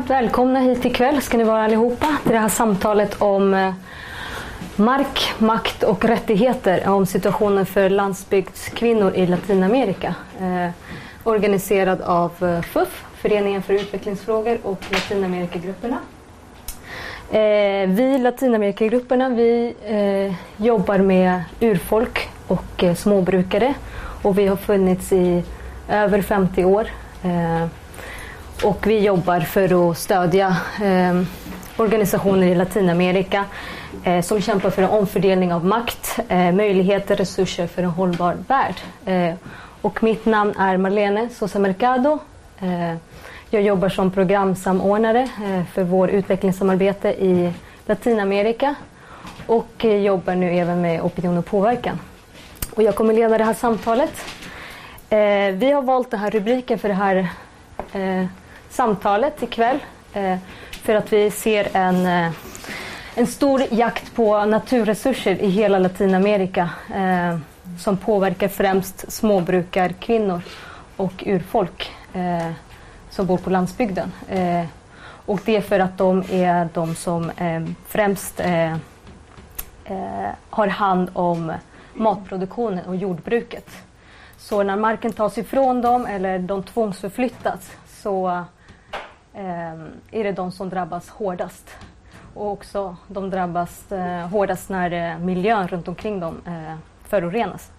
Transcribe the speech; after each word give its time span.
varmt 0.00 0.10
välkomna 0.10 0.60
hit 0.60 0.84
ikväll 0.84 1.22
ska 1.22 1.36
ni 1.36 1.44
vara 1.44 1.64
allihopa 1.64 2.06
till 2.22 2.32
det 2.32 2.38
här 2.38 2.48
samtalet 2.48 3.22
om 3.22 3.54
eh, 3.54 3.74
mark, 4.76 5.32
makt 5.38 5.82
och 5.82 6.04
rättigheter 6.04 6.88
om 6.88 7.06
situationen 7.06 7.66
för 7.66 7.90
landsbygdskvinnor 7.90 9.12
i 9.14 9.26
Latinamerika. 9.26 10.14
Eh, 10.40 10.70
organiserad 11.24 12.00
av 12.00 12.32
eh, 12.40 12.60
FUF, 12.62 13.04
Föreningen 13.14 13.62
för 13.62 13.74
utvecklingsfrågor 13.74 14.58
och 14.62 14.78
Latinamerikagrupperna. 14.90 15.98
Eh, 17.30 17.88
vi 17.88 18.18
Latinamerikagrupperna 18.18 19.28
vi 19.28 19.74
eh, 19.84 20.64
jobbar 20.64 20.98
med 20.98 21.42
urfolk 21.60 22.28
och 22.46 22.84
eh, 22.84 22.94
småbrukare 22.94 23.74
och 24.22 24.38
vi 24.38 24.46
har 24.46 24.56
funnits 24.56 25.12
i 25.12 25.44
över 25.88 26.22
50 26.22 26.64
år. 26.64 26.86
Eh, 27.22 27.66
och 28.64 28.86
vi 28.86 28.98
jobbar 28.98 29.40
för 29.40 29.90
att 29.90 29.98
stödja 29.98 30.56
eh, 30.82 31.22
organisationer 31.76 32.46
i 32.46 32.54
Latinamerika 32.54 33.44
eh, 34.04 34.22
som 34.22 34.40
kämpar 34.40 34.70
för 34.70 34.82
en 34.82 34.88
omfördelning 34.88 35.54
av 35.54 35.64
makt, 35.64 36.18
eh, 36.28 36.52
möjligheter, 36.52 37.16
resurser 37.16 37.66
för 37.66 37.82
en 37.82 37.88
hållbar 37.88 38.36
värld. 38.48 38.74
Eh, 39.04 39.34
och 39.80 40.02
mitt 40.02 40.26
namn 40.26 40.54
är 40.58 40.76
Marlene 40.76 41.28
Sosa 41.28 41.58
Mercado. 41.58 42.18
Eh, 42.60 42.94
jag 43.50 43.62
jobbar 43.62 43.88
som 43.88 44.10
programsamordnare 44.10 45.20
eh, 45.20 45.64
för 45.72 45.82
vår 45.82 46.10
utvecklingssamarbete 46.10 47.08
i 47.08 47.52
Latinamerika 47.86 48.74
och 49.46 49.84
eh, 49.84 49.96
jobbar 49.96 50.34
nu 50.34 50.58
även 50.58 50.80
med 50.80 51.02
opinion 51.02 51.38
och 51.38 51.46
påverkan. 51.46 52.00
Och 52.74 52.82
jag 52.82 52.94
kommer 52.94 53.14
leda 53.14 53.38
det 53.38 53.44
här 53.44 53.54
samtalet. 53.54 54.24
Eh, 55.10 55.54
vi 55.54 55.70
har 55.72 55.82
valt 55.82 56.10
den 56.10 56.20
här 56.20 56.30
rubriken 56.30 56.78
för 56.78 56.88
det 56.88 56.94
här 56.94 57.28
eh, 57.92 58.26
samtalet 58.70 59.42
ikväll 59.42 59.78
eh, 60.12 60.36
för 60.70 60.94
att 60.94 61.12
vi 61.12 61.30
ser 61.30 61.76
en, 61.76 62.06
eh, 62.06 62.32
en 63.14 63.26
stor 63.26 63.62
jakt 63.70 64.14
på 64.14 64.44
naturresurser 64.44 65.42
i 65.42 65.50
hela 65.50 65.78
Latinamerika 65.78 66.70
eh, 66.94 67.38
som 67.78 67.96
påverkar 67.96 68.48
främst 68.48 69.12
småbrukarkvinnor 69.12 70.42
och 70.96 71.24
urfolk 71.26 71.92
eh, 72.12 72.52
som 73.10 73.26
bor 73.26 73.38
på 73.38 73.50
landsbygden. 73.50 74.12
Eh, 74.28 74.64
och 75.26 75.40
det 75.44 75.56
är 75.56 75.60
för 75.60 75.80
att 75.80 75.98
de 75.98 76.24
är 76.30 76.68
de 76.74 76.94
som 76.94 77.30
eh, 77.30 77.62
främst 77.88 78.40
har 80.50 80.66
hand 80.66 81.10
om 81.12 81.52
matproduktionen 81.94 82.86
och 82.86 82.96
jordbruket. 82.96 83.70
Så 84.38 84.62
när 84.62 84.76
marken 84.76 85.12
tas 85.12 85.38
ifrån 85.38 85.80
dem 85.80 86.06
eller 86.06 86.38
de 86.38 86.62
tvångsförflyttas 86.62 87.70
så 88.02 88.28
eh, 88.28 88.42
Ehm, 89.34 89.90
är 90.10 90.24
det 90.24 90.32
de 90.32 90.52
som 90.52 90.68
drabbas 90.68 91.08
hårdast. 91.08 91.76
Och 92.34 92.50
också 92.50 92.96
de 93.08 93.30
drabbas 93.30 93.92
eh, 93.92 94.28
hårdast 94.28 94.68
när 94.68 94.90
eh, 95.12 95.18
miljön 95.18 95.68
runt 95.68 95.88
omkring 95.88 96.20
dem 96.20 96.40
eh, 96.46 96.76
förorenas. 97.04 97.70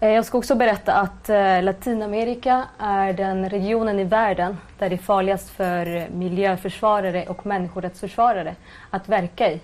Eh, 0.00 0.10
jag 0.10 0.24
ska 0.24 0.38
också 0.38 0.54
berätta 0.54 0.94
att 0.94 1.28
eh, 1.28 1.62
Latinamerika 1.62 2.64
är 2.78 3.12
den 3.12 3.48
regionen 3.50 3.98
i 3.98 4.04
världen 4.04 4.56
där 4.78 4.88
det 4.88 4.94
är 4.94 4.98
farligast 4.98 5.50
för 5.50 6.08
miljöförsvarare 6.10 7.26
och 7.26 7.46
människorättsförsvarare 7.46 8.54
att 8.90 9.08
verka 9.08 9.50
i. 9.52 9.60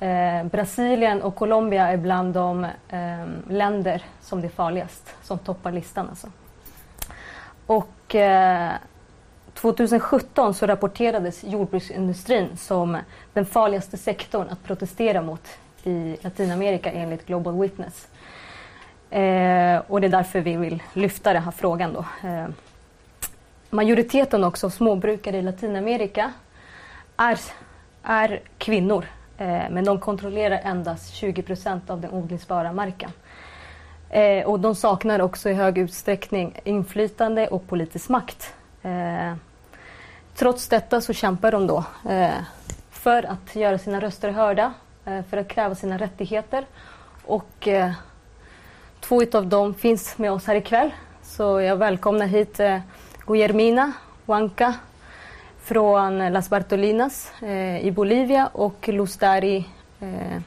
Eh, 0.00 0.44
Brasilien 0.44 1.22
och 1.22 1.34
Colombia 1.34 1.88
är 1.88 1.96
bland 1.96 2.34
de 2.34 2.64
eh, 2.88 3.26
länder 3.48 4.02
som 4.20 4.40
det 4.40 4.46
är 4.46 4.50
farligast, 4.50 5.16
som 5.22 5.38
toppar 5.38 5.72
listan. 5.72 6.08
Alltså. 6.08 6.28
Och 7.66 8.14
eh, 8.14 8.72
2017 9.54 10.54
så 10.54 10.66
rapporterades 10.66 11.44
jordbruksindustrin 11.44 12.56
som 12.56 12.98
den 13.32 13.46
farligaste 13.46 13.96
sektorn 13.96 14.48
att 14.50 14.64
protestera 14.64 15.22
mot 15.22 15.48
i 15.84 16.16
Latinamerika 16.20 16.90
enligt 16.90 17.26
Global 17.26 17.60
Witness. 17.60 18.08
Eh, 19.10 19.82
och 19.86 20.00
det 20.00 20.06
är 20.06 20.08
därför 20.08 20.40
vi 20.40 20.56
vill 20.56 20.82
lyfta 20.92 21.32
den 21.32 21.42
här 21.42 21.50
frågan. 21.50 21.92
Då. 21.92 22.28
Eh, 22.28 22.46
majoriteten 23.70 24.44
också 24.44 24.66
av 24.66 24.70
småbrukare 24.70 25.36
i 25.36 25.42
Latinamerika 25.42 26.32
är, 27.16 27.40
är 28.02 28.40
kvinnor 28.58 29.04
eh, 29.38 29.62
men 29.70 29.84
de 29.84 30.00
kontrollerar 30.00 30.60
endast 30.64 31.14
20 31.14 31.42
procent 31.42 31.90
av 31.90 32.00
den 32.00 32.10
odlingsbara 32.10 32.72
marken. 32.72 33.10
Eh, 34.10 34.46
och 34.46 34.60
de 34.60 34.74
saknar 34.74 35.20
också 35.20 35.50
i 35.50 35.54
hög 35.54 35.78
utsträckning 35.78 36.60
inflytande 36.64 37.48
och 37.48 37.66
politisk 37.66 38.08
makt. 38.08 38.54
Eh, 38.84 39.34
trots 40.34 40.68
detta 40.68 41.00
så 41.00 41.12
kämpar 41.12 41.52
de 41.52 41.66
då 41.66 41.84
eh, 42.08 42.34
för 42.90 43.22
att 43.22 43.56
göra 43.56 43.78
sina 43.78 44.00
röster 44.00 44.30
hörda, 44.30 44.72
eh, 45.04 45.22
för 45.30 45.36
att 45.36 45.48
kräva 45.48 45.74
sina 45.74 45.98
rättigheter. 45.98 46.66
Och 47.24 47.68
eh, 47.68 47.92
två 49.00 49.22
av 49.32 49.46
dem 49.46 49.74
finns 49.74 50.18
med 50.18 50.32
oss 50.32 50.46
här 50.46 50.54
ikväll. 50.54 50.90
Så 51.22 51.60
jag 51.60 51.76
välkomnar 51.76 52.26
hit 52.26 52.60
eh, 52.60 52.78
Guillermina 53.26 53.92
Huanca 54.26 54.74
från 55.62 56.32
Las 56.32 56.50
Bartolinas 56.50 57.32
eh, 57.42 57.86
i 57.86 57.90
Bolivia 57.90 58.46
och 58.46 58.88
Lustari 58.88 59.68
eh, 60.00 60.40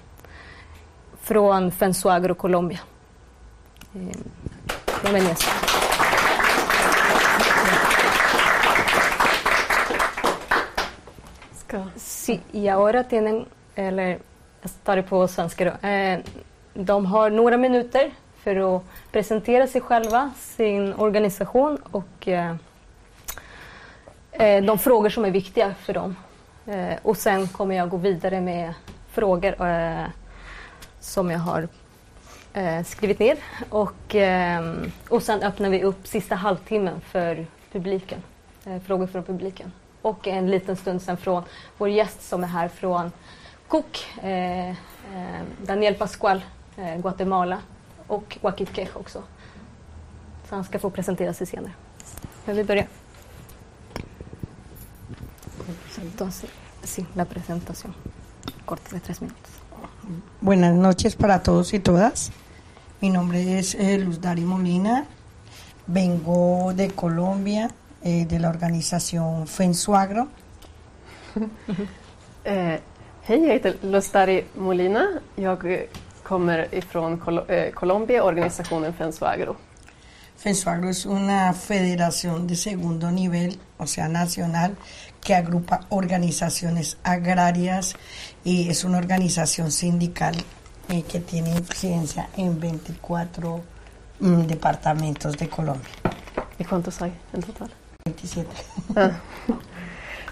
från 1.21 1.71
Fensuagro, 1.71 2.35
Colombia. 2.35 2.79
Eh. 3.95 5.76
Sí, 12.27 12.41
y 12.51 12.67
ahora 12.67 13.03
tienen, 13.03 13.45
eller 13.75 14.19
jag 14.61 14.71
tar 14.83 14.95
det 14.95 15.03
på 15.03 15.27
svenska 15.27 15.65
då. 15.65 15.87
Eh, 15.87 16.19
de 16.73 17.05
har 17.05 17.29
några 17.29 17.57
minuter 17.57 18.11
för 18.37 18.77
att 18.77 18.83
presentera 19.11 19.67
sig 19.67 19.81
själva, 19.81 20.31
sin 20.37 20.93
organisation 20.93 21.77
och 21.91 22.27
eh, 22.27 22.55
eh, 24.31 24.63
de 24.63 24.79
frågor 24.79 25.09
som 25.09 25.25
är 25.25 25.31
viktiga 25.31 25.73
för 25.73 25.93
dem. 25.93 26.15
Eh, 26.65 26.95
och 27.01 27.17
sen 27.17 27.47
kommer 27.47 27.75
jag 27.75 27.89
gå 27.89 27.97
vidare 27.97 28.41
med 28.41 28.73
frågor 29.11 29.65
eh, 29.67 30.05
som 30.99 31.31
jag 31.31 31.39
har 31.39 31.67
eh, 32.53 32.83
skrivit 32.83 33.19
ner. 33.19 33.37
Och, 33.69 34.15
eh, 34.15 34.75
och 35.09 35.23
sen 35.23 35.43
öppnar 35.43 35.69
vi 35.69 35.83
upp 35.83 36.07
sista 36.07 36.35
halvtimmen 36.35 37.01
för 37.01 37.45
publiken. 37.71 38.19
Eh, 38.65 38.79
frågor 38.79 39.07
från 39.07 39.23
publiken 39.23 39.71
och 40.01 40.27
en 40.27 40.51
liten 40.51 40.75
stund 40.75 41.01
sen 41.01 41.17
från 41.17 41.43
vår 41.77 41.89
gäst 41.89 42.29
som 42.29 42.43
är 42.43 42.47
här 42.47 42.67
från 42.67 43.11
Cook, 43.67 44.07
eh, 44.23 44.69
eh, 44.69 44.75
Daniel 45.65 45.95
Pascual, 45.95 46.45
eh, 46.77 46.97
Guatemala 46.97 47.59
och 48.07 48.37
Joaquin 48.41 48.67
Kech 48.73 48.97
också. 48.97 49.23
Så 50.49 50.55
han 50.55 50.63
ska 50.63 50.79
få 50.79 50.89
presentera 50.89 51.33
sig 51.33 51.47
senare. 51.47 51.73
Men 52.45 52.55
vi 52.55 52.63
börjar. 52.63 52.87
Entonces, 56.01 56.49
sí, 56.83 57.05
la 57.13 57.25
presentación. 57.25 57.93
Corta 58.65 58.95
de 58.95 58.99
tres 58.99 59.21
minutos. 59.21 59.51
Buenas 60.39 60.75
noches 60.75 61.15
para 61.15 61.39
todos 61.39 61.73
y 61.73 61.79
todas. 61.79 62.31
Mi 62.99 63.09
nombre 63.09 63.59
es 63.59 63.75
eh, 63.75 63.99
Luz 63.99 64.21
Dari 64.21 64.41
Molina. 64.41 65.05
Vengo 65.85 66.73
de 66.73 66.89
Colombia, 66.89 67.69
eh, 68.03 68.25
de 68.25 68.39
la 68.39 68.49
organización 68.49 69.47
Fensuagro. 69.47 70.27
eh, 72.43 72.79
hej, 73.23 73.45
jag 73.45 73.53
heter 73.53 73.77
Lustari 73.81 74.45
Molina. 74.55 75.19
Jag 75.35 75.87
kommer 76.23 76.67
ifrån 76.75 77.17
Col 77.17 77.45
eh, 77.47 77.71
Colombia, 77.71 78.23
organisationen 78.23 78.93
Fensuagro. 78.93 79.55
Fensuagro 80.37 80.89
es 80.89 81.05
una 81.05 81.53
federación 81.53 82.45
de 82.45 82.55
segundo 82.55 83.09
nivel, 83.09 83.59
o 83.77 83.87
sea, 83.87 84.07
nacional, 84.07 84.75
que 85.19 85.33
agrupa 85.33 85.79
organizaciones 85.89 86.97
agrarias 87.03 87.95
y 88.43 88.69
es 88.69 88.83
una 88.83 88.99
organización 88.99 89.71
sindical 89.71 90.35
eh, 90.89 91.01
que 91.03 91.21
tiene 91.21 91.49
influencia 91.49 92.29
en 92.37 92.59
24 92.59 93.61
mm, 94.19 94.41
departamentos 94.43 95.37
de 95.37 95.49
Colombia. 95.49 95.89
¿Y 96.59 96.63
cuántos 96.65 97.01
hay 97.01 97.13
en 97.33 97.41
total? 97.41 97.71
97. 98.07 98.45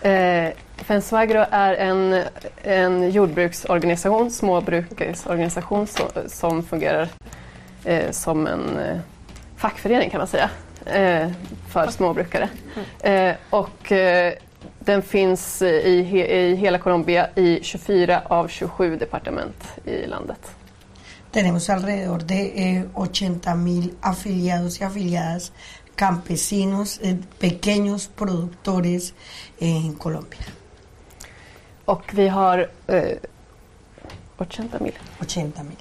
eh, 0.01 0.49
Fenswagro 0.77 1.45
är 1.51 1.73
en, 1.73 2.23
en 2.63 3.11
jordbruksorganisation, 3.11 4.31
småbruksorganisation 4.31 5.87
som, 5.87 6.07
som 6.27 6.63
fungerar 6.63 7.09
eh, 7.83 8.11
som 8.11 8.47
en 8.47 8.79
eh, 8.79 8.97
fackförening 9.57 10.09
kan 10.09 10.17
man 10.17 10.27
säga 10.27 10.49
eh, 10.85 11.31
för 11.69 11.87
småbrukare. 11.87 12.49
Eh, 12.99 13.35
och 13.49 13.91
eh, 13.91 14.33
den 14.79 15.01
finns 15.01 15.61
i, 15.61 15.65
i 16.29 16.55
hela 16.55 16.77
Colombia 16.77 17.29
i 17.35 17.59
24 17.61 18.21
av 18.25 18.47
27 18.47 18.95
departement 18.97 19.63
i 19.85 20.07
landet. 20.07 20.55
Tenemos 21.31 21.69
alrededor 21.69 22.19
de 22.19 22.75
eh, 22.77 22.83
80 22.93 23.55
mil 23.55 23.93
afiliados 24.01 24.81
y 24.81 24.83
afiliadas 24.83 25.51
campesinos, 25.95 26.99
eh, 27.01 27.17
pequeños 27.39 28.07
productores 28.07 29.13
en 29.59 29.93
Colombia. 29.93 30.45
Och 31.85 32.13
vi 32.13 32.27
har 32.27 32.69
eh, 32.87 33.19
80 34.37 34.79
mil. 34.79 34.93
80 35.21 35.63
mil. 35.63 35.77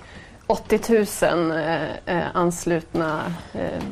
80 0.47 0.93
000 1.21 1.53
eh, 1.53 1.97
eh, 2.07 2.37
anslutna 2.37 3.33
eh, 3.55 3.83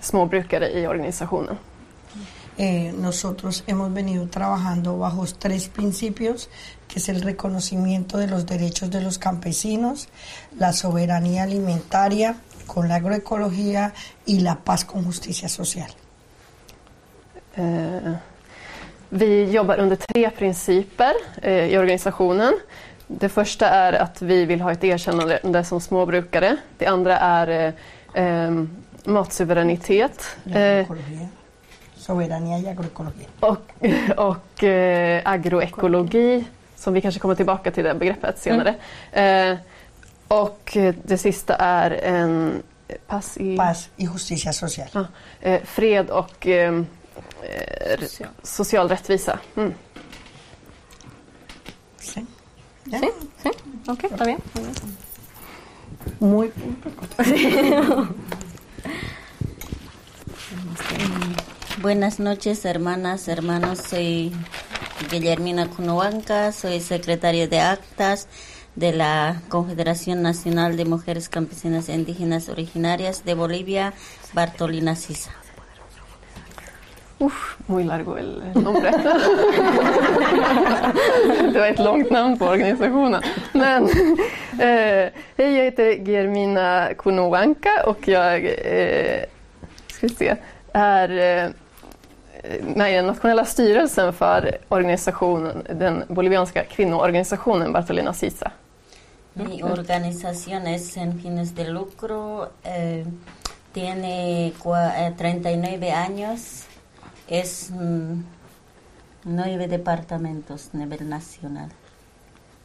småbrukare 0.00 0.70
i 0.70 0.86
organisationen. 0.86 1.56
Eh, 2.58 2.92
nosotros 2.92 3.64
hemos 3.66 3.92
venido 3.92 4.28
trabajando 4.28 4.96
bajo 4.98 5.26
tres 5.38 5.68
principios, 5.68 6.48
que 6.88 7.00
es 7.00 7.08
el 7.10 7.20
reconocimiento 7.20 8.16
de 8.16 8.28
los 8.28 8.46
derechos 8.46 8.90
de 8.90 9.02
los 9.02 9.18
campesinos, 9.18 10.08
la 10.58 10.72
soberanía 10.72 11.42
alimentaria 11.42 12.36
con 12.66 12.88
la 12.88 12.96
agroecología 12.96 13.92
y 14.24 14.40
la 14.40 14.56
paz 14.56 14.84
con 14.84 15.04
justicia 15.04 15.48
social. 15.48 15.90
Eh, 17.56 18.16
vi 19.10 19.56
jobbar 19.56 19.80
under 19.80 19.96
tre 19.96 20.30
principer 20.30 21.14
eh, 21.42 21.72
i 21.72 21.78
organisationen. 21.78 22.54
Det 23.06 23.28
första 23.28 23.68
är 23.68 23.92
att 23.92 24.22
vi 24.22 24.44
vill 24.44 24.60
ha 24.60 24.72
ett 24.72 24.84
erkännande 24.84 25.64
som 25.64 25.80
småbrukare. 25.80 26.56
Det 26.78 26.86
andra 26.86 27.18
är 27.18 27.74
eh, 28.14 28.24
eh, 28.24 28.64
matsuveränitet. 29.04 30.36
Eh, 30.46 30.86
soberanía 31.96 32.58
y 32.58 32.68
agroecología. 32.68 33.26
och, 33.40 33.72
och 34.16 34.64
eh, 34.64 35.22
agroekologi, 35.24 36.44
som 36.76 36.94
vi 36.94 37.00
kanske 37.00 37.20
kommer 37.20 37.34
tillbaka 37.34 37.70
till 37.70 37.84
det 37.84 37.94
begreppet 37.94 38.38
senare. 38.38 38.74
Eh, 39.12 39.58
och 40.28 40.76
eh, 40.76 40.94
det 41.04 41.18
sista 41.18 41.54
är 41.56 41.90
en 41.90 42.62
pass 43.06 43.36
i 43.38 43.56
Paz 43.56 43.88
y 43.96 44.06
justicia 44.06 44.52
social. 44.52 44.88
ja, 44.92 45.06
eh, 45.40 45.62
fred 45.64 46.10
och 46.10 46.46
eh, 46.46 46.82
eh, 47.42 47.98
Social. 48.00 48.30
social 48.42 48.88
rättvisa. 48.88 49.38
Mm. 49.56 49.74
¿Sí? 51.98 52.26
Sí, 52.90 53.10
sí. 53.42 53.50
Ok, 53.88 54.04
está 54.04 54.24
bien. 54.24 54.38
Muy 56.18 56.52
Buenas 61.82 62.18
noches, 62.18 62.64
hermanas, 62.64 63.28
hermanos. 63.28 63.78
Soy 63.78 64.32
Guillermina 65.10 65.68
Cunoanca, 65.68 66.52
soy 66.52 66.80
secretaria 66.80 67.46
de 67.48 67.60
actas 67.60 68.28
de 68.76 68.92
la 68.92 69.40
Confederación 69.48 70.22
Nacional 70.22 70.76
de 70.76 70.84
Mujeres 70.84 71.28
Campesinas 71.28 71.88
e 71.88 71.94
Indígenas 71.94 72.48
Originarias 72.48 73.24
de 73.24 73.34
Bolivia, 73.34 73.94
Bartolina 74.34 74.94
Sisa. 74.94 75.32
Uf, 77.18 77.56
muy 77.66 77.84
largo 77.84 78.18
el 78.18 78.42
nombre. 78.54 78.90
det 81.52 81.58
var 81.58 81.66
ett 81.66 81.78
långt 81.78 82.10
namn 82.10 82.38
på 82.38 82.44
organisationen. 82.44 83.22
Men, 83.52 83.84
eh, 84.52 85.10
hej, 85.36 85.56
jag 85.56 85.64
heter 85.64 86.08
Germina 86.08 86.88
Kunowanka 86.98 87.70
och 87.86 88.08
jag 88.08 88.44
eh, 88.44 89.22
ska 89.86 90.08
se, 90.08 90.36
är 90.72 91.10
eh, 91.10 91.50
med 92.74 92.92
i 92.92 92.96
den 92.96 93.06
nationella 93.06 93.44
styrelsen 93.44 94.12
för 94.12 94.56
organisationen, 94.68 95.66
den 95.74 96.04
bolivianska 96.08 96.64
kvinnoorganisationen 96.64 97.72
Bartolina 97.72 98.12
Sisa. 98.12 98.50
Mi 99.36 99.62
organización 99.62 100.66
es 100.66 100.86
sin 100.92 101.20
fines 101.20 101.54
de 101.54 101.68
lucro, 101.68 102.52
eh, 102.64 103.04
tiene 103.72 104.52
cua- 104.62 104.92
eh, 104.96 105.12
39 105.16 105.92
años, 105.92 106.64
es 107.28 107.70
mm, 107.70 108.22
nueve 109.24 109.68
departamentos 109.68 110.70
a 110.72 110.78
nivel 110.78 111.08
nacional. 111.08 111.68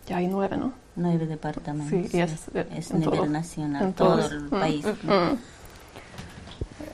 Jag 0.07 0.23
är 0.23 0.29
nueve, 0.29 0.55
¿no? 0.57 0.71
Nueve 0.95 1.25
departamentos. 1.25 2.11
Sí, 2.11 2.17
y 2.17 2.21
es, 2.21 2.31
es 2.77 2.91
en 2.91 2.99
nivel 3.01 3.19
todo. 3.19 3.25
nacional, 3.27 3.83
En 3.83 3.93
todo 3.93 4.17
todo. 4.17 4.27
el 4.27 4.41
Mm, 4.43 4.49
país. 4.49 4.85
Mm. 5.03 5.37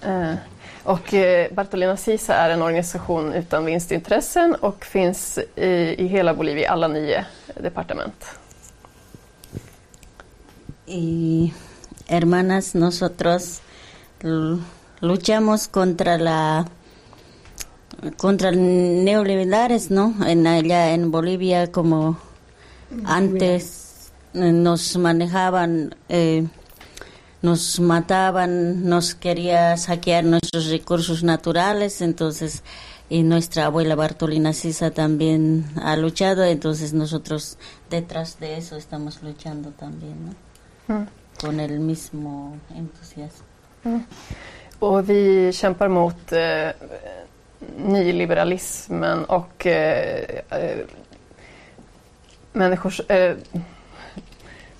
Eh, 0.01 0.35
och 0.83 1.13
eh, 1.13 1.49
Bartolina 1.53 1.97
Sisa 1.97 2.33
är 2.35 2.49
en 2.49 2.61
organisation 2.61 3.33
utan 3.33 3.65
vinstintressen 3.65 4.55
och 4.55 4.85
finns 4.85 5.37
i, 5.55 5.95
i 5.97 6.07
hela 6.07 6.33
Bolivia, 6.33 6.71
alla 6.71 6.87
nio 6.87 7.23
departement. 7.61 8.25
Y 10.87 11.51
hermanas, 12.07 12.73
nosotros 12.73 13.59
luchamos 15.01 15.67
contra 15.67 16.17
la 16.17 16.65
contra 18.15 18.51
neoliberales, 18.51 19.91
¿no? 19.91 20.15
En 20.25 20.47
allá 20.47 20.93
en 20.93 21.11
Bolivia 21.11 21.71
como 21.71 22.17
antes 23.03 24.11
nos 24.33 24.97
manejaban, 24.97 25.95
eh, 26.07 26.47
nos 27.41 27.79
mataban, 27.81 28.87
nos 28.87 29.13
quería 29.13 29.75
saquear 29.75 30.23
nuestros 30.23 30.67
recursos 30.67 31.21
naturales, 31.21 32.01
entonces 32.01 32.63
y 33.09 33.23
nuestra 33.23 33.65
abuela 33.65 33.95
Bartolina 33.95 34.53
Sisa 34.53 34.91
también 34.91 35.65
ha 35.81 35.95
luchado, 35.95 36.43
entonces 36.43 36.93
nosotros 36.93 37.57
detrás 37.89 38.39
de 38.39 38.57
eso 38.57 38.75
estamos 38.75 39.21
luchando 39.23 39.71
también, 39.71 40.27
¿no? 40.27 40.46
Mm. 40.87 41.07
Con 41.41 41.59
el 41.59 41.79
mismo 41.79 42.57
entusiasmo. 42.75 43.45
Mm. 43.83 44.03
Och 44.79 45.09
vi 45.09 45.51
kämpar 45.53 45.87
mot 45.87 46.31
eh, 46.31 46.69
nyliberalismen 47.77 49.25
och 49.25 49.65
eh, 49.65 50.41
eh, 50.49 50.77
människor, 52.53 53.11
eh, 53.11 53.35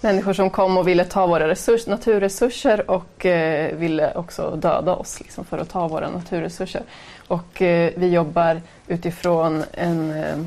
människor 0.02 0.34
som 0.34 0.50
kom 0.50 0.78
och 0.78 0.88
ville 0.88 1.06
ta 1.06 1.28
våra 1.28 1.48
resurs, 1.48 1.88
naturresurser 1.88 2.92
och 2.92 3.26
eh, 3.26 3.76
ville 3.76 4.14
också 4.14 4.56
döda 4.56 4.96
oss 4.96 5.20
liksom, 5.20 5.46
för 5.46 5.58
att 5.58 5.70
ta 5.70 5.88
våra 5.88 6.10
naturresurser. 6.10 6.84
Och 7.28 7.62
eh, 7.62 7.92
vi 7.96 8.08
jobbar 8.08 8.62
utifrån 8.88 9.64
en, 9.74 10.12
eh, 10.12 10.38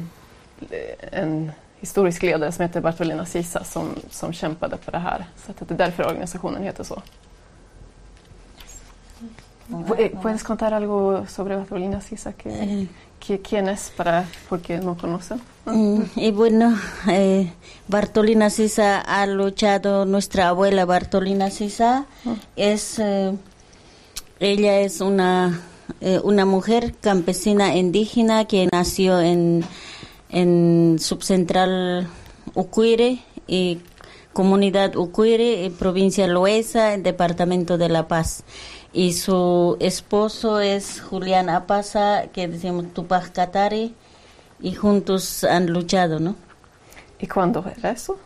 en 1.12 1.52
historisk 1.80 2.22
ledare 2.22 2.52
som 2.52 2.62
heter 2.62 2.80
Bartolina 2.80 3.26
Sisa 3.26 3.64
som, 3.64 3.94
som 4.10 4.32
kämpade 4.32 4.76
på 4.76 4.90
det 4.90 4.98
här 4.98 5.24
sättet. 5.46 5.68
Det 5.68 5.74
är 5.74 5.78
därför 5.78 6.06
organisationen 6.06 6.62
heter 6.62 6.84
så. 6.84 7.02
Eh, 9.98 10.10
¿Puedes 10.22 10.42
contar 10.42 10.72
algo 10.72 11.24
sobre 11.28 11.56
Bartolina 11.56 12.00
Sisa? 12.00 12.32
Que, 12.32 12.48
Eh, 12.50 12.86
que- 13.20 13.38
¿Quién 13.38 13.68
es 13.68 13.92
para 13.96 14.24
porque 14.48 14.78
no 14.80 14.96
conocen? 14.96 15.40
Mm, 15.66 16.02
Y 16.16 16.30
bueno, 16.32 16.76
eh, 17.08 17.52
Bartolina 17.86 18.50
Sisa 18.50 19.00
ha 19.00 19.26
luchado, 19.26 20.04
nuestra 20.06 20.48
abuela 20.48 20.84
Bartolina 20.86 21.50
Sisa 21.50 22.04
es, 22.56 22.98
eh, 22.98 23.36
ella 24.40 24.80
es 24.80 25.00
una, 25.00 25.60
eh, 26.00 26.18
una 26.24 26.44
mujer 26.46 26.94
campesina 27.00 27.76
indígena 27.76 28.46
que 28.46 28.68
nació 28.72 29.20
en, 29.20 29.64
en 30.30 30.98
subcentral 30.98 32.08
Ucuire 32.54 33.20
y 33.46 33.80
comunidad 34.32 34.96
Ucuire, 34.96 35.64
en 35.64 35.74
provincia 35.74 36.26
Loesa, 36.26 36.94
en 36.94 37.02
departamento 37.02 37.78
de 37.78 37.88
La 37.88 38.08
Paz. 38.08 38.44
Y 38.92 39.12
su 39.12 39.76
esposo 39.80 40.60
es 40.60 41.00
Julián 41.00 41.48
Apasa, 41.48 42.28
que 42.32 42.48
decimos 42.48 42.92
Tupac 42.92 43.32
Katari, 43.32 43.94
y 44.60 44.72
juntos 44.72 45.44
han 45.44 45.66
luchado, 45.66 46.20
¿no? 46.20 46.36
¿Y 47.18 47.26
cuándo 47.26 47.64
era 47.76 47.90
eso? 47.92 48.18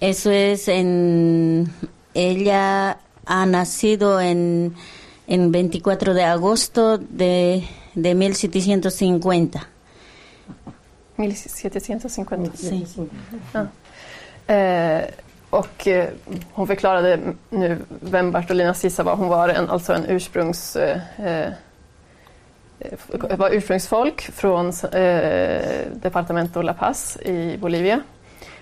Eso 0.00 0.30
es 0.30 0.68
en... 0.68 1.70
Ella 2.14 2.98
ha 3.26 3.46
nacido 3.46 4.20
en, 4.20 4.74
en 5.26 5.52
24 5.52 6.14
de 6.14 6.24
agosto 6.24 6.98
de, 6.98 7.64
de 7.94 8.14
1750. 8.14 9.68
1750. 11.28 12.56
Sí. 12.56 12.86
Ja. 13.52 13.66
Eh, 14.54 15.02
och 15.50 15.88
eh, 15.88 16.08
hon 16.52 16.66
förklarade 16.66 17.20
nu 17.50 17.78
vem 17.88 18.32
Bartolina 18.32 18.74
Sisa 18.74 19.02
var. 19.02 19.16
Hon 19.16 19.28
var 19.28 19.48
en, 19.48 19.70
alltså 19.70 19.92
en 19.92 20.04
ursprungs, 20.06 20.76
eh, 20.76 21.00
eh, 21.18 21.52
var 23.36 23.50
ursprungsfolk 23.50 24.20
från 24.20 24.68
eh, 24.92 25.86
Departamento 25.92 26.62
La 26.62 26.74
Paz 26.74 27.16
i 27.16 27.56
Bolivia. 27.56 28.00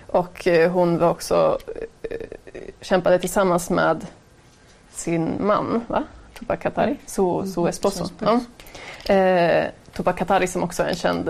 Och 0.07 0.47
hon 0.71 0.97
var 0.97 1.09
också, 1.09 1.57
kämpade 2.81 3.19
tillsammans 3.19 3.69
med 3.69 4.05
sin 4.91 5.45
man, 5.45 5.85
va? 5.87 6.03
Tupac 6.39 6.59
Katari, 6.59 6.97
su, 7.05 7.47
su 7.53 7.67
esposo. 7.67 8.05
Ja. 8.19 8.39
Tupac 9.93 10.15
Katari 10.15 10.47
som 10.47 10.63
också 10.63 10.83
är 10.83 10.87
en 10.87 10.95
känd 10.95 11.29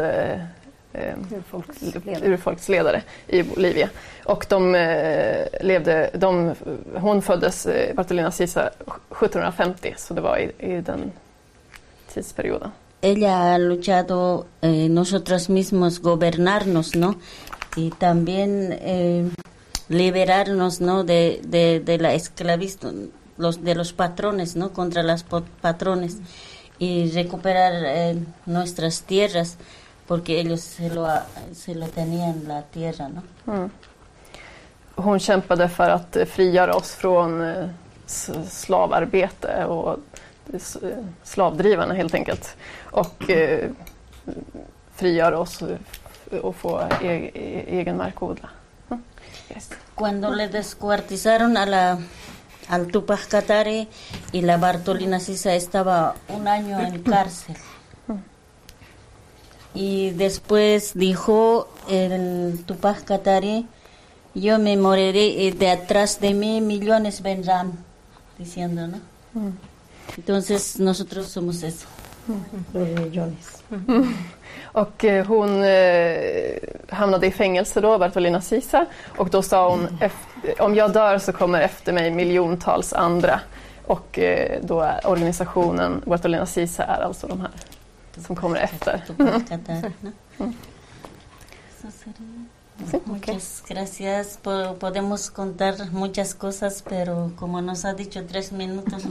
eh, 0.93 1.13
Urfolksledare. 1.37 2.27
urfolksledare 2.33 3.01
i 3.27 3.43
Bolivia. 3.43 3.89
Och 4.25 4.45
de 4.49 4.75
eh, 4.75 5.47
levde, 5.61 6.09
de, 6.13 6.55
hon 6.95 7.21
föddes, 7.21 7.65
eh, 7.65 7.95
Bartolina 7.95 8.31
Sisa, 8.31 8.69
1750 9.09 9.93
så 9.97 10.13
det 10.13 10.21
var 10.21 10.37
i, 10.37 10.51
i 10.59 10.81
den 10.81 11.11
tidsperioden. 12.13 12.71
ella 13.01 13.53
ha 13.53 13.57
luchado 13.57 14.45
eh, 14.61 14.89
nosotros 14.89 15.49
mismos 15.49 15.99
gobernarnos, 16.01 16.95
¿no? 16.95 17.15
Y 17.77 17.91
también 17.91 18.77
eh, 18.81 19.29
liberarnos, 19.87 20.81
¿no? 20.81 21.03
De, 21.03 21.39
de, 21.45 21.79
de 21.79 21.97
la 21.97 22.13
esclavitud, 22.13 23.09
los, 23.37 23.63
de 23.63 23.75
los 23.75 23.93
patrones, 23.93 24.55
¿no? 24.55 24.73
Contra 24.73 25.03
los 25.03 25.23
patrones 25.61 26.17
y 26.77 27.09
recuperar 27.11 27.73
eh, 27.85 28.17
nuestras 28.45 29.03
tierras 29.03 29.57
porque 30.09 30.39
ellos 30.39 30.61
se 30.61 30.89
lo, 30.89 31.07
se 31.53 31.75
lo 31.75 31.87
tenían 31.87 32.47
la 32.47 32.63
tierra, 32.63 33.09
¿no? 33.09 33.21
Mm. 33.45 33.69
Hon 34.95 35.19
kämpade 35.19 35.69
för 35.69 35.89
att 35.89 36.17
frigöra 36.27 36.75
oss 36.75 36.91
från 36.91 37.41
eh, 37.41 37.69
slavarbete 38.49 39.65
och 39.65 39.99
slavdrivarna 41.23 41.93
helt 41.93 42.13
enkelt. 42.13 42.57
Och 42.91 43.29
eh, 43.29 43.69
frigöra 44.95 45.39
oss 45.39 45.63
och 46.41 46.55
få 46.55 46.87
e 47.01 47.31
egen 47.67 47.97
mark 47.97 48.15
att 48.15 48.21
odla. 48.23 48.49
Mm. 48.89 49.03
Yes. 49.49 49.69
Cuando 49.95 50.31
le 50.31 50.47
descuartizaron 50.47 51.57
a 51.57 51.65
la 51.65 51.97
al 52.67 52.87
Tupac 52.91 53.27
Katari 53.27 53.87
y 54.31 54.41
la 54.41 54.57
Bartolina 54.57 55.19
Sisa 55.19 55.53
estaba 55.53 56.15
un 56.29 56.47
año 56.47 56.79
en 56.79 57.03
cárcel. 57.03 57.55
Y 59.81 60.11
después 60.11 60.91
dijo 60.93 61.69
el 61.89 62.65
Tupac 62.65 63.05
Katari, 63.05 63.65
yo 64.33 64.59
me 64.59 64.75
moriré 64.75 65.27
y 65.27 65.51
de 65.51 65.71
atrás 65.71 66.19
de 66.19 66.33
mí 66.33 66.59
millones 66.59 67.21
vendrán, 67.21 67.71
diciendo, 68.37 68.87
¿no? 68.87 68.97
Entonces 70.17 70.79
nosotros 70.81 71.27
somos 71.27 71.63
eso. 71.63 71.87
Los 72.73 72.89
millones. 72.89 73.63
Och 74.73 75.03
eh, 75.03 75.25
hon 75.25 75.63
eh, 75.63 76.59
hamnade 76.89 77.27
i 77.27 77.31
fängelse 77.31 77.81
då, 77.81 77.97
Bartolina 77.97 78.41
Sisa. 78.41 78.85
Och 79.17 79.29
då 79.29 79.41
sa 79.41 79.69
hon, 79.69 79.87
om 80.59 80.75
jag 80.75 80.93
dör 80.93 81.17
så 81.17 81.31
kommer 81.33 81.61
efter 81.61 81.93
mig 81.93 82.11
miljontals 82.11 82.93
andra. 82.93 83.39
Och 83.85 84.19
eh, 84.19 84.59
då 84.61 84.81
är 84.81 85.07
organisationen 85.07 86.01
Bartolina 86.05 86.45
Sisa 86.45 86.83
är 86.83 87.01
alltså 87.01 87.27
de 87.27 87.41
här 87.41 87.51
som 88.25 88.35
kommer 88.35 88.59
efter. 88.59 89.01
Mm. 90.37 90.53
Sí, 92.91 92.97
muchas 93.05 93.63
gracias. 93.67 94.39
podemos 94.79 95.29
contar 95.29 95.91
muchas 95.91 96.33
cosas, 96.33 96.83
pero 96.89 97.31
como 97.35 97.61
nos 97.61 97.83
ha 97.85 97.93
dicho 97.93 98.25
tres 98.25 98.51
minutos. 98.51 99.03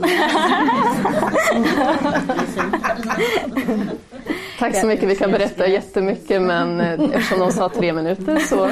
Tack 4.59 4.75
så 4.75 4.87
mycket. 4.87 5.09
Vi 5.09 5.15
kan 5.15 5.31
berätta 5.31 5.67
jättemycket 5.67 6.41
men 6.41 6.81
eh, 6.81 6.93
eftersom 6.93 7.39
de 7.39 7.51
sa 7.51 7.69
tre 7.69 7.93
minuter 7.93 8.39
så 8.39 8.71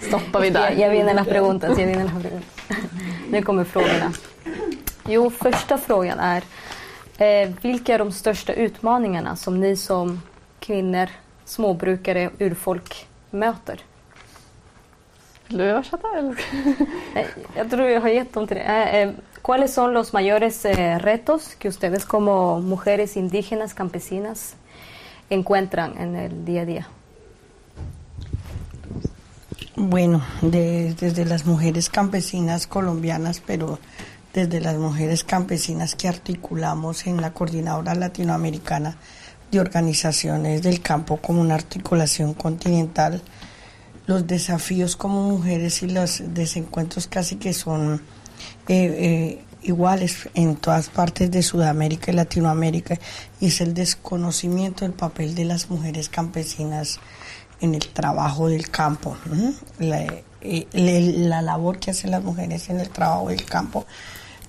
stoppar 0.00 0.40
vi 0.40 0.50
där. 0.50 0.70
Jag 0.70 0.90
vill 0.90 1.06
las 1.06 1.28
preguntas. 1.28 1.78
Nu 3.30 3.42
kommer 3.42 3.64
frågorna. 3.64 4.12
Jo, 5.08 5.30
första 5.30 5.78
frågan 5.78 6.18
är 6.18 6.42
eh, 7.22 7.50
vilka 7.62 7.94
är 7.94 7.98
de 7.98 8.12
största 8.12 8.52
utmaningarna 8.52 9.36
som 9.36 9.60
ni 9.60 9.76
som 9.76 10.22
kvinnor, 10.60 11.08
småbrukare, 11.44 12.30
urfolk 12.38 13.06
möter? 13.30 13.80
Vill 15.46 15.58
du 15.58 15.64
översätta? 15.64 16.08
Jag 17.56 17.70
tror 17.70 17.88
jag 17.88 18.00
har 18.00 18.08
gett 18.08 18.32
dem 18.32 18.46
till 18.46 18.56
det. 18.56 18.62
Eh, 18.62 18.94
eh, 18.94 19.10
¿Cuáles 19.42 19.74
son 19.74 19.92
los 19.92 20.12
mayores 20.12 20.64
eh, 20.64 20.98
retos 20.98 21.54
que 21.58 21.68
ustedes 21.68 22.04
como 22.04 22.60
mujeres 22.60 23.16
indígenas, 23.16 23.74
campesinas, 23.74 24.54
encuentran 25.28 25.98
en 25.98 26.16
el 26.16 26.44
día 26.44 26.62
a 26.62 26.64
día? 26.64 26.86
Bueno, 29.74 30.22
desde 30.42 31.24
las 31.24 31.44
mujeres 31.44 31.88
campesinas 31.90 32.66
colombianas, 32.66 33.42
pero 33.44 33.78
desde 34.32 34.60
las 34.60 34.76
mujeres 34.76 35.24
campesinas 35.24 35.94
que 35.94 36.08
articulamos 36.08 37.06
en 37.06 37.20
la 37.20 37.32
Coordinadora 37.32 37.94
Latinoamericana 37.94 38.96
de 39.50 39.60
Organizaciones 39.60 40.62
del 40.62 40.80
Campo 40.80 41.18
como 41.18 41.40
una 41.40 41.54
articulación 41.54 42.32
continental, 42.34 43.22
los 44.06 44.26
desafíos 44.26 44.96
como 44.96 45.22
mujeres 45.22 45.82
y 45.82 45.88
los 45.88 46.22
desencuentros 46.34 47.06
casi 47.06 47.36
que 47.36 47.52
son 47.52 48.00
eh, 48.68 48.74
eh, 48.74 49.44
iguales 49.62 50.28
en 50.34 50.56
todas 50.56 50.88
partes 50.88 51.30
de 51.30 51.42
Sudamérica 51.42 52.10
y 52.10 52.14
Latinoamérica 52.14 52.98
y 53.40 53.46
es 53.46 53.60
el 53.60 53.74
desconocimiento 53.74 54.84
del 54.84 54.94
papel 54.94 55.34
de 55.34 55.44
las 55.44 55.70
mujeres 55.70 56.08
campesinas 56.08 56.98
en 57.60 57.74
el 57.76 57.88
trabajo 57.88 58.48
del 58.48 58.70
campo, 58.70 59.16
eh, 59.78 60.66
la, 60.72 61.42
labor 61.42 61.78
que 61.78 61.92
hacen 61.92 62.10
las 62.10 62.24
mujeres 62.24 62.68
en 62.70 62.80
el 62.80 62.88
trabajo 62.88 63.28
del 63.28 63.44
campo, 63.44 63.86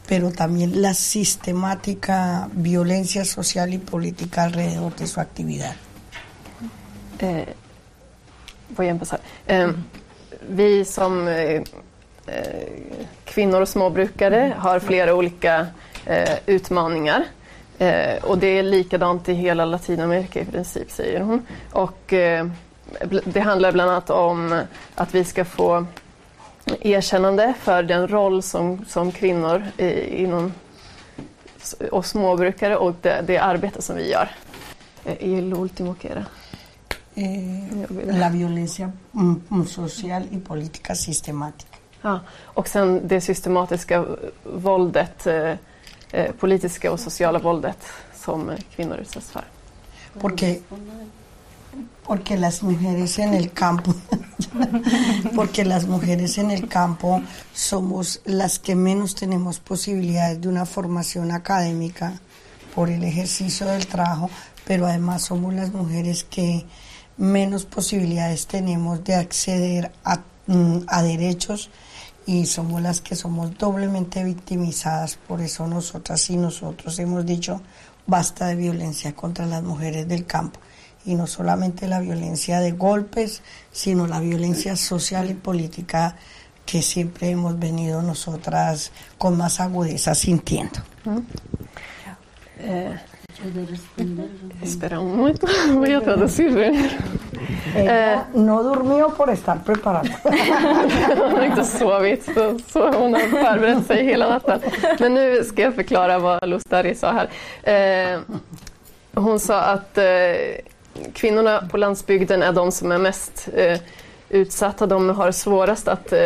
pero 0.07 0.31
también 0.31 0.81
la 0.81 0.93
sistemática 0.93 2.47
violencia 2.51 3.25
social 3.25 3.73
y 3.73 3.77
política 3.77 4.43
alrededor 4.43 4.95
de 4.95 5.07
su 5.07 5.19
actividad. 5.19 5.75
Eh, 7.19 7.53
voy 8.69 8.87
a 8.87 8.91
empezar? 8.91 9.19
Eh, 9.47 9.71
vi 10.49 10.85
som 10.85 11.27
eh, 11.27 11.63
eh, 12.27 12.69
kvinnor 13.25 13.61
och 13.61 13.69
småbrukare 13.69 14.53
har 14.57 14.79
flera 14.79 15.15
olika 15.15 15.67
eh, 16.05 16.37
utmaningar. 16.45 17.25
Eh, 17.77 18.23
och 18.23 18.37
det 18.37 18.59
är 18.59 18.63
likadant 18.63 19.29
i 19.29 19.33
hela 19.33 19.65
Latinamerika 19.65 20.39
i 20.39 20.45
princip, 20.45 20.91
säger 20.91 21.21
hon. 21.21 21.45
Och, 21.71 22.13
eh, 22.13 22.47
det 23.25 23.39
handlar 23.39 23.71
bland 23.71 23.91
annat 23.91 24.09
om 24.09 24.63
att 24.95 25.15
vi 25.15 25.23
ska 25.23 25.45
få 25.45 25.85
erkännande 26.81 27.53
för 27.59 27.83
den 27.83 28.07
roll 28.07 28.43
som, 28.43 28.85
som 28.87 29.11
kvinnor 29.11 29.63
i, 29.77 30.23
inom 30.23 30.53
och 31.91 32.05
småbrukare 32.05 32.77
och 32.77 32.95
det, 33.01 33.23
det 33.27 33.37
arbete 33.37 33.81
som 33.81 33.95
vi 33.95 34.11
gör. 34.11 34.29
I 35.19 35.41
l'ultimo 35.41 35.95
che 35.95 36.07
era? 36.07 36.25
eh, 37.15 38.17
la 38.17 38.29
violencia 38.29 38.91
mm, 39.13 39.41
mm, 39.51 39.67
social 39.67 40.23
y 40.31 40.39
política 40.39 40.95
sistemática. 40.95 41.77
Ja, 42.01 42.19
och 42.43 42.67
sen 42.67 43.07
det 43.07 43.21
systematiska 43.21 44.05
våldet, 44.43 45.27
eh, 45.27 45.55
eh, 46.11 46.31
politiska 46.39 46.91
och 46.91 46.99
sociala 46.99 47.39
våldet 47.39 47.87
som 48.15 48.51
kvinnor 48.75 48.97
utsätts 48.97 49.31
för. 49.31 49.43
Porque, 50.19 50.59
porque 52.05 52.37
las 52.37 52.63
mujeres 52.63 53.19
en 53.19 53.33
el 53.33 53.51
campo, 53.51 53.95
porque 55.35 55.65
las 55.65 55.87
mujeres 55.87 56.37
en 56.37 56.51
el 56.51 56.67
campo 56.67 57.21
somos 57.53 58.21
las 58.25 58.59
que 58.59 58.75
menos 58.75 59.15
tenemos 59.15 59.59
posibilidades 59.59 60.41
de 60.41 60.49
una 60.49 60.65
formación 60.65 61.31
académica 61.31 62.19
por 62.75 62.89
el 62.89 63.03
ejercicio 63.03 63.67
del 63.67 63.87
trabajo, 63.87 64.29
pero 64.65 64.87
además 64.87 65.23
somos 65.23 65.53
las 65.53 65.71
mujeres 65.71 66.23
que 66.23 66.65
menos 67.17 67.65
posibilidades 67.65 68.47
tenemos 68.47 69.03
de 69.03 69.15
acceder 69.15 69.91
mm, 70.47 70.77
a, 70.87 71.03
derechos 71.03 71.69
y 72.25 72.45
somos 72.45 72.81
las 72.81 73.01
que 73.01 73.15
somos 73.15 73.57
doblemente 73.57 74.23
victimizadas. 74.23 75.17
Por 75.27 75.41
eso 75.41 75.67
nosotras 75.67 76.29
y 76.29 76.37
nosotros 76.37 76.97
hemos 76.99 77.25
dicho 77.25 77.61
basta 78.05 78.47
de 78.47 78.55
violencia 78.55 79.15
contra 79.15 79.45
las 79.45 79.63
mujeres 79.63 80.07
del 80.07 80.25
campo. 80.25 80.59
Y 81.05 81.15
no 81.15 81.27
solamente 81.27 81.87
la 81.87 81.99
violencia 81.99 82.59
de 82.59 82.71
golpes, 82.71 83.41
sino 83.71 84.07
la 84.07 84.19
violencia 84.19 84.75
social 84.75 85.29
y 85.29 85.33
política 85.33 86.15
que 86.65 86.81
siempre 86.81 87.29
hemos 87.29 87.59
venido 87.59 88.01
nosotras 88.01 88.91
con 89.17 89.37
más 89.37 89.59
agudeza 89.59 90.15
sintiendo. 90.15 90.79
Eh, 92.59 92.97
Espera 94.61 94.99
un 94.99 95.17
momento, 95.17 95.47
voy 95.73 95.91
a 95.91 96.01
traducir. 96.01 96.55
Eh, 97.75 98.17
no 98.33 98.63
durmió 98.63 99.09
por 99.09 99.29
estar 99.29 99.63
preparada. 99.63 100.09
inte 101.45 101.65
sovit, 101.65 102.23
så, 102.23 102.59
så 102.71 102.91
hon 102.91 103.13
har 103.13 103.19
förberett 103.19 103.87
sig 103.87 104.05
hela 104.05 104.29
natten. 104.29 104.59
Men 104.99 105.13
nu 105.13 105.43
ska 105.43 105.61
jag 105.61 105.75
förklara 105.75 106.19
vad 106.19 106.47
Lustari 106.49 106.95
sa 106.95 107.11
här. 107.11 107.29
Eh, 107.63 108.19
hon 109.13 109.39
sa 109.39 109.61
att 109.61 109.97
eh, 109.97 110.03
kvinnorna 111.13 111.67
på 111.71 111.77
landsbygden 111.77 112.43
är 112.43 112.53
de 112.53 112.71
som 112.71 112.91
är 112.91 112.97
mest 112.97 113.49
eh, 113.53 113.79
utsatta. 114.29 114.85
De 114.85 115.09
har 115.09 115.31
svårast 115.31 115.87
att 115.87 116.13
eh, 116.13 116.19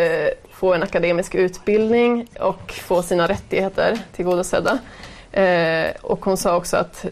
få 0.52 0.74
en 0.74 0.84
akademisk 0.84 1.36
utbildning 1.36 2.28
och 2.40 2.72
få 2.72 3.04
sina 3.04 3.28
rättigheter 3.28 4.00
tillgodosedda. 4.16 4.80
Eh, 5.32 5.92
och 6.02 6.26
hon 6.26 6.38
sa 6.38 6.56
också 6.56 6.78
att 6.78 7.06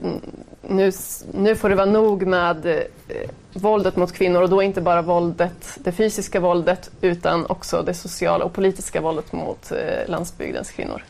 nu, 0.61 0.91
nu 1.33 1.55
får 1.55 1.69
det 1.69 1.75
vara 1.75 1.85
nog 1.85 2.27
med 2.27 2.65
eh, 2.65 3.29
våldet 3.53 3.95
mot 3.95 4.11
kvinnor 4.11 4.41
och 4.41 4.49
då 4.49 4.61
inte 4.61 4.81
bara 4.81 5.01
våldet, 5.01 5.77
det 5.77 5.91
fysiska 5.91 6.39
våldet 6.39 6.89
utan 7.01 7.45
också 7.45 7.81
det 7.81 7.93
sociala 7.93 8.45
och 8.45 8.53
politiska 8.53 9.01
våldet 9.01 9.33
mot 9.33 9.71
eh, 9.71 10.09
landsbygdens 10.09 10.71
kvinnor. 10.71 11.03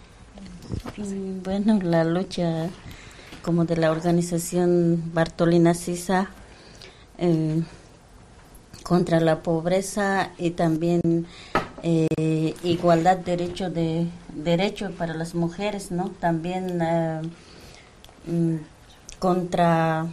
Mm, 0.97 1.41
bueno, 1.43 1.81
la 1.83 2.03
lucha 2.03 2.69
como 3.45 3.65
de 3.65 3.77
la 3.77 3.91
organización 3.91 5.11
Bartolina 5.13 5.75
Sisa 5.75 6.31
eh, 7.19 7.61
contra 8.81 9.19
la 9.19 9.43
pobreza 9.43 10.31
y 10.39 10.49
también 10.49 11.27
eh, 11.83 12.55
igualdad 12.63 13.17
derecho 13.17 13.69
de 13.69 14.07
derecho 14.33 14.89
para 14.97 15.13
las 15.13 15.35
mujeres, 15.35 15.91
¿no? 15.91 16.09
También 16.19 16.81
eh, 16.81 17.21
mm, 18.25 18.55
contra 19.19 20.07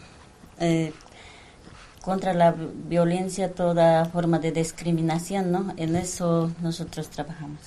contra 2.03 2.35
la 2.35 2.55
violencia, 2.55 3.53
toda 3.53 4.05
forma 4.05 4.39
de 4.39 4.53
discriminación, 4.53 5.51
¿no? 5.51 5.73
En 5.77 5.97
eso 5.97 6.53
nosotros 6.61 7.09
trabajamos. 7.09 7.59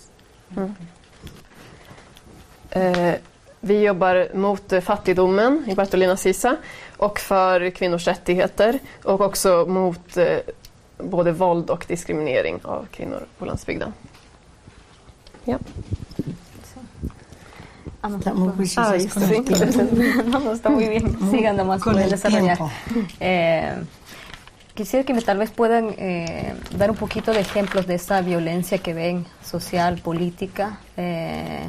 Eh, 2.71 3.19
vi 3.65 3.81
jobbar 3.81 4.27
mot 4.33 4.73
fattigdomen 4.83 5.65
i 5.67 5.75
Bartolina 5.75 6.17
Sisa 6.17 6.57
och 6.97 7.19
för 7.19 7.69
kvinnors 7.69 8.07
rättigheter 8.07 8.79
och 9.03 9.21
också 9.21 9.65
mot 9.67 10.17
eh, 10.17 10.37
både 10.97 11.31
våld 11.31 11.69
och 11.69 11.85
diskriminering 11.87 12.59
av 12.63 12.87
kvinnor 12.91 13.25
på 13.37 13.45
landsbygden. 13.45 13.93
Ja. 15.43 15.59
Está 18.17 18.33
muy 18.33 18.49
ah, 18.77 18.93
sí. 18.99 19.09
no, 20.25 20.53
está 20.53 20.69
muy 20.69 20.89
bien. 20.89 21.31
Sigan 21.31 21.57
nomás, 21.57 21.81
pueden 21.83 22.09
desarrollar. 22.09 22.57
Eh, 23.19 23.73
quisiera 24.75 25.03
que 25.03 25.13
me 25.13 25.21
tal 25.21 25.39
vez 25.39 25.49
puedan 25.49 25.95
eh, 25.97 26.53
dar 26.77 26.91
un 26.91 26.97
poquito 26.97 27.33
de 27.33 27.39
ejemplos 27.39 27.87
de 27.87 27.95
esa 27.95 28.21
violencia 28.21 28.77
que 28.77 28.93
ven, 28.93 29.25
social, 29.43 29.97
política, 30.03 30.77
eh, 30.97 31.67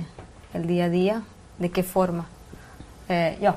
el 0.53 0.67
día 0.67 0.85
a 0.85 0.89
día. 0.91 1.23
¿De 1.57 1.69
qué 1.69 1.83
forma? 1.83 2.25
Eh, 3.09 3.35
ja. 3.41 3.57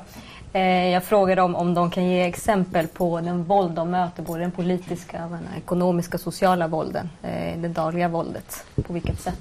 Eh, 0.53 0.89
jag 0.89 1.03
frågar 1.03 1.39
om, 1.39 1.56
om 1.56 1.74
de 1.74 1.91
kan 1.91 2.06
ge 2.06 2.22
exempel 2.22 2.88
på 2.88 3.22
den 3.22 3.44
våld 3.44 3.75
de 3.75 3.89
möter, 3.89 4.24
både 4.24 4.39
den 4.39 4.51
politiska, 4.51 5.18
den 5.18 5.48
ekonomiska, 5.58 6.18
sociala 6.18 6.68
vålden, 6.68 7.10
eh, 7.24 7.60
det 7.60 7.68
dagliga 7.68 8.08
våldet. 8.08 8.63
På 8.88 8.94
vilket 8.94 9.22
sätt? 9.22 9.39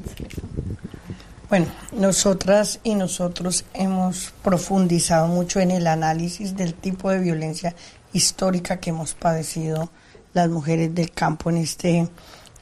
Bueno, 1.49 1.67
nosotras 1.93 2.79
y 2.83 2.95
nosotros 2.95 3.65
hemos 3.73 4.35
profundizado 4.43 5.29
mucho 5.29 5.61
en 5.61 5.71
el 5.71 5.87
análisis 5.87 6.57
del 6.57 6.75
tipo 6.75 7.11
de 7.11 7.19
violencia 7.19 7.75
histórica 8.13 8.77
que 8.77 8.91
hemos 8.91 9.15
padecido 9.15 9.89
las 10.35 10.49
mujeres 10.51 10.95
del 10.95 11.11
campo 11.11 11.49
en 11.49 11.57
este, 11.57 12.07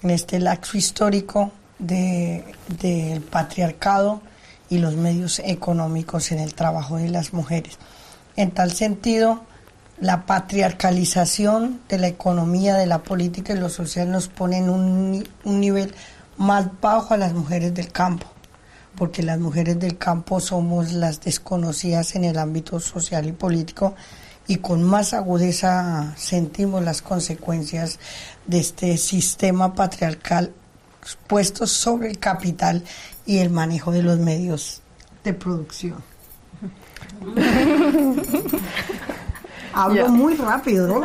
en 0.02 0.10
este 0.10 0.38
laxo 0.38 0.76
histórico 0.76 1.50
del 1.78 2.44
de, 2.68 3.20
patriarcado 3.30 4.20
y 4.68 4.78
los 4.78 4.96
medios 4.96 5.40
económicos 5.44 6.32
en 6.32 6.38
el 6.38 6.54
trabajo 6.54 6.96
de 6.96 7.08
las 7.08 7.32
mujeres. 7.32 7.78
En 8.36 8.50
tal 8.50 8.72
sentido, 8.72 9.42
la 10.00 10.26
patriarcalización 10.26 11.80
de 11.88 11.98
la 11.98 12.08
economía, 12.08 12.74
de 12.74 12.86
la 12.86 13.02
política 13.02 13.54
y 13.54 13.58
lo 13.58 13.68
social 13.68 14.10
nos 14.10 14.28
pone 14.28 14.58
en 14.58 14.68
un, 14.68 15.26
un 15.44 15.60
nivel 15.60 15.94
más 16.36 16.68
bajo 16.80 17.14
a 17.14 17.16
las 17.16 17.32
mujeres 17.32 17.72
del 17.74 17.92
campo, 17.92 18.26
porque 18.96 19.22
las 19.22 19.38
mujeres 19.38 19.78
del 19.78 19.96
campo 19.96 20.40
somos 20.40 20.92
las 20.92 21.20
desconocidas 21.20 22.14
en 22.14 22.24
el 22.24 22.38
ámbito 22.38 22.78
social 22.80 23.26
y 23.26 23.32
político 23.32 23.94
y 24.48 24.56
con 24.56 24.82
más 24.82 25.12
agudeza 25.12 26.14
sentimos 26.16 26.82
las 26.84 27.02
consecuencias 27.02 27.98
de 28.46 28.60
este 28.60 28.96
sistema 28.96 29.74
patriarcal 29.74 30.52
puesto 31.26 31.66
sobre 31.66 32.10
el 32.10 32.18
capital 32.18 32.82
y 33.26 33.38
el 33.38 33.50
manejo 33.50 33.92
de 33.92 34.02
los 34.02 34.18
medios 34.18 34.80
de 35.24 35.34
producción. 35.34 36.02
Hablo 39.72 40.06
ja. 40.06 40.08
muy 40.08 40.34
rápido. 40.36 40.88
¿no? 40.88 41.02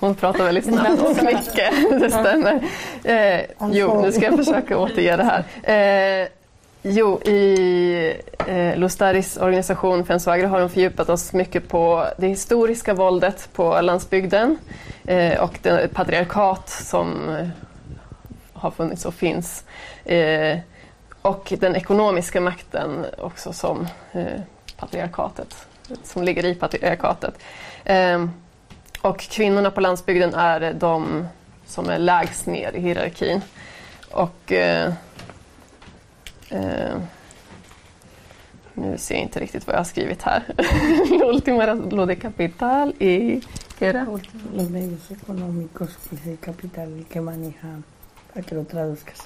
Hon 0.00 0.14
pratar 0.14 0.44
väldigt 0.44 0.64
snabbt 0.64 1.02
och 1.02 1.22
mycket, 1.22 1.72
det 2.00 2.10
stämmer. 2.10 2.62
Eh, 3.04 3.40
jo, 3.72 4.02
nu 4.02 4.12
ska 4.12 4.24
jag 4.24 4.36
försöka 4.36 4.78
återge 4.78 5.16
det 5.16 5.24
här. 5.24 5.44
Eh, 6.22 6.28
jo, 6.82 7.20
i 7.20 8.16
eh, 8.46 8.76
Lustaris 8.76 9.36
organisation 9.36 10.04
Fenswagra 10.04 10.48
har 10.48 10.60
de 10.60 10.70
fördjupat 10.70 11.08
oss 11.08 11.32
mycket 11.32 11.68
på 11.68 12.06
det 12.18 12.26
historiska 12.26 12.94
våldet 12.94 13.48
på 13.52 13.80
landsbygden 13.80 14.58
eh, 15.04 15.42
och 15.42 15.58
det 15.62 15.94
patriarkat 15.94 16.68
som 16.68 17.28
eh, 17.28 17.48
har 18.52 18.70
funnits 18.70 19.04
och 19.04 19.14
finns. 19.14 19.64
Eh, 20.04 20.58
och 21.22 21.52
den 21.60 21.76
ekonomiska 21.76 22.40
makten 22.40 23.06
också 23.18 23.52
som 23.52 23.86
eh, 24.12 24.40
patriarkatet, 24.76 25.66
som 26.02 26.22
ligger 26.22 26.44
i 26.44 26.54
patriarkatet. 26.54 27.34
Eh, 27.84 28.26
och 29.00 29.20
kvinnorna 29.20 29.70
på 29.70 29.80
landsbygden 29.80 30.34
är 30.34 30.72
de 30.72 31.26
som 31.66 31.88
är 31.88 31.98
lägst 31.98 32.46
ner 32.46 32.72
i 32.72 32.80
hierarkin. 32.80 33.40
Och 34.10 34.52
eh, 34.52 34.92
eh, 36.48 36.96
nu 38.74 38.98
ser 38.98 39.14
jag 39.14 39.22
inte 39.22 39.40
riktigt 39.40 39.66
vad 39.66 39.74
jag 39.74 39.80
har 39.80 39.84
skrivit 39.84 40.22
här. 40.22 40.42
L'ultima 41.10 41.90
lo 41.90 42.06
de 42.06 42.16
capital 42.16 42.94
y 42.98 43.40
¿qué 43.78 43.86
era? 43.86 44.06
Los 44.54 44.70
medios 44.70 45.10
económicos 45.10 45.90
y 46.10 46.30
el 46.30 46.38
capital 46.38 47.04
que 47.12 47.20
manejan 47.20 47.84
para 48.32 48.46
que 48.46 48.54
lo 48.54 48.64
traduzcas. 48.64 49.18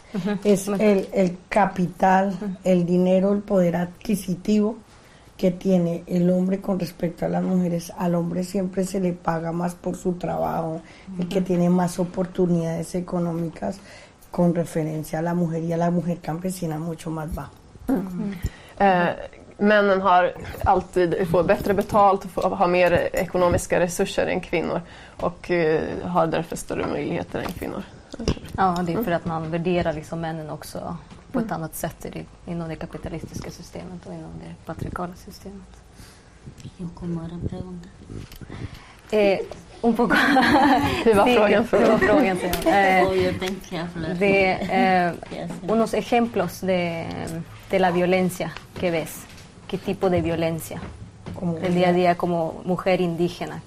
Es 0.45 0.69
el, 0.69 1.09
el 1.13 1.39
capital, 1.49 2.37
el 2.65 2.85
dinero, 2.85 3.33
el 3.33 3.43
poder 3.43 3.77
adquisitivo 3.77 4.77
que 5.37 5.51
tiene 5.51 6.03
el 6.07 6.31
hombre 6.31 6.61
con 6.61 6.79
respecto 6.79 7.27
a 7.27 7.29
las 7.29 7.43
mujeres. 7.43 7.93
Al 7.99 8.15
hombre 8.15 8.43
siempre 8.43 8.85
se 8.85 9.01
le 9.01 9.13
paga 9.13 9.53
más 9.53 9.75
por 9.75 9.97
su 9.97 10.15
trabajo, 10.15 10.81
el 11.19 11.29
que 11.29 11.41
tiene 11.41 11.69
más 11.69 11.99
oportunidades 11.99 12.95
económicas 12.95 13.79
con 14.31 14.55
referencia 14.55 15.19
a 15.19 15.23
la 15.23 15.35
mujer 15.35 15.63
y 15.63 15.73
a 15.73 15.77
la 15.77 15.91
mujer 15.91 16.19
campesina 16.21 16.79
mucho 16.79 17.11
más 17.11 17.35
bajo. 17.35 17.53
Eh, 18.79 19.15
männen 19.59 20.01
har 20.01 20.33
alltid, 20.65 21.29
får 21.31 21.43
bättre 21.43 21.75
betalt, 21.75 22.25
får, 22.25 22.51
har 22.51 22.69
mer 22.69 22.93
ekonomiska 23.13 23.81
resurser 23.81 24.27
än 24.27 24.41
kvinnor 24.41 24.81
och 25.17 25.51
eh, 25.51 26.07
har 26.07 26.27
därför 26.27 26.57
större 26.57 26.87
möjligheter 26.87 27.39
än 27.39 27.53
kvinnor. 27.53 27.83
Ja, 28.57 28.83
det 28.87 28.93
är 28.93 29.03
för 29.03 29.13
att 29.13 29.25
man 29.25 29.51
värderar 29.51 29.93
liksom 29.93 30.21
männen 30.21 30.51
också 30.51 30.97
på 31.33 31.39
ett 31.39 31.45
mm. 31.45 31.57
annat 31.57 31.75
sätt 31.75 32.07
i 32.07 32.11
det, 32.11 32.53
inom 32.53 32.69
det 32.69 32.77
kapitalistiska 32.77 33.51
systemet 33.51 34.07
och 34.07 34.15
inom 34.15 34.31
det 34.45 34.67
patriarkala 34.67 35.15
systemet. 35.15 35.83
Eh, 39.11 39.39
un 39.81 39.95
poco. 39.95 40.15
Hur 41.05 41.15
var 41.15 41.27
frågan? 41.27 41.67
Hur 41.71 41.87
var 41.87 41.99
frågan 41.99 42.39
eh, 42.39 44.15
de, 44.19 44.53
eh, 44.53 45.13
unos 45.69 45.95
ejemplos 45.95 46.61
de, 46.61 47.07
de 47.71 47.79
la 47.79 47.91
violencia 47.91 48.53
que 48.81 48.91
ves. 48.91 49.27
¿Qué 49.69 49.79
tipo 49.79 50.11
de 50.11 50.21
violencia? 50.21 50.81
Como 51.35 51.59
el 51.59 51.75
día 51.75 51.89
a 51.89 51.93
día 51.93 52.15
como 52.15 52.63
mujer 52.65 53.01
indígena. 53.01 53.61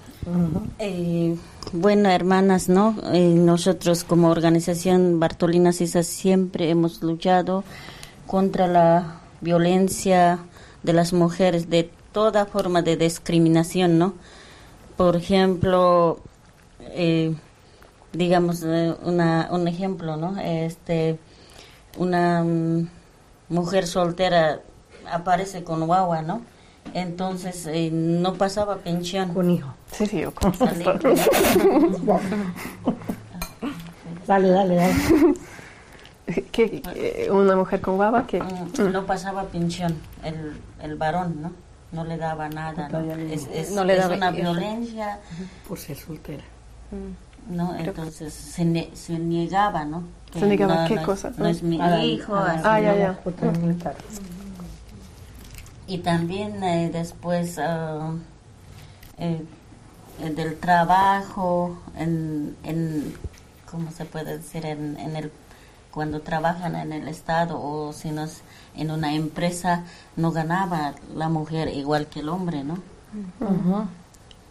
Eh, 0.78 1.36
bueno, 1.72 2.10
hermanas, 2.10 2.68
¿no? 2.68 2.96
Eh, 3.12 3.34
nosotros 3.34 4.04
como 4.04 4.28
organización 4.28 5.20
Bartolina 5.20 5.72
Sisa 5.72 6.02
siempre 6.02 6.70
hemos 6.70 7.02
luchado 7.02 7.64
contra 8.26 8.66
la 8.66 9.20
violencia 9.40 10.40
de 10.82 10.92
las 10.92 11.12
mujeres, 11.12 11.70
de 11.70 11.90
toda 12.12 12.46
forma 12.46 12.82
de 12.82 12.96
discriminación, 12.96 13.98
¿no? 13.98 14.14
Por 14.96 15.16
ejemplo, 15.16 16.20
eh, 16.80 17.34
digamos, 18.12 18.62
una, 19.04 19.48
un 19.52 19.68
ejemplo, 19.68 20.16
¿no? 20.16 20.38
Este, 20.40 21.18
una 21.98 22.42
mm, 22.42 22.88
mujer 23.48 23.86
soltera 23.86 24.60
aparece 25.10 25.64
con 25.64 25.86
guagua, 25.86 26.22
¿no? 26.22 26.42
Entonces 26.94 27.66
eh, 27.66 27.90
no 27.92 28.34
pasaba 28.34 28.76
pensión. 28.78 29.32
Con 29.34 29.50
hijo. 29.50 29.74
Sí, 29.92 30.06
sí, 30.06 30.20
yo 30.20 30.32
Dale, 34.26 34.48
dale, 34.50 34.74
dale. 34.76 34.94
¿Qué, 36.52 36.82
eh, 36.94 37.28
¿Una 37.30 37.56
mujer 37.56 37.80
con 37.80 37.96
guava? 37.96 38.26
que 38.26 38.40
mm, 38.42 38.92
No 38.92 39.04
pasaba 39.06 39.44
pensión, 39.44 39.96
el, 40.22 40.60
el 40.82 40.94
varón, 40.96 41.42
¿no? 41.42 41.52
No 41.92 42.04
le 42.04 42.16
daba 42.16 42.48
nada, 42.48 42.88
¿no? 42.88 43.00
Es, 43.14 43.48
es, 43.52 43.72
no 43.72 43.84
le 43.84 43.96
daba 43.96 44.14
una 44.14 44.30
violencia. 44.30 45.18
Por 45.66 45.78
ser 45.78 45.96
soltera. 45.96 46.44
Mm. 46.92 47.30
¿no? 47.48 47.74
Entonces 47.76 48.32
se, 48.32 48.90
se 48.94 49.18
negaba, 49.18 49.84
¿no? 49.84 50.04
¿Se 50.32 50.46
negaba 50.46 50.86
qué 50.86 50.96
cosa? 51.02 51.32
No 51.36 51.46
es 51.46 51.62
mi 51.62 51.76
hijo. 51.76 52.34
Ah, 52.34 52.80
ya, 52.80 52.96
ya 52.96 53.20
y 55.90 55.98
también 55.98 56.62
eh, 56.62 56.88
después 56.92 57.58
ah, 57.58 58.12
eh, 59.18 59.42
del 60.36 60.56
trabajo 60.56 61.76
en, 61.96 62.56
en, 62.62 63.12
¿cómo 63.68 63.90
se 63.90 64.04
puede 64.04 64.38
decir? 64.38 64.66
En, 64.66 64.96
en, 65.00 65.16
el, 65.16 65.32
cuando 65.90 66.20
trabajan 66.20 66.76
en 66.76 66.92
el 66.92 67.08
Estado 67.08 67.60
o 67.60 67.92
si 67.92 68.12
no 68.12 68.22
es 68.22 68.42
en 68.76 68.92
una 68.92 69.14
empresa, 69.14 69.82
no 70.14 70.30
ganaba 70.30 70.94
la 71.12 71.28
mujer 71.28 71.66
igual 71.74 72.06
que 72.06 72.20
el 72.20 72.28
hombre, 72.28 72.62
¿no? 72.62 72.78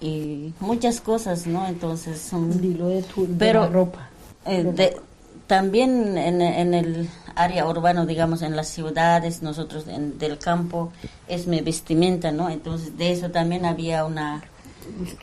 Y 0.01 0.53
muchas 0.59 0.99
cosas, 0.99 1.47
¿no? 1.47 1.65
Entonces 1.67 2.19
son... 2.19 2.51
Pero, 3.39 3.69
ropa. 3.69 4.09
Eh, 4.45 4.93
también 5.47 6.17
en, 6.17 6.41
en, 6.41 6.73
el 6.73 7.09
área 7.35 7.67
urbano, 7.67 8.05
digamos, 8.05 8.41
en 8.41 8.55
las 8.55 8.67
ciudades, 8.67 9.41
nosotros 9.41 9.87
en, 9.87 10.17
del 10.17 10.37
campo, 10.37 10.91
es 11.27 11.47
mi 11.47 11.61
vestimenta, 11.61 12.31
¿no? 12.31 12.49
Entonces, 12.49 12.97
de 12.97 13.11
eso 13.11 13.29
también 13.31 13.65
había 13.65 14.05
una 14.05 14.43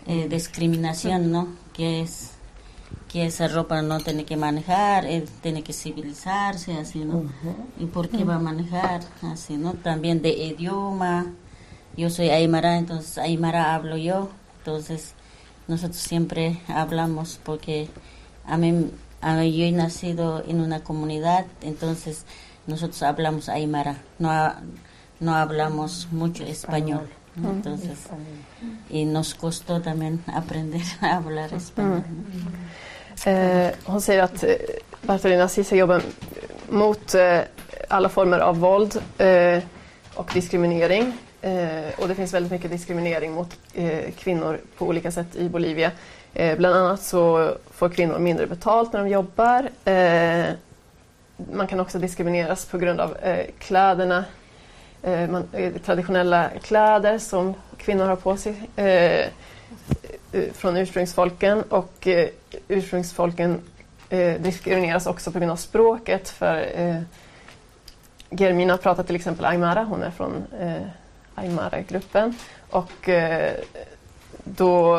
eh, 0.07 0.27
discriminación, 0.29 1.31
¿no? 1.33 1.49
Que 1.73 2.03
es 2.03 2.31
que 3.09 3.27
esa 3.27 3.49
ropa 3.49 3.83
no 3.83 4.01
tiene 4.01 4.25
que 4.25 4.37
manejar, 4.37 5.07
él 5.07 5.29
tiene 5.43 5.63
que 5.63 5.73
civilizarse, 5.73 6.75
así, 6.75 7.05
¿no? 7.05 7.25
¿Y 7.79 7.87
por 7.87 8.09
qué 8.09 8.25
va 8.25 8.37
a 8.37 8.41
manejar? 8.41 9.03
Así, 9.23 9.57
¿no? 9.57 9.75
También 9.75 10.23
de 10.23 10.31
idioma. 10.31 11.33
Yo 11.97 12.11
soy 12.11 12.31
Aymara, 12.31 12.79
entonces 12.79 13.17
Aymara 13.19 13.75
hablo 13.75 13.97
yo. 13.97 14.31
Entonces, 14.59 15.15
nosotros 15.69 15.97
siempre 15.97 16.61
hablamos 16.69 17.41
porque 17.43 17.89
a 18.45 18.57
mí 18.57 18.91
yo 19.23 19.65
he 19.65 19.73
nacido 19.73 20.45
en 20.47 20.61
una 20.61 20.81
comunidad, 20.81 21.47
entonces 21.63 22.25
nosotros 22.67 23.03
hablamos 23.03 23.49
Aymara, 23.49 23.97
no, 24.19 24.53
no 25.21 25.35
hablamos 25.35 26.09
mucho 26.11 26.45
español. 26.45 27.09
Entonces, 27.37 27.99
y 28.89 29.05
nos 29.05 29.35
costó 29.35 29.83
también 29.83 30.23
aprender 30.35 30.83
a 31.01 31.17
hablar 31.17 31.53
español. 31.53 32.03
Eh, 33.27 33.73
hon 33.85 34.01
säger 34.01 34.23
att 34.23 34.43
eh, 34.45 34.57
Bartolina 35.03 35.49
Cisa 35.49 35.77
jobbar 35.77 36.03
mot 36.71 37.15
eh, 37.15 37.41
alla 37.89 38.09
former 38.09 38.39
av 38.39 38.59
våld 38.59 39.03
eh, 39.19 39.63
och 40.15 40.31
diskriminering. 40.35 41.13
Eh, 41.43 41.99
och 41.99 42.09
det 42.09 42.15
finns 42.15 42.35
väldigt 42.35 42.53
mycket 42.53 42.71
diskriminering 42.71 43.33
mot 43.33 43.59
eh, 43.75 44.13
kvinnor 44.19 44.61
på 44.79 44.87
olika 44.87 45.11
sätt 45.11 45.37
i 45.37 45.49
Bolivia. 45.49 45.93
Eh, 46.39 46.59
bland 46.59 46.77
annat 46.77 47.03
så 47.03 47.55
får 47.71 47.89
kvinnor 47.89 48.19
mindre 48.19 48.47
betalt 48.47 48.93
när 48.93 49.01
de 49.01 49.09
jobbar. 49.09 49.69
Eh, 49.85 50.47
man 51.53 51.67
kan 51.67 51.81
också 51.81 51.99
diskrimineras 51.99 52.67
på 52.67 52.79
grund 52.79 53.01
av 53.01 53.17
eh, 53.17 53.47
kläderna 53.59 54.25
man, 55.31 55.45
traditionella 55.85 56.51
kläder 56.63 57.19
som 57.19 57.55
kvinnor 57.77 58.07
har 58.07 58.17
på 58.17 58.37
sig. 58.37 58.71
Eh, 58.77 59.27
från 60.53 60.77
ursprungsfolken 60.77 61.63
och 61.63 62.07
eh, 62.07 62.29
ursprungsfolken 62.69 63.61
eh, 64.09 64.41
diskrimineras 64.41 65.07
också 65.07 65.33
på 65.33 65.39
grund 65.39 65.53
av 65.53 65.57
språket. 65.57 66.29
För 66.29 66.69
eh, 66.75 67.01
Germina 68.31 68.77
pratar 68.77 69.03
till 69.03 69.17
exempel 69.17 69.45
aymara, 69.45 69.85
hon 69.85 70.03
är 70.03 70.11
från 70.11 70.45
eh, 70.61 70.87
aymara-gruppen. 71.35 72.35
Och 72.71 73.09
eh, 73.09 73.53
då, 74.45 74.99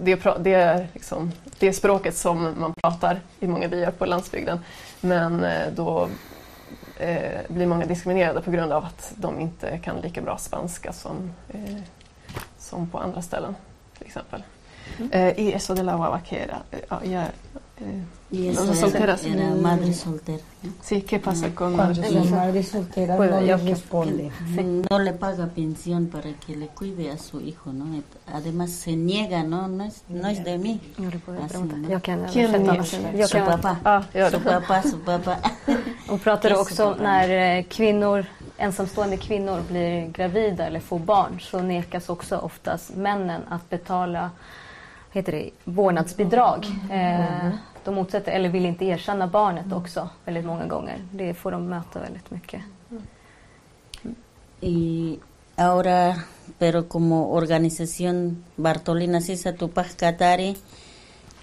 det, 0.00 0.24
det, 0.38 0.54
är 0.54 0.88
liksom, 0.94 1.32
det 1.58 1.68
är 1.68 1.72
språket 1.72 2.16
som 2.16 2.54
man 2.60 2.74
pratar 2.74 3.20
i 3.40 3.46
många 3.46 3.68
byar 3.68 3.90
på 3.90 4.06
landsbygden. 4.06 4.60
Men 5.00 5.44
eh, 5.44 5.72
då 5.72 6.08
eh, 6.98 7.40
blir 7.48 7.66
många 7.66 7.86
diskriminerade 7.86 8.40
på 8.40 8.50
grund 8.50 8.72
av 8.72 8.84
att 8.84 9.12
de 9.16 9.40
inte 9.40 9.78
kan 9.78 9.96
lika 10.00 10.20
bra 10.20 10.38
spanska 10.38 10.92
som, 10.92 11.32
eh, 11.48 11.76
som 12.58 12.90
på 12.90 12.98
andra 12.98 13.22
ställen 13.22 13.54
till 13.98 14.06
exempel. 14.06 14.42
Mm. 14.98 15.10
Eh, 15.12 15.40
y 15.40 15.52
eso 15.52 15.74
de 15.74 15.82
la 15.82 15.96
guavaquera, 15.96 16.56
eh, 16.70 17.12
ya, 17.12 17.24
eh, 17.80 18.04
y 18.30 18.48
eso 18.48 18.74
solteras. 18.74 19.24
Era 19.24 19.50
madre 19.50 19.92
soltera. 19.94 20.42
Sí, 20.82 21.02
¿qué 21.02 21.18
pasa 21.18 21.54
con 21.54 21.76
madre 21.76 21.94
soltera? 21.94 22.24
La 22.24 22.30
madre 22.30 22.62
soltera 22.62 23.16
no 23.16 23.40
le 23.40 23.56
responde. 23.56 24.30
No 24.90 24.98
le 24.98 25.12
paga 25.12 25.46
pensión 25.46 26.06
para 26.06 26.32
que 26.34 26.56
le 26.56 26.68
cuide 26.68 27.10
a 27.10 27.18
su 27.18 27.40
hijo, 27.40 27.72
¿no? 27.72 27.86
Además 28.26 28.70
se 28.70 28.96
niega, 28.96 29.42
¿no? 29.44 29.68
No 29.68 29.84
es, 29.84 30.02
no 30.08 30.28
es 30.28 30.44
de 30.44 30.58
mí. 30.58 30.80
Así, 31.44 31.58
¿no? 31.58 32.00
¿Quién 32.00 32.62
niega? 32.62 32.84
Su 33.26 33.38
papá. 33.38 33.80
Ah, 33.84 34.02
su 34.30 34.40
papá, 34.40 34.82
su 34.82 35.00
papá. 35.00 35.40
Hon 36.08 36.18
pratar 36.18 36.52
också 36.60 36.94
när 37.00 37.62
kvinnor 37.62 38.26
ensamstående 38.58 39.16
kvinnor 39.16 39.62
blir 39.68 40.06
gravida 40.06 40.66
eller 40.66 40.80
får 40.80 40.98
barn 40.98 41.40
så 41.40 41.58
nekas 41.58 42.08
också 42.08 42.38
oftast 42.38 42.96
männen 42.96 43.42
att 43.48 43.70
betala 43.70 44.30
heter 45.12 45.32
det, 45.32 45.50
vårdnadsbidrag. 45.64 46.66
Eh, 46.90 47.50
de 47.84 47.94
motsätter 47.94 48.32
eller 48.32 48.48
vill 48.48 48.66
inte 48.66 48.84
erkänna 48.84 49.26
barnet 49.26 49.72
också 49.72 50.08
väldigt 50.24 50.44
många 50.44 50.66
gånger. 50.66 51.02
Det 51.12 51.34
får 51.34 51.50
de 51.50 51.68
möta 51.68 52.00
väldigt 52.00 52.30
mycket. 52.30 52.62
Y 54.60 55.18
ahora, 55.56 56.14
pero 56.58 56.88
como 56.88 57.32
organización 57.32 58.44
Bartolina 58.56 59.20
Sisa 59.20 59.52
Tupac 59.52 59.96
Katari 59.96 60.56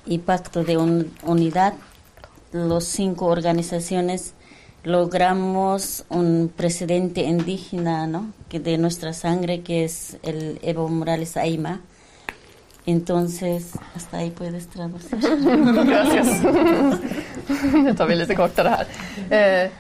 y 0.06 0.18
Pacto 0.20 0.64
de 0.64 0.78
Unidad, 1.24 1.74
los 2.52 2.86
cinco 2.86 3.26
organizaciones 3.28 4.34
logramos 4.84 6.06
un 6.10 6.52
presidente 6.56 7.22
indígena, 7.22 8.06
¿no? 8.08 8.34
Que 8.50 8.60
de 8.60 8.78
nuestra 8.78 9.14
sangre, 9.14 9.62
que 9.62 9.84
es 9.84 10.18
el 10.22 10.60
Evo 10.62 10.88
Morales 10.90 11.38
Aima. 11.38 11.82
Entonces, 12.86 13.74
hasta 13.96 14.18
ahí 14.18 14.30
puedes 14.30 14.68
traducir. 14.68 15.20
Gracias. 15.86 16.44
nu 17.74 17.94
tar 17.94 18.08
vi 18.08 18.16
lite 18.16 18.36
kortare 18.36 18.70
här. 18.70 18.88
Eh, 19.30 19.72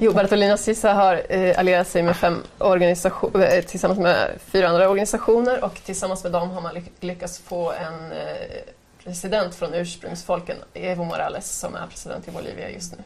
jo, 0.00 0.12
Bertolina 0.12 0.56
Sissa 0.56 0.92
har 0.92 1.22
eh, 1.28 1.58
allierat 1.58 1.88
sig 1.88 2.02
med 2.02 2.16
fem 2.16 2.42
organisationer, 2.58 3.56
eh, 3.56 3.64
tillsammans 3.64 4.00
med 4.00 4.30
fyra 4.46 4.68
andra 4.68 4.88
organisationer 4.88 5.64
och 5.64 5.74
tillsammans 5.84 6.22
med 6.22 6.32
dem 6.32 6.50
har 6.50 6.60
man 6.60 6.74
lyckats 7.00 7.38
få 7.38 7.72
en 7.72 8.12
eh, 8.12 8.62
president 9.04 9.54
från 9.54 9.74
ursprungsfolken, 9.74 10.56
Evo 10.74 11.04
Morales, 11.04 11.58
som 11.58 11.74
är 11.74 11.86
president 11.86 12.28
i 12.28 12.30
Bolivia 12.30 12.70
just 12.70 12.92
nu. 12.92 13.02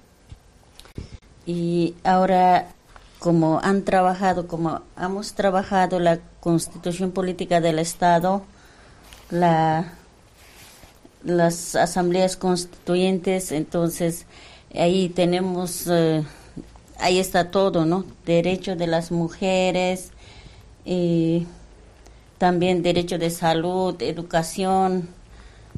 y 1.47 1.95
ahora 2.03 2.67
como 3.19 3.61
han 3.61 3.85
trabajado, 3.85 4.47
como 4.47 4.83
hemos 5.01 5.33
trabajado 5.35 5.99
la 6.01 6.19
constitución 6.41 7.13
política 7.13 7.61
del 7.61 7.79
Estado, 7.79 8.43
la, 9.31 9.93
las 11.25 11.75
asambleas 11.77 12.37
constituyentes, 12.37 13.53
entonces 13.53 14.27
ahí 14.75 15.09
tenemos, 15.09 15.87
eh, 15.89 16.25
ahí 16.99 17.19
está 17.19 17.51
todo, 17.51 17.85
¿no? 17.85 18.05
Derecho 18.25 18.77
de 18.77 18.87
las 18.87 19.11
mujeres, 19.11 20.11
también 22.39 22.83
derecho 22.83 23.19
de 23.19 23.31
salud, 23.31 24.01
educación, 24.01 25.09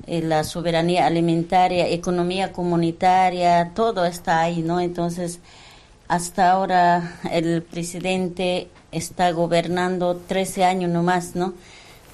eh, 0.06 0.22
la 0.22 0.44
soberanía 0.44 1.06
alimentaria, 1.06 1.88
economía 1.88 2.52
comunitaria, 2.52 3.72
todo 3.74 4.04
está 4.04 4.40
ahí, 4.40 4.62
¿no? 4.62 4.80
Entonces, 4.80 5.40
hasta 6.08 6.50
ahora 6.50 7.18
el 7.30 7.62
presidente 7.62 8.68
está 8.92 9.30
gobernando 9.32 10.16
13 10.16 10.64
años 10.64 10.90
nomás, 10.90 11.34
¿no? 11.34 11.54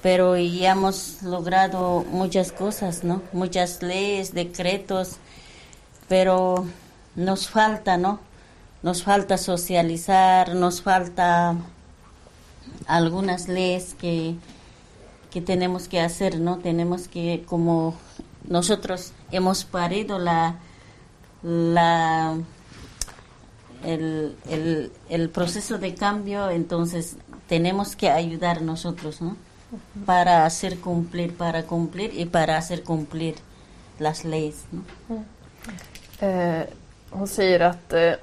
Pero 0.04 0.36
ya 0.36 0.72
hemos 0.72 1.22
logrado 1.22 2.04
muchas 2.10 2.52
cosas, 2.52 3.02
¿no? 3.02 3.22
Muchas 3.32 3.82
leyes, 3.82 4.34
decretos, 4.34 5.16
pero 6.08 6.66
nos 7.16 7.48
falta, 7.48 7.96
¿no? 7.96 8.20
Nos 8.82 9.02
falta 9.02 9.38
socializar, 9.38 10.54
nos 10.54 10.82
falta 10.82 11.56
algunas 12.86 13.48
leyes 13.48 13.94
que 13.94 14.36
que 15.34 15.40
tenemos 15.40 15.88
que 15.88 16.00
hacer, 16.00 16.38
¿no? 16.38 16.58
Tenemos 16.58 17.08
que, 17.08 17.42
como 17.44 17.96
nosotros 18.46 19.12
hemos 19.32 19.64
parido 19.64 20.20
la, 20.20 20.60
la 21.42 22.38
el, 23.84 24.36
el, 24.48 24.92
el, 25.08 25.30
proceso 25.30 25.78
de 25.78 25.96
cambio, 25.96 26.50
entonces 26.50 27.16
tenemos 27.48 27.96
que 27.96 28.10
ayudar 28.10 28.62
nosotros, 28.62 29.20
¿no? 29.20 29.36
Para 30.06 30.44
hacer 30.46 30.80
cumplir, 30.80 31.36
para 31.36 31.62
cumplir 31.62 32.10
y 32.14 32.26
para 32.26 32.56
hacer 32.56 32.82
cumplir 32.82 33.34
las 33.98 34.24
leyes, 34.24 34.64
¿no? 34.70 35.24
Eh, 36.20 36.66
hon 37.10 37.28
säger 37.28 37.60
att 37.60 37.92
eh, 37.92 38.14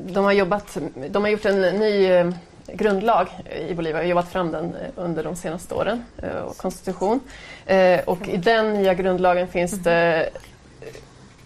de 0.00 0.24
har 0.24 0.32
jobbat, 0.32 0.78
de 1.08 1.22
har 1.22 1.30
gjort 1.30 1.44
en 1.44 1.60
ny 1.60 2.06
eh, 2.06 2.30
grundlag 2.66 3.28
i 3.68 3.74
Bolivia. 3.74 4.00
och 4.00 4.06
jobbat 4.06 4.28
fram 4.28 4.50
den 4.50 4.74
eh, 4.74 4.90
under 4.96 5.24
de 5.24 5.36
senaste 5.36 5.74
åren, 5.74 6.04
eh, 6.22 6.36
och 6.36 6.56
konstitution. 6.56 7.20
Eh, 7.66 8.00
och 8.00 8.28
i 8.28 8.36
den 8.36 8.72
nya 8.72 8.94
grundlagen 8.94 9.48
finns 9.48 9.72
det 9.72 10.30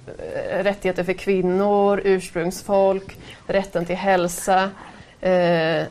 eh, 0.06 0.62
rättigheter 0.62 1.04
för 1.04 1.12
kvinnor, 1.12 2.00
ursprungsfolk, 2.04 3.16
rätten 3.46 3.86
till 3.86 3.96
hälsa, 3.96 4.70
eh, 5.20 5.84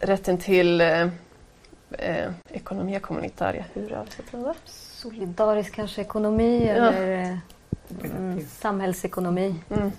rätten 0.00 0.38
till 0.38 0.80
eh, 1.98 2.30
ekonomia 2.52 3.00
communitaria. 3.00 3.64
Hur 3.74 3.92
översätter 3.92 4.38
man 4.38 4.42
det? 4.42 4.54
Solidarisk 4.70 5.74
kanske 5.74 6.00
ekonomi 6.00 6.66
ja. 6.66 6.74
eller 6.74 7.38
mm, 8.04 8.46
samhällsekonomi. 8.48 9.54
Mm. 9.70 9.92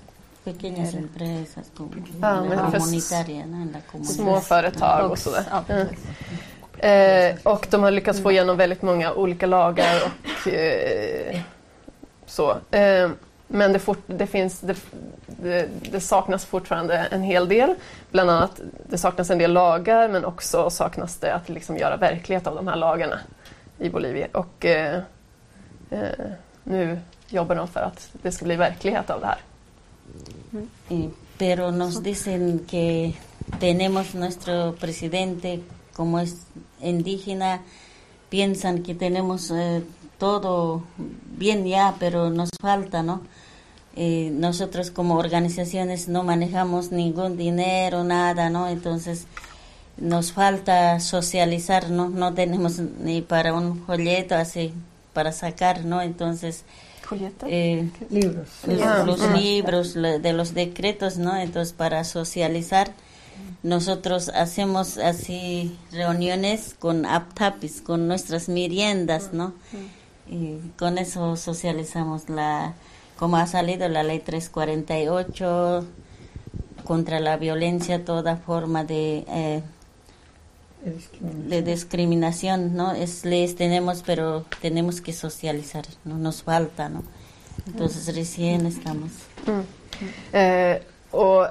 Pequeñas 0.44 0.96
empresas 0.96 1.72
Ja, 2.22 2.42
comunitaria, 2.72 3.46
och 5.12 5.20
sådär. 5.20 5.44
Ja, 5.52 5.64
Mm. 5.68 5.88
Eh, 6.80 7.36
och 7.44 7.68
de 7.70 7.84
har 7.84 7.92
lyckats 7.92 8.22
få 8.22 8.32
igenom 8.32 8.58
väldigt 8.58 8.82
många 8.82 9.14
olika 9.14 9.46
lagar 9.46 9.96
och 10.06 10.48
eh, 10.48 11.40
så. 12.26 12.58
Eh, 12.72 13.10
men 13.48 13.74
det, 13.74 13.80
fort, 13.80 14.04
det, 14.08 14.28
finns, 14.28 14.60
det, 14.60 14.76
det, 15.26 15.70
det 15.92 16.00
saknas 16.00 16.46
fortfarande 16.46 16.98
en 16.98 17.22
hel 17.22 17.48
del. 17.48 17.76
Bland 18.12 18.30
annat 18.30 18.62
det 18.90 18.98
saknas 18.98 19.30
en 19.30 19.38
del 19.38 19.54
lagar 19.54 20.10
men 20.10 20.26
också 20.26 20.70
saknas 20.70 21.18
det 21.18 21.34
att 21.34 21.50
liksom 21.50 21.78
göra 21.78 21.98
verklighet 21.98 22.48
av 22.48 22.56
de 22.56 22.68
här 22.68 22.76
lagarna 22.76 23.20
i 23.78 23.90
Bolivia. 23.90 24.28
Och 24.32 24.66
eh, 24.66 25.00
eh, 25.90 26.26
nu 26.64 27.00
jobbar 27.28 27.56
de 27.56 27.68
för 27.68 27.80
att 27.80 28.10
det 28.22 28.32
ska 28.32 28.46
bli 28.46 28.56
verklighet 28.56 29.10
av 29.10 29.20
det 29.20 29.28
här. 29.28 29.40
Mm. 30.52 30.70
Eh, 30.90 31.10
pero 31.38 31.72
nos 31.72 32.04
dicen 32.04 32.60
que 32.70 33.14
tenemos 33.60 34.14
nuestro 34.14 34.74
presidente 34.74 35.60
como 35.94 36.20
es 36.20 36.48
indígena, 36.82 37.62
piensan 38.30 38.84
que 38.84 38.96
tenemos 38.96 39.52
eh, 39.52 39.82
todo 40.18 40.84
bien 41.38 41.66
ya, 41.66 41.96
pero 42.00 42.30
nos 42.30 42.50
falta, 42.60 43.04
¿no? 43.04 43.22
Eh, 43.96 44.30
nosotros 44.32 44.92
como 44.92 45.16
organizaciones 45.16 46.08
no 46.08 46.24
manejamos 46.24 46.92
ningún 46.92 47.38
dinero, 47.38 48.04
nada, 48.04 48.50
¿no? 48.50 48.68
Entonces 48.68 49.26
nos 49.98 50.32
falta 50.32 51.00
socializar, 51.00 51.90
¿no? 51.90 52.10
No 52.10 52.34
tenemos 52.34 52.80
ni 52.80 53.22
para 53.22 53.54
un 53.54 53.84
folleto 53.86 54.36
así 54.36 54.74
para 55.14 55.32
sacar, 55.32 55.84
¿no? 55.84 56.02
Entonces 56.02 56.64
eh, 57.48 57.90
Libros. 58.10 58.48
los, 58.66 58.82
Ah, 58.82 59.04
los 59.06 59.22
ah. 59.22 59.34
libros 59.36 59.94
de 59.94 60.34
los 60.34 60.54
decretos, 60.54 61.18
¿no? 61.18 61.36
Entonces, 61.38 61.74
para 61.74 62.04
socializar, 62.04 62.94
nosotros 63.64 64.30
hacemos 64.30 64.98
así 64.98 65.78
reuniones 65.92 66.76
con 66.78 67.06
aptapis, 67.06 67.82
con 67.82 68.08
nuestras 68.08 68.50
meriendas, 68.50 69.34
¿no? 69.34 69.54
Y 70.30 70.58
con 70.78 70.98
eso 70.98 71.36
socializamos 71.36 72.30
la, 72.30 72.74
como 73.18 73.38
ha 73.38 73.48
salido 73.48 73.88
la 73.88 74.04
ley 74.04 74.20
348 74.20 75.86
contra 76.84 77.20
la 77.20 77.38
violencia, 77.38 78.06
toda 78.06 78.38
forma 78.38 78.84
de 78.84 79.26
eh, 79.28 79.62
de 81.22 81.62
discriminación, 81.64 82.76
¿no? 82.76 82.94
Es 82.94 83.26
leyes 83.26 83.56
tenemos, 83.56 84.04
pero 84.06 84.46
tenemos 84.62 85.02
que 85.02 85.12
socializar, 85.12 85.86
¿no? 86.06 86.18
Nos 86.18 86.44
falta, 86.44 86.88
¿no? 86.88 87.04
Entonces 87.66 88.16
recién 88.16 88.66
estamos. 88.66 89.12
Mm. 89.46 89.62
Eh, 90.34 90.82
och 91.12 91.48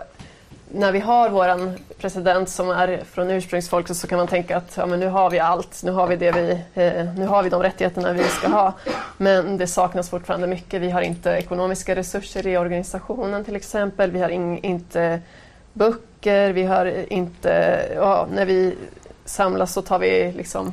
när 0.76 0.92
vi 0.92 1.00
har 1.00 1.30
vår 1.30 1.72
president 1.98 2.48
som 2.48 2.70
är 2.70 3.02
från 3.12 3.30
ursprungsfolket 3.30 3.96
så 3.96 4.06
kan 4.06 4.18
man 4.18 4.26
tänka 4.26 4.56
att 4.56 4.76
ja, 4.76 4.86
men 4.86 5.00
nu 5.00 5.08
har 5.08 5.30
vi 5.30 5.38
allt, 5.38 5.82
nu 5.82 5.90
har 5.90 6.06
vi, 6.06 6.16
det 6.16 6.32
vi, 6.32 6.50
eh, 6.74 7.14
nu 7.14 7.26
har 7.26 7.42
vi 7.42 7.50
de 7.50 7.62
rättigheterna 7.62 8.12
vi 8.12 8.24
ska 8.24 8.48
ha. 8.48 8.72
Men 9.16 9.56
det 9.56 9.66
saknas 9.66 10.10
fortfarande 10.10 10.46
mycket. 10.46 10.82
Vi 10.82 10.90
har 10.90 11.00
inte 11.00 11.30
ekonomiska 11.30 11.96
resurser 11.96 12.46
i 12.46 12.56
organisationen 12.56 13.44
till 13.44 13.56
exempel. 13.56 14.10
Vi 14.10 14.20
har 14.20 14.28
in, 14.28 14.58
inte 14.58 15.20
böcker, 15.72 16.52
vi 16.52 16.62
har 16.62 17.12
inte... 17.12 17.82
Ja, 17.94 18.26
när 18.32 18.46
vi 18.46 18.74
samlas 19.24 19.72
så 19.72 19.82
tar 19.82 19.98
vi 19.98 20.32
liksom 20.32 20.72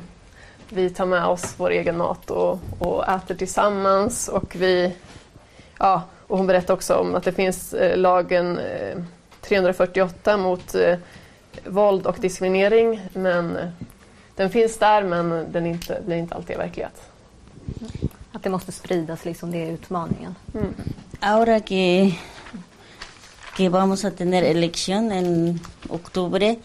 vi 0.68 0.90
tar 0.90 1.06
med 1.06 1.24
oss 1.24 1.54
vår 1.56 1.70
egen 1.70 1.96
mat 1.96 2.30
och, 2.30 2.58
och 2.78 3.08
äter 3.08 3.34
tillsammans 3.34 4.28
och 4.28 4.56
vi 4.56 4.96
Ja, 5.78 6.02
och 6.26 6.38
hon 6.38 6.46
berättade 6.46 6.72
också 6.72 6.94
om 6.94 7.14
att 7.14 7.24
det 7.24 7.32
finns 7.32 7.74
eh, 7.74 7.96
lagen 7.96 8.58
eh, 8.58 8.98
348 9.48 10.36
mot 10.36 10.74
eh, 10.74 10.96
våld 11.66 12.06
och 12.06 12.16
diskriminering. 12.20 13.00
Men 13.12 13.56
eh, 13.56 13.68
den 14.36 14.50
finns 14.50 14.78
där 14.78 15.02
men 15.02 15.52
den 15.52 15.66
inte, 15.66 16.02
blir 16.06 16.16
inte 16.16 16.34
alltid 16.34 16.56
verklighet. 16.56 17.02
Att 18.32 18.42
det 18.42 18.50
måste 18.50 18.72
spridas, 18.72 19.24
liksom, 19.24 19.50
det 19.50 19.58
är 19.58 19.72
utmaningen. 19.72 20.34
Mm. 20.54 20.74
Ahora 21.20 21.60
que, 21.60 22.14
que 23.56 23.68
vamos 23.68 24.04
a 24.04 24.10
tener 24.10 24.42
elección 24.42 25.12
en 25.12 25.60
octubre, 25.88 26.56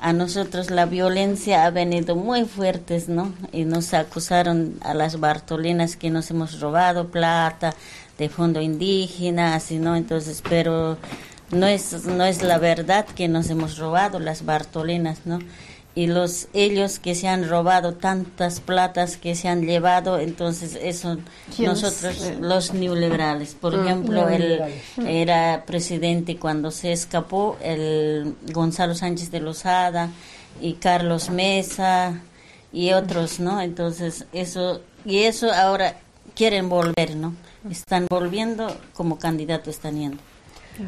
a 0.00 0.12
nosotros 0.12 0.70
la 0.70 0.86
violencia 0.86 1.64
ha 1.64 1.70
venido 1.70 2.14
muy 2.14 2.44
fuertes, 2.44 3.08
¿no? 3.08 3.32
Y 3.52 3.64
nos 3.64 3.94
acusaron 3.94 4.78
a 4.82 4.94
las 4.94 5.18
Bartolinas 5.18 5.96
que 5.96 6.10
nos 6.10 6.30
hemos 6.30 6.60
robado 6.60 7.08
plata 7.08 7.74
de 8.16 8.28
fondo 8.28 8.60
indígena, 8.60 9.54
así, 9.54 9.78
¿no? 9.78 9.96
Entonces, 9.96 10.42
pero 10.48 10.98
no 11.50 11.66
es, 11.66 12.04
no 12.04 12.24
es 12.24 12.42
la 12.42 12.58
verdad 12.58 13.06
que 13.06 13.28
nos 13.28 13.48
hemos 13.50 13.78
robado 13.78 14.18
las 14.18 14.44
Bartolinas, 14.44 15.20
¿no? 15.24 15.38
Y 15.94 16.06
los 16.06 16.46
ellos 16.52 17.00
que 17.00 17.16
se 17.16 17.26
han 17.26 17.48
robado 17.48 17.94
tantas 17.94 18.60
platas 18.60 19.16
que 19.16 19.34
se 19.34 19.48
han 19.48 19.62
llevado, 19.62 20.20
entonces 20.20 20.78
eso 20.80 21.18
nosotros 21.58 22.34
los 22.40 22.72
neoliberales, 22.72 23.54
por 23.54 23.74
ejemplo, 23.74 24.28
el 24.28 24.60
era 25.04 25.64
presidente 25.66 26.36
cuando 26.36 26.70
se 26.70 26.92
escapó 26.92 27.56
el 27.60 28.36
Gonzalo 28.52 28.94
Sánchez 28.94 29.32
de 29.32 29.40
Lozada 29.40 30.10
y 30.60 30.74
Carlos 30.74 31.30
Mesa 31.30 32.20
y 32.72 32.92
otros, 32.92 33.40
¿no? 33.40 33.60
Entonces 33.60 34.26
eso 34.32 34.82
y 35.04 35.20
eso 35.20 35.52
ahora 35.52 35.96
quieren 36.36 36.68
volver, 36.68 37.16
¿no? 37.16 37.34
Están 37.68 38.06
volviendo 38.08 38.76
como 38.94 39.18
candidato 39.18 39.70
están 39.70 39.98
yendo. 39.98 40.27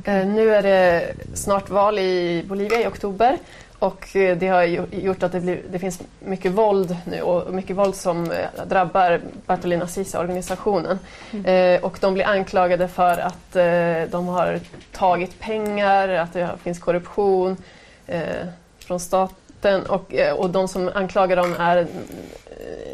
Eh, 0.04 0.26
nu 0.26 0.54
är 0.54 0.62
det 0.62 1.12
snart 1.34 1.70
val 1.70 1.98
i 1.98 2.44
Bolivia 2.48 2.80
i 2.80 2.86
oktober 2.86 3.38
och 3.78 4.16
eh, 4.16 4.36
det 4.36 4.48
har 4.48 4.62
gjort 4.62 5.22
att 5.22 5.32
det, 5.32 5.40
blir, 5.40 5.62
det 5.70 5.78
finns 5.78 6.00
mycket 6.20 6.52
våld 6.52 6.96
nu 7.04 7.22
och 7.22 7.54
mycket 7.54 7.76
våld 7.76 7.94
som 7.94 8.30
eh, 8.30 8.64
drabbar 8.66 9.20
Bartolina 9.46 9.86
Sisa-organisationen. 9.86 10.98
Eh, 11.44 11.80
och 11.80 11.98
de 12.00 12.14
blir 12.14 12.26
anklagade 12.26 12.88
för 12.88 13.18
att 13.18 13.56
eh, 13.56 14.10
de 14.10 14.28
har 14.28 14.60
tagit 14.92 15.40
pengar, 15.40 16.08
att 16.08 16.32
det 16.32 16.48
finns 16.62 16.78
korruption 16.78 17.56
eh, 18.06 18.22
från 18.78 19.00
staten 19.00 19.86
och, 19.86 20.14
och 20.36 20.50
de 20.50 20.68
som 20.68 20.90
anklagar 20.94 21.36
dem 21.36 21.56
är 21.58 21.86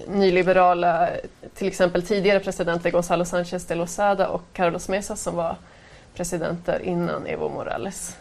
nyliberala, 0.09 1.09
till 1.54 1.68
exempel 1.68 2.02
tidigare 2.02 2.40
presidenter 2.40 2.90
Gonzalo 2.90 3.24
Sánchez 3.24 3.68
de 3.68 3.74
Lozada 3.74 4.28
och 4.28 4.42
Carlos 4.52 4.88
Mesa 4.88 5.16
som 5.16 5.37
var 5.37 5.56
presidenter 6.16 6.85
innan 6.85 7.26
Evo 7.26 7.48
Morales. 7.48 8.16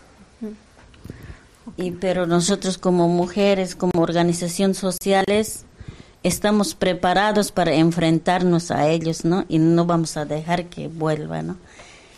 Y 1.77 1.91
pero 1.91 2.27
nosotros 2.27 2.77
como 2.77 3.08
mujeres, 3.08 3.75
como 3.75 4.01
organización 4.01 4.75
sociales, 4.75 5.65
estamos 6.21 6.75
preparados 6.75 7.51
para 7.51 7.73
enfrentarnos 7.73 8.69
a 8.69 8.88
ellos, 8.88 9.25
¿no? 9.25 9.45
Y 9.47 9.58
no 9.60 9.86
vamos 9.86 10.15
a 10.17 10.25
dejar 10.25 10.65
que 10.65 10.88
vuelvan, 10.88 11.47
¿no? 11.47 11.58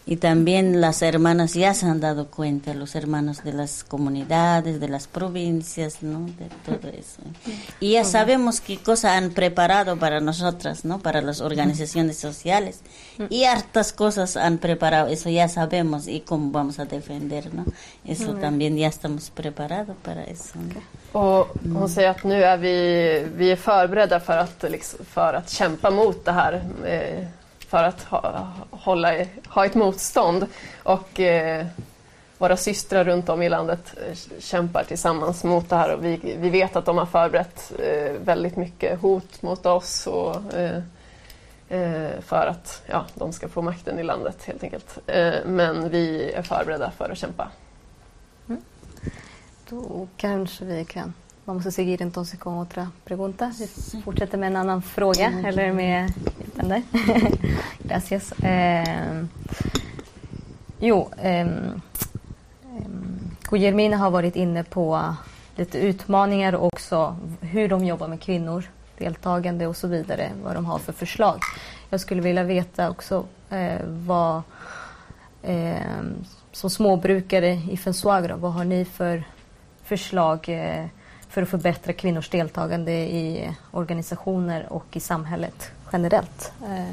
Y 0.10 0.16
también 0.16 0.80
las 0.80 1.02
hermanas 1.02 1.54
ya 1.54 1.74
se 1.74 1.86
han 1.86 2.00
dado 2.00 2.28
cuenta, 2.28 2.74
los 2.74 2.96
hermanos 2.96 3.44
de 3.44 3.52
las 3.52 3.84
comunidades, 3.84 4.80
de 4.80 4.88
las 4.88 5.06
provincias, 5.08 6.02
¿no? 6.02 6.22
De 6.22 6.50
todo 6.66 6.90
eso. 6.90 7.22
Y 7.82 7.92
ya 7.92 8.06
sabemos 8.06 8.62
qué 8.62 8.78
cosa 8.78 9.18
han 9.18 9.32
preparado 9.32 9.98
para 9.98 10.22
nosotras, 10.22 10.86
¿no? 10.86 11.00
Para 11.00 11.22
las 11.22 11.42
organizaciones 11.42 12.18
sociales. 12.18 12.80
Y 13.30 13.44
hartas 13.44 13.92
cosas 13.92 14.38
han 14.38 14.60
preparado, 14.60 15.08
eso 15.08 15.30
ya 15.30 15.50
sabemos 15.50 16.08
y 16.08 16.22
cómo 16.22 16.52
vamos 16.52 16.80
a 16.80 16.86
defender, 16.86 17.54
¿no? 17.54 17.66
Eso 18.06 18.34
también 18.36 18.78
ya 18.78 18.88
estamos 18.88 19.30
preparados 19.30 19.98
para 20.04 20.24
eso. 20.24 20.54
¿no? 20.56 20.82
Och 21.20 21.48
hon 21.74 21.90
säger 21.90 22.10
att 22.10 22.24
nu 22.24 22.44
är 22.44 22.58
vi, 22.58 23.26
vi 23.36 23.52
är 23.52 23.56
förberedda 23.56 24.20
för 24.20 24.38
att, 24.38 24.66
liksom, 24.70 25.06
för 25.06 25.34
att 25.34 25.50
kämpa 25.50 25.90
mot 25.90 26.26
det 26.26 26.32
här. 26.32 26.54
Eh, 26.86 27.28
för 27.68 27.84
att 27.84 28.04
ha, 28.04 28.48
hålla, 28.72 29.14
ha 29.48 29.66
ett 29.66 29.76
motstånd. 29.76 30.48
Och 30.84 31.20
eh, 31.20 31.66
våra 32.38 32.58
systrar 32.58 33.04
runt 33.04 33.30
om 33.30 33.42
i 33.42 33.50
landet 33.50 33.94
eh, 34.08 34.18
kämpar 34.40 34.84
tillsammans 34.84 35.44
mot 35.44 35.70
det 35.70 35.76
här. 35.76 35.94
Och 35.94 36.06
vi, 36.06 36.36
vi 36.40 36.50
vet 36.50 36.76
att 36.76 36.86
de 36.86 36.98
har 36.98 37.06
förberett 37.06 37.72
eh, 37.80 38.12
väldigt 38.12 38.56
mycket 38.56 39.02
hot 39.02 39.42
mot 39.42 39.66
oss. 39.66 40.08
Och, 40.08 40.54
eh, 40.54 40.82
eh 41.70 42.20
för 42.22 42.48
att 42.48 42.84
ja, 42.86 43.06
de 43.14 43.34
ska 43.34 43.48
få 43.48 43.62
makten 43.62 44.00
i 44.00 44.04
landet 44.04 44.44
helt 44.44 44.64
enkelt. 44.64 44.98
Eh, 45.08 45.36
men 45.46 45.90
vi 45.90 46.32
är 46.32 46.42
förberedda 46.42 46.92
för 46.92 47.10
att 47.10 47.18
kämpa. 47.18 47.48
Mm. 48.50 48.62
Då 49.70 50.08
kanske 50.18 50.66
vi 50.66 50.86
kan... 50.86 51.14
Vamos 51.48 51.66
a 51.66 51.72
seguir 51.72 52.02
entonces 52.02 52.40
con 52.40 52.58
otra 52.58 52.92
pregunta. 53.06 53.52
Vi 53.94 54.02
fortsätter 54.02 54.38
med 54.38 54.48
en 54.48 54.56
annan 54.56 54.82
fråga. 54.82 55.34
Eller 55.46 55.74
med... 55.74 56.14
Gracias. 57.84 58.32
Eh, 58.32 59.24
jo, 60.80 61.10
ehm, 61.22 61.82
Guillermina 63.50 63.98
har 63.98 64.12
varit 64.12 64.36
inne 64.36 64.64
på 64.64 65.16
lite 65.56 65.78
utmaningar 65.78 66.56
och 66.56 66.66
också 66.74 67.18
hur 67.42 67.70
de 67.70 67.86
jobbar 67.86 68.08
med 68.08 68.22
kvinnor, 68.22 68.64
deltagande 68.98 69.68
och 69.68 69.78
så 69.78 69.88
vidare, 69.88 70.32
vad 70.44 70.56
de 70.56 70.66
har 70.66 70.80
för 70.80 70.94
förslag. 70.94 71.42
jag 71.90 72.02
skulle 72.02 72.22
vilja 72.22 72.44
veta 72.44 72.90
också 72.90 73.26
eh, 73.50 73.82
vad 73.86 74.42
eh, 75.44 76.02
som 76.52 76.70
småbrukare 76.70 77.54
i 77.54 77.78
Fensuagro, 77.78 78.38
vad 78.38 78.54
har 78.54 78.64
ni 78.64 78.86
för 78.86 79.24
förslag 79.84 80.50
eh, 80.50 80.86
för 81.30 81.42
att 81.42 81.50
förbättra 81.50 81.94
kvinnors 81.94 82.30
deltagande 82.30 82.94
i 82.94 83.52
organizationer 83.72 84.74
och 84.74 84.86
i 84.94 85.00
samhället 85.00 85.72
generellt? 85.92 86.52
Eh, 86.64 86.92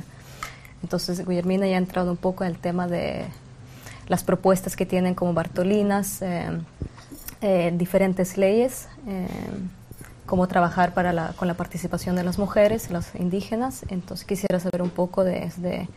entonces, 0.84 1.24
Guillermina 1.24 1.66
ya 1.66 1.74
ha 1.74 1.78
entrado 1.78 2.10
un 2.10 2.16
poco 2.16 2.44
en 2.44 2.50
el 2.50 2.58
tema 2.58 2.86
de 2.86 3.24
las 4.06 4.22
propuestas 4.22 4.76
que 4.76 4.86
tienen 4.86 5.14
como 5.14 5.32
Bartolinas, 5.32 6.20
eh, 6.22 6.50
eh, 7.40 7.72
diferentes 7.74 8.36
leyes, 8.36 8.88
eh, 9.06 9.26
cómo 10.26 10.46
trabajar 10.46 10.92
para 10.92 11.14
la, 11.14 11.32
con 11.36 11.48
la 11.48 11.54
participación 11.54 12.16
de 12.16 12.24
las 12.24 12.38
mujeres, 12.38 12.90
las 12.90 13.14
indígenas. 13.14 13.84
Entonces 13.88 14.26
quisiera 14.26 14.60
saber 14.60 14.82
un 14.82 14.90
poco 14.90 15.24
desde 15.24 15.88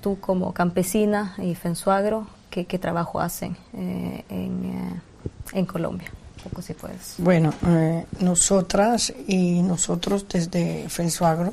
tú 0.00 0.18
como 0.18 0.52
campesina 0.54 1.34
y 1.38 1.54
Fensuagro, 1.54 2.26
qué, 2.48 2.64
trabajo 2.78 3.20
hacen 3.20 3.56
en, 3.74 5.02
en, 5.52 5.66
Colombia. 5.66 6.08
Bueno, 7.18 7.52
nosotras 8.20 9.12
y 9.26 9.62
nosotros 9.62 10.26
desde 10.28 10.88
Fensuagro 10.88 11.52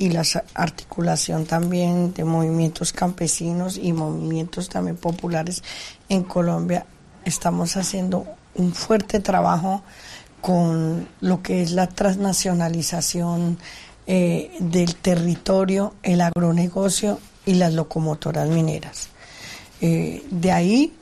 y 0.00 0.08
la 0.08 0.24
articulación 0.54 1.44
también 1.44 2.14
de 2.14 2.24
movimientos 2.24 2.92
campesinos 2.92 3.76
y 3.76 3.92
movimientos 3.92 4.70
también 4.70 4.96
populares 4.96 5.62
en 6.08 6.22
Colombia. 6.22 6.86
Estamos 7.26 7.76
haciendo 7.76 8.24
un 8.54 8.72
fuerte 8.72 9.20
trabajo 9.20 9.82
con 10.40 11.06
lo 11.20 11.42
que 11.42 11.62
es 11.62 11.72
la 11.72 11.86
transnacionalización 11.86 13.58
eh, 14.06 14.50
del 14.58 14.96
territorio, 14.96 15.94
el 16.02 16.22
agronegocio 16.22 17.20
y 17.44 17.54
las 17.54 17.74
locomotoras 17.74 18.48
mineras. 18.48 19.08
Eh, 19.82 20.24
de 20.30 20.52
ahí 20.52 20.94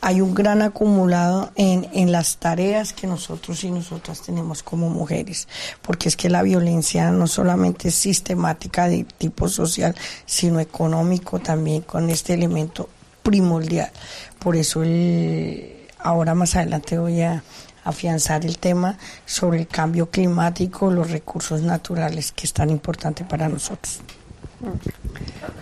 hay 0.00 0.20
un 0.20 0.34
gran 0.34 0.62
acumulado 0.62 1.50
en, 1.56 1.88
en, 1.92 2.10
las 2.10 2.38
tareas 2.38 2.92
que 2.92 3.06
nosotros 3.06 3.62
y 3.64 3.70
nosotras 3.70 4.22
tenemos 4.22 4.62
como 4.62 4.88
mujeres, 4.88 5.46
porque 5.82 6.08
es 6.08 6.16
que 6.16 6.30
la 6.30 6.42
violencia 6.42 7.10
no 7.10 7.26
solamente 7.26 7.88
es 7.88 7.94
sistemática 7.94 8.88
de 8.88 9.04
tipo 9.04 9.48
social, 9.48 9.94
sino 10.24 10.60
económico 10.60 11.38
también 11.38 11.82
con 11.82 12.08
este 12.08 12.34
elemento 12.34 12.88
primordial. 13.22 13.90
Por 14.38 14.56
eso 14.56 14.82
el, 14.82 15.86
ahora 15.98 16.34
más 16.34 16.56
adelante 16.56 16.98
voy 16.98 17.20
a 17.22 17.42
afianzar 17.84 18.44
el 18.44 18.58
tema 18.58 18.96
sobre 19.26 19.60
el 19.60 19.66
cambio 19.66 20.10
climático, 20.10 20.90
los 20.90 21.10
recursos 21.10 21.62
naturales, 21.62 22.32
que 22.32 22.46
es 22.46 22.52
tan 22.52 22.70
importante 22.70 23.24
para 23.24 23.48
nosotros. 23.48 24.00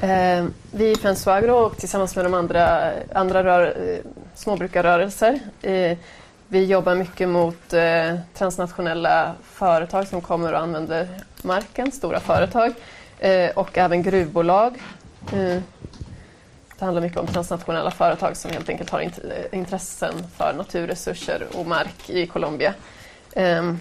Eh, 0.02 0.48
vi 0.72 0.90
i 0.90 0.96
Fensuagro 0.96 1.56
och 1.56 1.76
tillsammans 1.76 2.16
med 2.16 2.24
de 2.24 2.30
andra, 3.12 3.72
eh, 3.72 4.00
småbrukarrörelser 4.38 5.40
vi 6.50 6.64
jobbar 6.64 6.94
mycket 6.94 7.28
mot 7.28 7.72
eh, 7.72 8.14
transnationella 8.34 9.34
företag 9.42 10.06
som 10.06 10.20
kommer 10.20 10.52
och 10.52 10.58
använder 10.58 11.08
marken, 11.42 11.92
stora 11.92 12.20
företag 12.20 12.72
eh, 13.18 13.50
och 13.50 13.78
även 13.78 14.02
gruvbolag. 14.02 14.74
Eh, 15.32 15.62
det 16.78 16.84
handlar 16.84 17.02
mycket 17.02 17.18
om 17.18 17.26
transnationella 17.26 17.90
företag 17.90 18.36
som 18.36 18.50
helt 18.50 18.68
enkelt 18.68 18.90
har 18.90 19.10
intressen 19.52 20.14
för 20.36 20.54
naturresurser 20.56 21.46
och 21.54 21.66
mark 21.66 22.10
i 22.10 22.26
Colombia. 22.26 22.74
Ehm, 23.34 23.78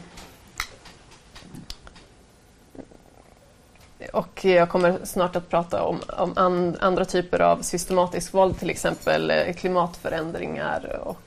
Och 4.13 4.45
jag 4.45 4.69
kommer 4.69 5.05
snart 5.05 5.35
att 5.35 5.49
prata 5.49 5.83
om, 5.83 6.01
om 6.07 6.33
and, 6.35 6.77
andra 6.79 7.05
typer 7.05 7.39
av 7.39 7.61
systematisk 7.61 8.33
våld, 8.33 8.59
till 8.59 8.69
exempel 8.69 9.31
eh, 9.31 9.53
klimatförändringar 9.53 10.99
och 11.03 11.17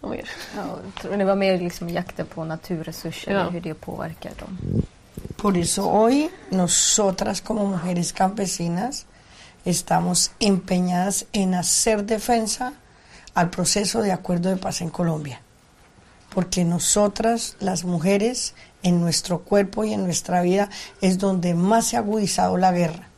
vad 0.00 0.10
mer? 0.10 0.28
Ja, 0.56 1.16
det 1.16 1.24
var 1.24 1.36
mer 1.36 1.58
liksom 1.58 1.88
jakten 1.88 2.26
på 2.26 2.44
naturresurser 2.44 3.32
ja. 3.32 3.46
och 3.46 3.52
hur 3.52 3.60
det 3.60 3.74
påverkar 3.74 4.32
dem. 4.38 4.82
Por 5.36 5.56
eso 5.56 5.82
hoy 5.82 6.30
nosotras 6.50 7.40
como 7.40 7.64
mujeres 7.64 8.12
campesinas 8.12 9.06
estamos 9.64 10.30
empeñadas 10.38 11.26
en 11.32 11.54
hacer 11.54 12.04
defensa 12.04 12.72
al 13.34 13.50
proceso 13.50 14.02
de 14.02 14.12
acuerdo 14.12 14.50
de 14.50 14.56
paz 14.56 14.80
en 14.80 14.90
Colombia. 14.90 15.40
Porque 16.34 16.64
nosotras, 16.64 17.56
las 17.60 17.84
mujeres, 17.84 18.54
en 18.82 19.00
nuestro 19.00 19.40
cuerpo 19.40 19.84
y 19.84 19.92
en 19.92 20.04
nuestra 20.04 20.42
vida 20.42 20.70
es 21.00 21.18
donde 21.18 21.54
más 21.54 21.86
se 21.86 21.96
ha 21.96 22.00
agudizado 22.00 22.56
la 22.56 22.72
guerra. 22.72 23.08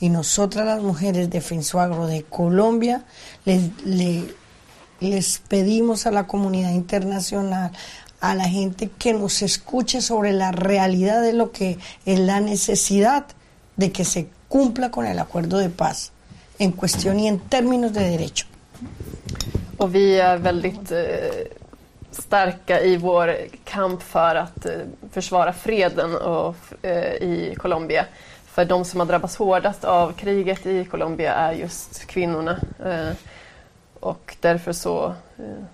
Y 0.00 0.10
nosotras 0.10 0.66
las 0.66 0.82
mujeres 0.82 1.28
de 1.30 1.40
Fensuagro 1.40 2.06
de 2.06 2.22
Colombia 2.22 3.04
les, 3.44 3.70
les 5.00 5.38
pedimos 5.48 6.06
a 6.06 6.12
la 6.12 6.26
comunidad 6.26 6.70
internacional, 6.70 7.72
a 8.20 8.34
la 8.34 8.48
gente 8.48 8.90
que 8.96 9.12
nos 9.12 9.42
escuche 9.42 10.00
sobre 10.00 10.32
la 10.32 10.52
realidad 10.52 11.22
de 11.22 11.32
lo 11.32 11.50
que 11.50 11.78
es 12.06 12.18
la 12.18 12.40
necesidad 12.40 13.26
de 13.76 13.92
que 13.92 14.04
se 14.04 14.28
cumpla 14.48 14.90
con 14.90 15.06
el 15.06 15.18
acuerdo 15.18 15.58
de 15.58 15.70
paz 15.70 16.12
en 16.58 16.72
cuestión 16.72 17.18
y 17.20 17.28
en 17.28 17.38
términos 17.38 17.92
de 17.92 18.08
derecho. 18.08 18.46
Eh, 20.90 21.56
starka 22.22 22.80
i 22.80 22.96
vår 22.96 23.36
kamp 23.64 24.02
för 24.02 24.34
att 24.34 24.66
eh, 24.66 24.80
försvara 25.12 25.52
freden 25.52 26.16
och, 26.16 26.56
eh, 26.82 27.14
i 27.14 27.54
Colombia. 27.58 28.06
För 28.44 28.64
de 28.64 28.84
som 28.84 29.00
har 29.00 29.06
drabbats 29.06 29.36
hårdast 29.36 29.84
av 29.84 30.12
kriget 30.12 30.66
i 30.66 30.84
Colombia 30.84 31.34
är 31.34 31.52
just 31.52 32.06
kvinnorna. 32.06 32.60
Eh, 32.84 33.10
och 34.00 34.36
därför 34.40 34.72
så 34.72 35.06
eh, 35.38 35.64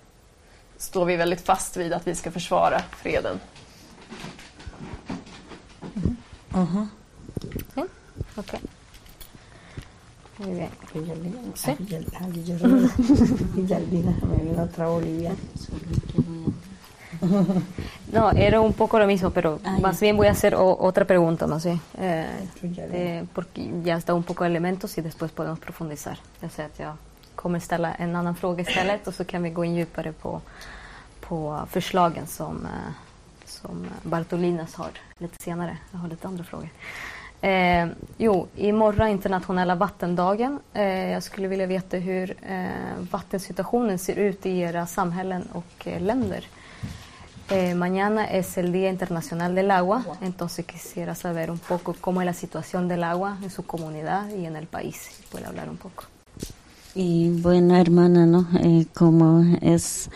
står 0.76 1.04
vi 1.04 1.16
väldigt 1.16 1.40
fast 1.40 1.76
vid 1.76 1.92
att 1.92 2.06
vi 2.06 2.14
ska 2.14 2.30
försvara 2.30 2.82
freden. 2.90 3.40
Mm-hmm. 5.80 6.16
Mm. 6.54 6.66
Mm 6.66 6.66
-hmm. 6.66 6.86
mm. 7.76 7.88
Okay. 8.36 8.60
Muy 10.44 10.54
bien. 10.54 10.70
¿Sí? 11.54 11.76
otra 14.58 14.88
Bolivia. 14.88 15.32
No, 18.12 18.30
era 18.30 18.60
un 18.60 18.72
poco 18.72 18.98
lo 18.98 19.06
mismo, 19.06 19.30
pero 19.30 19.60
ah, 19.64 19.78
más 19.80 20.00
bien 20.00 20.16
voy 20.16 20.26
a 20.26 20.32
hacer 20.32 20.54
otra 20.54 21.04
pregunta, 21.04 21.46
más 21.46 21.64
bien. 21.64 21.80
Eh, 21.98 22.26
eh, 22.92 23.24
porque 23.32 23.70
ya 23.82 23.96
está 23.96 24.14
un 24.14 24.22
poco 24.22 24.44
de 24.44 24.50
elementos 24.50 24.98
y 24.98 25.00
después 25.00 25.32
podemos 25.32 25.58
profundizar. 25.58 26.18
Jag 26.40 26.50
säger 26.50 26.68
att 26.68 26.78
jag 26.78 26.96
kommer 27.34 27.58
ställa 27.60 27.94
en 27.94 28.16
annan 28.16 28.36
fråga 28.36 28.62
istället 28.62 29.06
och 29.06 29.14
så 29.14 29.24
kan 29.24 29.42
vi 29.42 29.50
gå 29.50 29.64
in 29.64 29.74
djupare 29.74 30.12
på, 30.12 30.40
på 31.20 31.66
förslagen 31.70 32.26
som, 32.26 32.68
som 33.44 33.86
Bartolinas 34.02 34.74
har 34.74 34.90
lite 35.18 35.42
senare. 35.42 35.78
Jag 35.92 35.98
har 35.98 36.08
lite 36.08 36.28
andra 36.28 36.44
frågor. 36.44 36.68
Eh, 37.46 37.86
jo, 38.18 38.48
imorgon 38.56 39.08
internationella 39.08 39.74
vattendagen. 39.74 40.58
Eh, 40.74 41.10
jag 41.10 41.22
skulle 41.22 41.48
vilja 41.48 41.66
veta 41.66 41.96
hur 41.96 42.30
eh, 42.30 42.68
vattensituationen 43.10 43.98
ser 43.98 44.18
ut 44.18 44.46
i 44.46 44.62
era 44.62 44.86
samhällen 44.86 45.48
och 45.52 45.86
eh, 45.86 46.02
länder. 46.02 46.44
Eh, 47.50 47.74
mañana 47.74 48.26
es 48.26 48.56
el 48.56 48.72
Día 48.72 48.88
Internacional 48.88 49.54
del 49.54 49.70
Agua, 49.70 50.04
entonces 50.22 50.64
quisiera 50.64 51.14
saber 51.14 51.50
un 51.50 51.58
poco 51.58 51.94
cómo 52.00 52.22
es 52.22 52.26
la 52.26 52.32
situación 52.32 52.88
del 52.88 53.04
agua 53.04 53.36
en 53.42 53.50
su 53.50 53.66
comunidad 53.66 54.30
y 54.30 54.46
en 54.46 54.56
el 54.56 54.66
país. 54.66 55.10
Puede 55.30 55.44
hablar 55.44 55.68
un 55.68 55.76
poco. 55.76 56.04
Y 56.94 57.28
bueno, 57.42 57.76
hermana, 57.76 58.24
¿no? 58.24 58.48
Eh, 58.58 58.86
como 58.94 59.44
es 59.60 60.08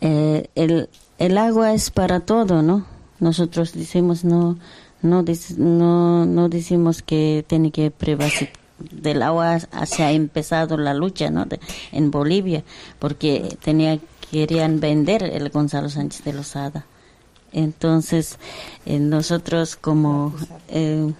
el, 0.00 0.88
el 1.18 1.38
agua 1.38 1.74
es 1.74 1.90
para 1.90 2.20
todo, 2.20 2.62
¿no? 2.62 2.86
Nosotros 3.20 3.74
decimos 3.74 4.24
no 4.24 4.56
no, 5.02 5.24
no, 5.58 6.26
no 6.26 6.48
decimos 6.48 7.02
que 7.02 7.44
tiene 7.46 7.70
que 7.70 7.90
privarse 7.90 8.50
del 8.90 9.22
agua 9.22 9.60
se 9.60 10.02
ha 10.02 10.12
empezado 10.12 10.76
la 10.76 10.94
lucha 10.94 11.30
¿no? 11.30 11.46
en 11.92 12.10
Bolivia 12.10 12.64
porque 12.98 13.56
tenía 13.62 13.98
querían 14.30 14.80
vender 14.80 15.22
el 15.22 15.50
Gonzalo 15.50 15.88
Sánchez 15.88 16.24
de 16.24 16.32
Lozada 16.32 16.86
entonces 17.52 18.38
eh, 18.86 18.98
nosotros 18.98 19.76
como 19.76 20.34
eh, 20.68 21.12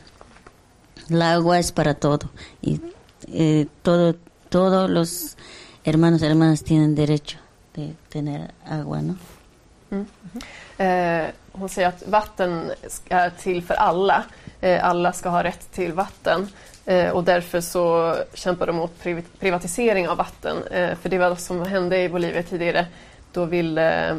agua 1.20 1.58
es 1.58 1.72
para 1.72 1.94
todo 1.94 2.30
y 2.62 2.80
eh, 3.28 3.66
todo 3.82 4.16
todos 4.48 4.90
los 4.90 5.36
hermanos 5.84 6.22
y 6.22 6.26
hermanas 6.26 6.64
tienen 6.64 6.94
derecho 6.94 7.38
de 7.74 7.94
tener 8.08 8.54
agua 8.64 9.02
no 9.02 9.16
mm. 9.90 11.41
Hon 11.52 11.68
säger 11.68 11.88
att 11.88 12.06
vatten 12.06 12.72
är 13.08 13.30
till 13.30 13.62
för 13.62 13.74
alla. 13.74 14.24
Eh, 14.60 14.84
alla 14.84 15.12
ska 15.12 15.28
ha 15.28 15.44
rätt 15.44 15.72
till 15.72 15.92
vatten. 15.92 16.48
Eh, 16.84 17.10
och 17.10 17.24
därför 17.24 17.60
så 17.60 18.16
kämpar 18.34 18.66
de 18.66 18.76
mot 18.76 19.02
privatisering 19.38 20.08
av 20.08 20.16
vatten. 20.16 20.66
Eh, 20.66 20.96
för 20.96 21.08
det 21.08 21.18
var 21.18 21.30
det 21.30 21.36
som 21.36 21.62
hände 21.62 22.02
i 22.02 22.08
Bolivia 22.08 22.42
tidigare. 22.42 22.86
Då 23.32 23.44
ville 23.44 24.18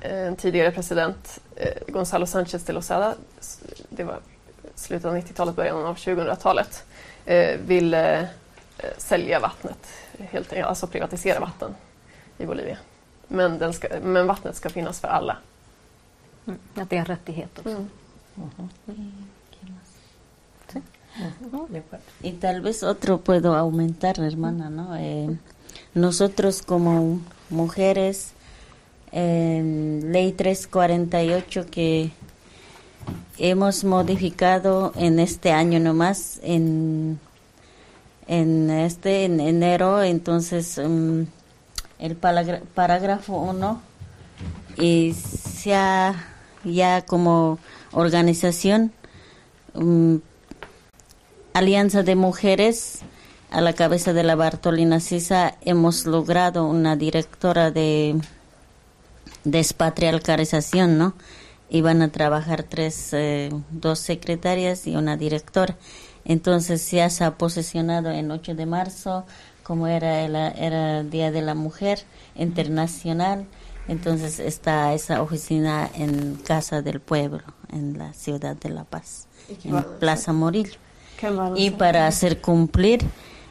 en 0.00 0.36
tidigare 0.36 0.70
president, 0.70 1.40
Gonzalo 1.88 2.24
Sánchez 2.24 2.66
de 2.66 2.72
Lozada, 2.72 3.14
det 3.88 4.04
var 4.04 4.18
slutet 4.74 5.04
av 5.04 5.16
90-talet, 5.16 5.56
början 5.56 5.84
av 5.84 5.96
2000-talet 5.96 6.84
ville 7.66 8.28
sälja 8.98 9.40
vattnet, 9.40 9.88
helt, 10.18 10.52
alltså 10.52 10.86
privatisera 10.86 11.40
vatten 11.40 11.74
i 12.38 12.46
Bolivia. 12.46 12.76
Men, 13.28 13.58
den 13.58 13.72
ska, 13.72 13.88
men 14.02 14.26
vattnet 14.26 14.56
ska 14.56 14.68
finnas 14.68 15.00
för 15.00 15.08
alla. 15.08 15.36
Mm. 16.46 16.58
Att 16.74 16.90
det 16.90 16.96
är 16.96 17.00
en 17.00 17.06
rättighet 17.06 17.58
också. 17.58 17.70
Mm. 17.70 17.88
Y 22.22 22.32
tal 22.32 22.60
vez 22.60 22.82
otro 22.82 23.18
puedo 23.18 23.54
aumentar, 23.54 24.20
hermana, 24.20 24.70
¿no? 24.70 24.96
Eh, 24.96 25.36
nosotros 25.92 26.62
como 26.62 27.20
mujeres, 27.50 28.32
en 29.12 30.12
ley 30.12 30.32
348 30.32 31.66
que 31.70 32.10
hemos 33.38 33.84
modificado 33.84 34.92
en 34.96 35.20
este 35.20 35.52
año 35.52 35.78
nomás, 35.78 36.40
en, 36.42 37.20
en 38.26 38.70
este 38.70 39.24
en 39.24 39.38
enero, 39.38 40.02
entonces 40.02 40.78
um, 40.78 41.26
el 42.00 42.16
parágrafo 42.16 43.36
1 43.36 43.80
y 44.78 45.12
se 45.12 45.74
ha 45.74 46.33
ya 46.64 47.02
como 47.02 47.58
organización 47.92 48.92
um, 49.74 50.20
Alianza 51.52 52.02
de 52.02 52.16
Mujeres 52.16 53.00
a 53.50 53.60
la 53.60 53.72
cabeza 53.72 54.12
de 54.12 54.24
la 54.24 54.34
Bartolina 54.34 54.98
Sisa 54.98 55.54
hemos 55.64 56.06
logrado 56.06 56.66
una 56.66 56.96
directora 56.96 57.70
de 57.70 58.16
despatriarcalización, 59.44 60.98
¿no? 60.98 61.14
Y 61.70 61.80
van 61.80 62.02
a 62.02 62.08
trabajar 62.08 62.64
tres, 62.64 63.10
eh, 63.12 63.50
dos 63.70 64.00
secretarias 64.00 64.88
y 64.88 64.96
una 64.96 65.16
directora. 65.16 65.76
Entonces 66.24 66.90
ya 66.90 67.08
se 67.10 67.22
ha 67.22 67.38
posesionado 67.38 68.10
en 68.10 68.30
8 68.30 68.54
de 68.54 68.66
marzo, 68.66 69.24
como 69.62 69.86
era 69.86 70.24
el 70.24 71.10
Día 71.10 71.30
de 71.30 71.42
la 71.42 71.54
Mujer 71.54 72.00
Internacional. 72.34 73.46
Entonces 73.88 74.38
está 74.40 74.94
esa 74.94 75.20
oficina 75.22 75.90
en 75.94 76.36
Casa 76.36 76.82
del 76.82 77.00
Pueblo, 77.00 77.42
en 77.70 77.98
la 77.98 78.12
ciudad 78.14 78.56
de 78.56 78.70
La 78.70 78.84
Paz, 78.84 79.26
en 79.62 79.82
Plaza 80.00 80.32
Morillo. 80.32 80.78
Y 81.56 81.70
para 81.70 82.06
hacer 82.06 82.40
cumplir 82.40 83.02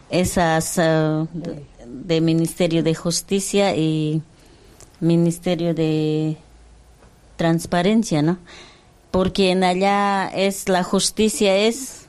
esas 0.09 0.77
eh, 0.77 1.25
de, 1.33 1.65
de 1.87 2.21
Ministerio 2.21 2.83
de 2.83 2.93
Justicia 2.95 3.75
y 3.75 4.21
Ministerio 4.99 5.73
de 5.73 6.37
Transparencia, 7.35 8.21
¿no? 8.21 8.37
Porque 9.11 9.51
en 9.51 9.63
allá 9.63 10.27
es 10.27 10.69
la 10.69 10.83
justicia 10.83 11.55
es 11.55 12.07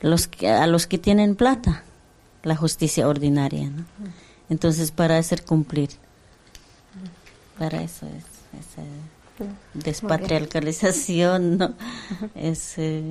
los 0.00 0.28
que, 0.28 0.48
a 0.48 0.66
los 0.66 0.86
que 0.86 0.98
tienen 0.98 1.36
plata, 1.36 1.84
la 2.42 2.56
justicia 2.56 3.08
ordinaria, 3.08 3.70
¿no? 3.70 3.84
Entonces 4.48 4.90
para 4.90 5.18
hacer 5.18 5.44
cumplir, 5.44 5.90
para 7.60 7.78
eso 7.82 8.06
es 8.06 8.24
esa 8.60 8.82
despatriarcalización, 9.74 11.58
¿no? 11.58 11.72
Es, 12.34 12.74
eh, 12.78 13.02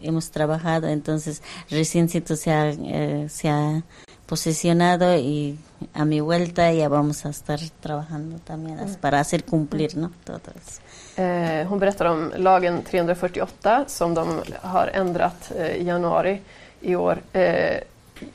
hemos 0.00 0.30
trabajado, 0.30 0.88
entonces 0.88 1.42
reciéncito 1.70 2.36
se 2.36 2.50
ha, 2.50 2.70
eh, 2.70 3.26
se 3.28 3.48
ha 3.48 3.82
posesionado 4.26 5.16
y 5.16 5.58
a 5.94 6.04
mi 6.04 6.20
vuelta 6.20 6.72
ya 6.72 6.88
vamos 6.88 7.24
a 7.26 7.30
estar 7.30 7.60
trabajando 7.80 8.38
también 8.38 8.78
as- 8.78 8.96
para 8.96 9.20
hacer 9.20 9.44
cumplir, 9.44 9.96
¿no? 9.96 10.10
Todo 10.24 10.40
eso. 10.56 10.80
Eh, 11.16 11.66
hon 11.68 11.78
berättar 11.78 12.06
om 12.06 12.30
lagen 12.36 12.82
348 12.84 13.84
som 13.88 14.14
de 14.14 14.20
har 14.62 14.88
ändrat 14.96 15.50
eh, 15.56 15.76
i 15.80 15.84
januari 15.84 16.40
i 16.82 16.94
år. 16.94 17.18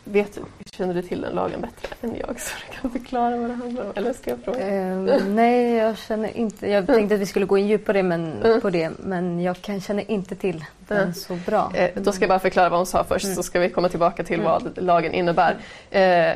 Vet 0.03 0.37
känner 0.71 0.93
du 0.93 1.01
till 1.01 1.21
den 1.21 1.33
lagen 1.33 1.61
bättre 1.61 1.95
än 2.01 2.15
jag 2.27 2.39
så 2.39 2.55
du 2.71 2.77
kan 2.81 2.91
förklara 2.91 3.37
vad 3.37 3.49
det 3.49 3.53
handlar 3.55 3.85
om? 3.85 3.91
Eller 3.95 4.13
ska 4.13 4.29
jag 4.29 4.39
fråga? 4.39 4.67
Eh, 4.67 5.23
nej, 5.27 5.73
jag 5.75 5.97
känner 5.97 6.37
inte... 6.37 6.67
Jag 6.69 6.87
tänkte 6.87 7.15
att 7.15 7.21
vi 7.21 7.25
skulle 7.25 7.45
gå 7.45 7.57
in 7.57 7.67
djupare 7.67 8.03
men, 8.03 8.41
Mm. 8.43 8.61
på 8.61 8.69
det, 8.69 8.91
men 8.99 9.41
jag 9.41 9.61
kan, 9.61 9.81
känner 9.81 10.11
inte 10.11 10.35
till 10.35 10.65
den 10.87 10.97
Mm. 11.01 11.13
så 11.13 11.35
bra. 11.45 11.71
Eh, 11.75 11.89
då 11.95 12.11
ska 12.11 12.21
jag 12.23 12.29
bara 12.29 12.39
förklara 12.39 12.69
vad 12.69 12.79
hon 12.79 12.85
sa 12.85 13.03
först 13.03 13.35
så 13.35 13.43
ska 13.43 13.59
vi 13.59 13.69
komma 13.69 13.89
tillbaka 13.89 14.23
till 14.23 14.41
vad 14.41 14.77
lagen 14.77 15.13
innebär. 15.13 15.55
Eh, 15.91 16.33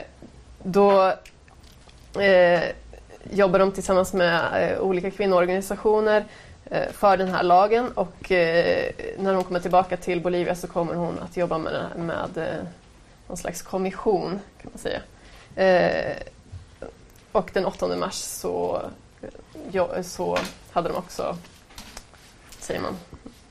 då 0.63 1.13
eh, 2.21 2.61
jobbar 3.31 3.59
de 3.59 3.71
tillsammans 3.71 4.13
med 4.13 4.41
eh, 4.73 4.79
olika 4.79 5.11
kvinnoorganisationer 5.11 6.23
eh, 6.65 6.89
för 6.91 7.17
den 7.17 7.27
här 7.27 7.43
lagen 7.43 7.91
och 7.91 8.31
eh, 8.31 8.91
när 9.19 9.33
hon 9.33 9.43
kommer 9.43 9.59
tillbaka 9.59 9.97
till 9.97 10.21
Bolivia 10.21 10.55
så 10.55 10.67
kommer 10.67 10.93
hon 10.93 11.19
att 11.19 11.37
jobba 11.37 11.57
med, 11.57 11.85
med 11.97 12.47
någon 13.31 13.37
slags 13.37 13.61
kommission 13.61 14.39
kan 14.61 14.71
man 14.71 14.79
säga. 14.79 15.01
Eh, 15.55 16.17
och 17.31 17.51
den 17.53 17.65
8 17.65 17.95
mars 17.95 18.15
så, 18.15 18.81
eh, 19.21 19.29
ja, 19.71 20.03
så 20.03 20.37
hade 20.71 20.89
de 20.89 20.97
också, 20.97 21.37
säger 22.59 22.81
man, 22.81 22.93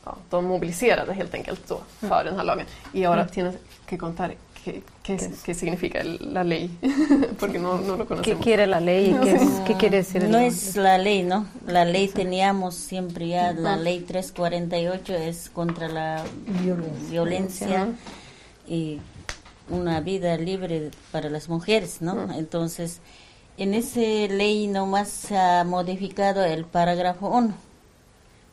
ja, 0.04 0.16
de 0.30 0.44
mobiliserade 0.44 1.12
helt 1.12 1.34
enkelt 1.34 1.68
då 1.68 1.80
för 2.00 2.24
den 2.24 2.36
här 2.36 2.44
lagen. 2.44 2.66
Y 2.92 3.04
ahora 3.04 3.26
tienes 3.26 3.54
que 3.86 3.98
contar 3.98 4.34
qué, 4.64 4.82
qué, 5.02 5.18
qué 5.44 5.54
significa 5.54 6.02
la 6.20 6.42
ley, 6.42 6.70
porque 7.38 7.58
no, 7.58 7.78
no 7.78 7.96
lo 7.96 8.04
¿Qué 8.04 8.08
conocemos. 8.08 8.44
quiere 8.44 8.66
la 8.66 8.80
ley? 8.80 9.16
¿Qué, 9.24 9.48
qué 9.66 9.74
quiere 9.74 9.96
decir 9.96 10.28
No 10.28 10.38
es 10.38 10.76
la 10.76 10.98
ley, 10.98 11.22
¿no? 11.22 11.46
La 11.66 11.84
ley 11.84 12.08
teníamos 12.08 12.74
siempre 12.74 13.28
ya, 13.28 13.52
la 13.52 13.76
ley 13.76 14.00
348 14.00 15.14
es 15.14 15.48
contra 15.48 15.88
la 15.88 16.22
violencia 17.10 17.88
y 18.68 19.00
una 19.70 20.00
vida 20.00 20.36
libre 20.36 20.90
para 21.12 21.30
las 21.30 21.48
mujeres, 21.48 22.00
¿no? 22.02 22.32
Entonces, 22.34 23.00
en 23.58 23.74
esa 23.74 24.00
ley 24.00 24.66
nomás 24.68 25.08
se 25.08 25.36
ha 25.38 25.64
modificado 25.64 26.44
el 26.44 26.64
parágrafo 26.64 27.28
1. 27.28 27.54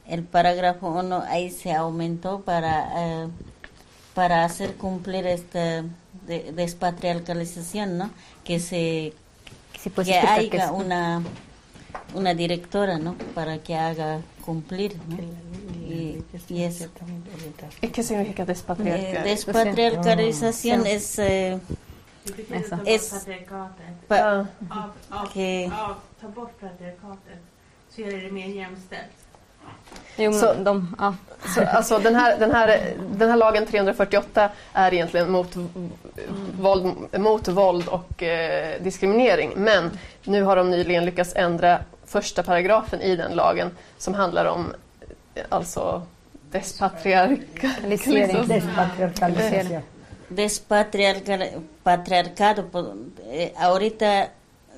El 0.08 0.24
parágrafo 0.24 0.90
1 0.90 1.24
ahí 1.28 1.52
se 1.52 1.74
aumentó 1.74 2.42
para, 2.42 3.24
eh, 3.26 3.28
para 4.14 4.46
hacer 4.46 4.76
cumplir 4.76 5.28
esta 5.28 5.84
de- 6.28 6.52
despatriarcalización, 6.54 7.98
¿no? 7.98 8.10
Que 8.44 8.60
se 8.60 9.14
Sí, 9.80 9.90
pues, 9.90 10.08
que 10.08 10.16
explica 10.16 10.58
haya 10.58 10.66
es. 10.66 10.72
una 10.72 11.22
una 12.14 12.34
directora, 12.34 12.98
¿no? 12.98 13.16
Para 13.34 13.58
que 13.60 13.76
haga 13.76 14.22
cumplir, 14.46 14.96
¿no? 15.08 15.18
Y, 15.88 16.24
y 16.50 16.64
eso. 16.64 16.86
¿Y 17.82 17.88
¿Qué 17.88 18.04
significa 18.04 18.44
Eh, 18.44 18.46
despatriarca? 18.46 19.24
despatriarcalización 19.24 20.86
es 20.86 21.20
eh, 21.20 21.60
Esa. 22.52 22.80
es 22.86 23.14
Ah, 23.52 23.70
pa- 24.08 24.32
Av, 24.32 24.48
av, 25.10 25.32
que 25.34 25.70
av, 25.74 25.96
ta 26.22 26.28
bort 26.28 26.60
patriarkatet 26.60 27.40
så 27.90 28.02
gör 28.02 28.12
det 28.22 28.32
mer 28.32 28.48
jämställt. 28.48 29.12
Jo, 30.18 30.34
Så- 30.34 30.54
men 30.54 30.64
de, 30.64 30.96
ja. 31.00 31.16
Så, 31.56 31.66
alltså 31.66 32.00
den, 32.00 32.16
här, 32.16 32.40
den, 32.40 32.52
här, 32.52 32.94
den 33.18 33.30
här 33.30 33.38
lagen 33.38 33.66
348 33.66 34.50
är 34.74 34.94
egentligen 34.94 35.32
mot 35.32 35.56
v- 35.56 35.68
våld, 36.60 36.96
mot 37.20 37.48
våld 37.48 37.88
och 37.88 38.24
eh, 38.24 38.82
diskriminering. 38.82 39.52
Men 39.56 39.92
nu 40.24 40.44
har 40.44 40.56
de 40.56 40.70
nyligen 40.72 41.06
lyckats 41.06 41.36
ändra 41.36 41.80
första 42.08 42.44
paragrafen 42.44 43.02
i 43.02 43.16
den 43.16 43.32
lagen 43.36 43.72
som 43.98 44.14
handlar 44.14 44.46
om 44.46 44.74
alltså 45.50 46.02
despatriarkalisering. 46.52 48.48
Despatriarcalización. 48.48 49.82
despatriarcal- 50.30 51.62
patriarcado. 51.84 52.64
po- 52.72 52.94
eh, 53.32 53.54
ahorita 53.58 54.30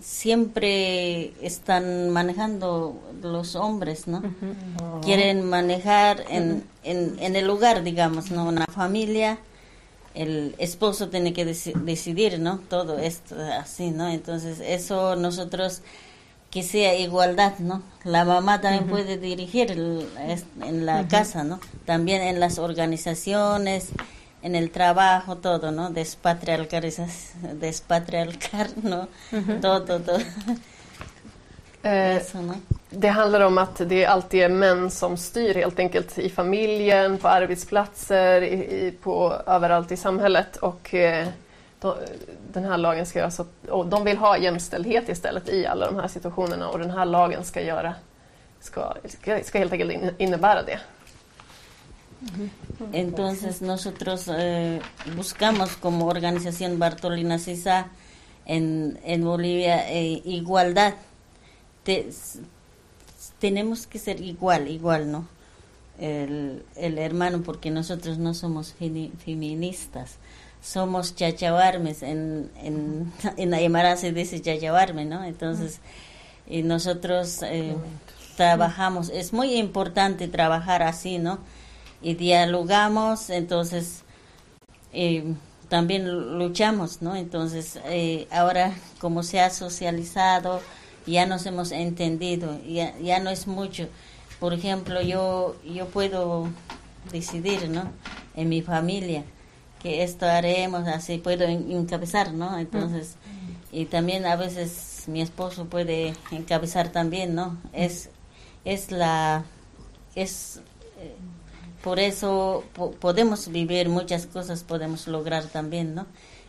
siempre 0.02 1.32
están 1.46 2.10
manejando 2.10 2.96
los 3.22 3.56
hombres, 3.56 4.08
¿no? 4.08 4.22
Quieren 5.04 5.44
manejar 5.50 6.24
en, 6.30 6.64
en, 6.84 7.18
en 7.20 7.36
el 7.36 7.46
lugar, 7.48 7.84
digamos, 7.84 8.32
¿no? 8.32 8.46
Una 8.48 8.66
familia, 8.68 9.38
el 10.14 10.56
esposo 10.58 11.10
tiene 11.10 11.34
que 11.34 11.46
deci- 11.46 11.74
decidir, 11.74 12.40
¿no? 12.40 12.60
Todo 12.70 12.98
esto 13.00 13.36
así, 13.60 13.92
¿no? 13.92 14.08
Entonces, 14.10 14.60
eso 14.62 15.16
nosotros 15.16 15.82
que 16.52 16.64
sea 16.64 16.96
igualdad, 16.96 17.60
¿no? 17.60 17.82
La 18.04 18.26
mamá 18.26 18.60
también 18.62 18.88
puede 18.88 19.18
dirigir 19.18 19.72
el- 19.72 20.08
es- 20.28 20.46
en 20.64 20.86
la 20.86 21.08
casa, 21.08 21.44
¿no? 21.44 21.60
También 21.86 22.22
en 22.22 22.40
las 22.40 22.58
organizaciones, 22.58 23.90
en 24.42 24.56
el 24.56 24.70
trabajo, 24.72 25.36
todo, 25.38 25.72
¿no? 25.72 25.90
Despatriarcalizar, 25.92 27.08
despatriarcar, 27.54 28.68
¿no? 28.84 29.08
Todo, 29.62 30.00
todo. 30.02 30.18
Eh, 31.84 32.18
Eso, 32.22 32.42
¿no? 32.42 32.56
Det 32.90 33.08
handlar 33.08 33.42
om 33.42 33.58
att 33.58 33.82
det 33.90 34.06
alltid 34.06 34.42
är 34.44 34.50
män 34.50 34.92
som 34.92 35.18
styr 35.18 35.54
helt 35.56 35.80
enkelt 35.80 36.18
i 36.20 36.30
familjen, 36.30 37.18
på 37.18 37.28
arbetsplatser, 37.28 38.42
i, 38.42 38.54
i, 38.88 38.92
på, 39.04 39.34
överallt 39.48 39.92
i 39.92 39.98
samhället. 39.98 40.58
Och 40.58 40.94
eh, 40.94 41.28
den 42.54 42.64
här 42.64 42.78
lagen 42.78 43.06
ska 43.06 43.20
göra 43.20 43.32
så 43.32 43.42
att, 43.42 43.70
och 43.70 43.86
de 43.88 44.04
vill 44.04 44.18
ha 44.18 44.38
jämställdhet 44.38 45.10
istället 45.10 45.50
i 45.50 45.66
alla 45.66 45.86
de 45.86 45.96
här 45.96 46.08
situationerna 46.08 46.70
och 46.70 46.80
den 46.80 46.92
här 46.92 47.06
lagen 47.06 47.44
ska 47.44 47.62
göra 47.62 47.96
ska, 48.60 48.94
ska, 49.08 49.44
ska 49.44 49.60
helt 49.60 49.74
enkelt 49.74 50.20
innebära 50.22 50.64
det. 50.64 50.80
Mm-hmm. 52.22 52.50
Entonces 52.94 53.62
nosotros 53.62 54.28
eh, 54.28 54.82
buscamos 55.16 55.76
como 55.76 56.08
organización 56.08 56.80
Bartolina 56.80 57.40
Sisa 57.40 57.86
en, 58.46 58.98
en 59.04 59.24
Bolivia 59.24 59.90
eh, 59.90 60.22
igualdad. 60.26 60.94
Te- 61.84 62.10
tenemos 63.40 63.88
que 63.88 64.00
ser 64.00 64.22
igual, 64.22 64.68
igual, 64.68 65.12
¿no? 65.12 65.28
El, 65.98 66.64
el 66.76 66.98
hermano, 66.98 67.42
porque 67.42 67.72
nosotros 67.72 68.18
no 68.18 68.34
somos 68.34 68.74
fini- 68.80 69.12
feministas, 69.26 70.18
somos 70.62 71.16
chachabarmes, 71.16 72.04
en, 72.04 72.52
en, 72.62 73.12
en 73.38 73.54
Aymara 73.54 73.98
se 73.98 74.12
dice 74.12 74.42
chachabarme, 74.42 75.06
¿no? 75.06 75.24
Entonces, 75.24 75.80
y 76.48 76.64
nosotros 76.64 77.44
eh, 77.44 77.76
trabajamos, 78.36 79.10
es 79.10 79.34
muy 79.34 79.56
importante 79.56 80.28
trabajar 80.28 80.84
así, 80.84 81.20
¿no? 81.20 81.40
Y 82.02 82.16
dialogamos, 82.16 83.30
entonces 83.30 84.04
eh, 84.94 85.36
también 85.68 86.38
luchamos, 86.38 87.02
¿no? 87.02 87.16
Entonces, 87.16 87.80
eh, 87.86 88.28
ahora 88.32 88.74
como 89.00 89.24
se 89.24 89.40
ha 89.40 89.50
socializado, 89.50 90.62
ya 91.06 91.26
nos 91.26 91.46
hemos 91.46 91.72
entendido, 91.72 92.60
ya, 92.68 92.98
ya 93.00 93.20
no 93.20 93.30
es 93.30 93.48
mucho. 93.48 93.88
Por 94.40 94.54
ejemplo, 94.54 95.02
yo, 95.02 95.56
yo 95.66 95.88
puedo 95.88 96.48
decidir, 97.12 97.70
¿no? 97.70 97.92
En 98.36 98.50
mi 98.50 98.62
familia, 98.62 99.24
que 99.82 100.04
esto 100.04 100.26
haremos, 100.26 100.88
así 100.88 101.18
puedo 101.18 101.46
en- 101.46 101.72
encabezar, 101.72 102.34
¿no? 102.34 102.58
Entonces, 102.60 103.16
y 103.72 103.86
también 103.86 104.26
a 104.26 104.36
veces 104.36 105.04
mi 105.08 105.22
esposo 105.22 105.66
puede 105.66 106.14
encabezar 106.32 106.90
también, 106.90 107.36
¿no? 107.36 107.58
Es, 107.74 108.10
es 108.66 108.92
la, 108.92 109.44
es, 110.16 110.62
eh, 111.00 111.16
por 111.84 112.00
eso 112.00 112.64
po- 112.74 112.92
podemos 112.92 113.48
vivir 113.48 113.88
muchas 113.90 114.26
cosas, 114.26 114.64
podemos 114.64 115.08
lograr 115.08 115.46
también, 115.46 115.96
¿no? 115.96 116.06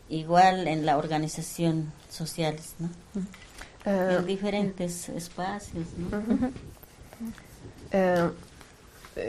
Igual 0.08 0.66
en 0.66 0.84
la 0.84 0.98
organización 0.98 1.92
sociales, 2.10 2.74
¿no? 2.80 2.88
Eh, 3.86 4.16
En 4.18 4.26
diferentes 4.26 5.08
espacios, 5.08 5.86
¿no? 5.96 6.50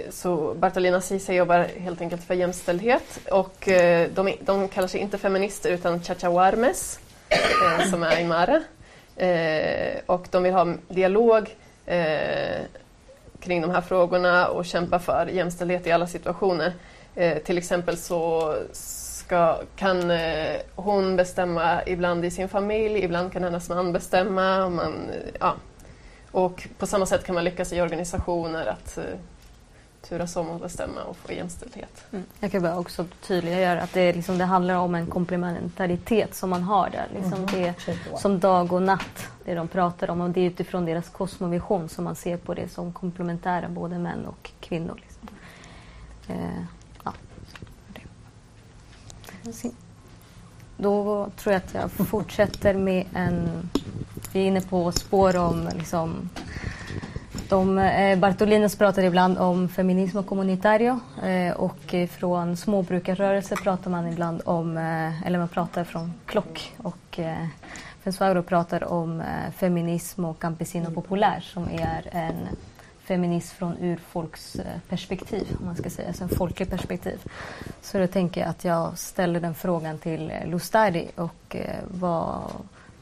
Så 0.10 0.54
Bartolina 0.54 1.02
Sisa 1.02 1.34
jobbar 1.34 1.68
helt 1.78 2.02
enkelt 2.02 2.24
för 2.24 2.34
jämställdhet 2.34 3.20
och 3.32 3.70
eh, 3.70 4.10
de, 4.16 4.36
de 4.42 4.68
kallar 4.68 4.88
sig 4.88 5.00
inte 5.00 5.18
feminister 5.18 5.72
utan 5.72 6.04
chachawarmes 6.04 7.00
eh, 7.30 7.90
som 7.90 8.04
är 8.04 8.08
aymara. 8.08 8.62
Eh, 9.16 10.00
och 10.06 10.28
de 10.32 10.44
vill 10.44 10.54
ha 10.54 10.74
dialog 10.88 11.56
eh, 11.86 12.62
kring 13.40 13.62
de 13.62 13.72
här 13.72 13.82
frågorna 13.82 14.48
och 14.48 14.66
kämpa 14.66 15.00
för 15.00 15.28
jämställdhet 15.28 15.88
i 15.88 15.92
alla 15.92 16.08
situationer. 16.08 16.74
Eh, 17.16 17.38
till 17.38 17.58
exempel 17.58 17.98
så 17.98 18.56
ska, 18.72 19.58
kan 19.76 20.12
eh, 20.12 20.56
hon 20.76 21.16
bestämma 21.16 21.82
ibland 21.86 22.26
i 22.26 22.32
sin 22.32 22.50
familj, 22.50 23.04
ibland 23.04 23.34
kan 23.34 23.44
hennes 23.44 23.70
man 23.70 23.94
bestämma. 23.94 24.66
och 24.66 24.72
Man, 24.72 25.12
ja, 25.40 25.56
och 26.32 26.68
på 26.78 26.88
samma 26.88 27.06
sätt 27.06 27.24
kan 27.26 27.36
man 27.36 27.44
lyckas 27.44 27.74
i 27.74 27.82
organisationer 27.82 28.66
att 28.66 28.98
eh, 28.98 29.04
turas 30.12 30.36
om 30.36 30.50
att 30.50 30.62
bestämma 30.62 31.04
och 31.04 31.18
få 31.18 31.32
jämställdhet. 31.32 32.06
Mm. 32.12 32.26
Jag 32.40 32.52
kan 32.52 32.62
bara 32.62 32.80
också 32.80 33.06
tydliggöra 33.22 33.82
att 33.82 33.94
det, 33.94 34.02
är 34.02 34.14
liksom, 34.14 34.38
det 34.38 34.46
handlar 34.46 34.76
om 34.76 34.96
en 34.96 35.08
komplementaritet 35.08 36.36
som 36.36 36.50
man 36.50 36.64
har 36.64 36.90
där. 36.90 37.08
Liksom 37.14 37.46
det 37.46 37.68
är 37.68 37.76
som 38.18 38.40
dag 38.40 38.74
och 38.74 38.82
natt, 38.82 39.28
det 39.46 39.56
de 39.56 39.68
pratar 39.68 40.10
om. 40.10 40.22
Och 40.22 40.30
det 40.30 40.42
är 40.42 40.46
utifrån 40.46 40.86
deras 40.86 41.10
kosmovision 41.10 41.90
som 41.90 42.04
man 42.04 42.16
ser 42.16 42.38
på 42.38 42.54
det 42.54 42.68
som 42.70 42.94
komplementära, 42.94 43.70
både 43.70 44.00
män 44.00 44.26
och 44.26 44.52
kvinnor. 44.60 45.02
Liksom. 45.02 45.28
Eh, 46.28 46.64
ja. 47.04 47.14
Då 50.78 51.28
tror 51.38 51.54
jag 51.54 51.62
att 51.66 51.74
jag 51.74 52.08
fortsätter 52.08 52.74
med 52.74 53.06
en... 53.14 53.70
Vi 54.34 54.40
är 54.40 54.46
inne 54.46 54.62
på 54.62 54.92
spår 54.92 55.36
om 55.36 55.70
liksom, 55.76 56.30
de, 57.52 57.78
eh, 57.78 58.20
Bartolinos 58.20 58.76
pratar 58.76 59.04
ibland 59.04 59.38
om 59.38 59.70
feminism 59.70 60.18
och 60.18 60.26
comunitario 60.26 61.00
eh, 61.24 61.54
och 61.54 61.96
från 62.10 62.58
småbrukarrörelse 62.58 63.56
pratar 63.56 63.92
man 63.92 64.08
ibland 64.08 64.42
om, 64.46 64.78
eh, 64.78 65.28
eller 65.28 65.40
man 65.40 65.48
pratar 65.48 65.84
från 65.84 66.14
klock 66.26 66.74
och 66.78 67.20
eh, 67.20 67.48
Fensvagro 68.04 68.44
pratar 68.44 68.84
om 68.84 69.22
eh, 69.22 69.52
feminism 69.58 70.26
och 70.26 70.40
campesino 70.40 70.92
populär 70.92 71.40
som 71.42 71.64
är 71.64 72.10
en 72.12 72.36
feminism 73.04 73.56
från 73.56 73.78
urfolksperspektiv, 73.82 75.48
om 75.60 75.66
man 75.66 75.76
ska 75.76 75.90
säga, 75.90 76.08
alltså 76.08 76.24
en 76.24 76.30
folklig 76.30 76.70
perspektiv. 76.70 77.20
Så 77.82 77.98
då 77.98 78.08
tänker 78.08 78.42
jag 78.42 78.50
att 78.50 78.66
jag 78.66 78.98
ställer 78.98 79.40
den 79.40 79.56
frågan 79.56 79.98
till 79.98 80.32
eh, 80.32 80.48
Lustari 80.48 81.12
och 81.16 81.56
eh, 81.56 81.76
vad, 81.88 82.42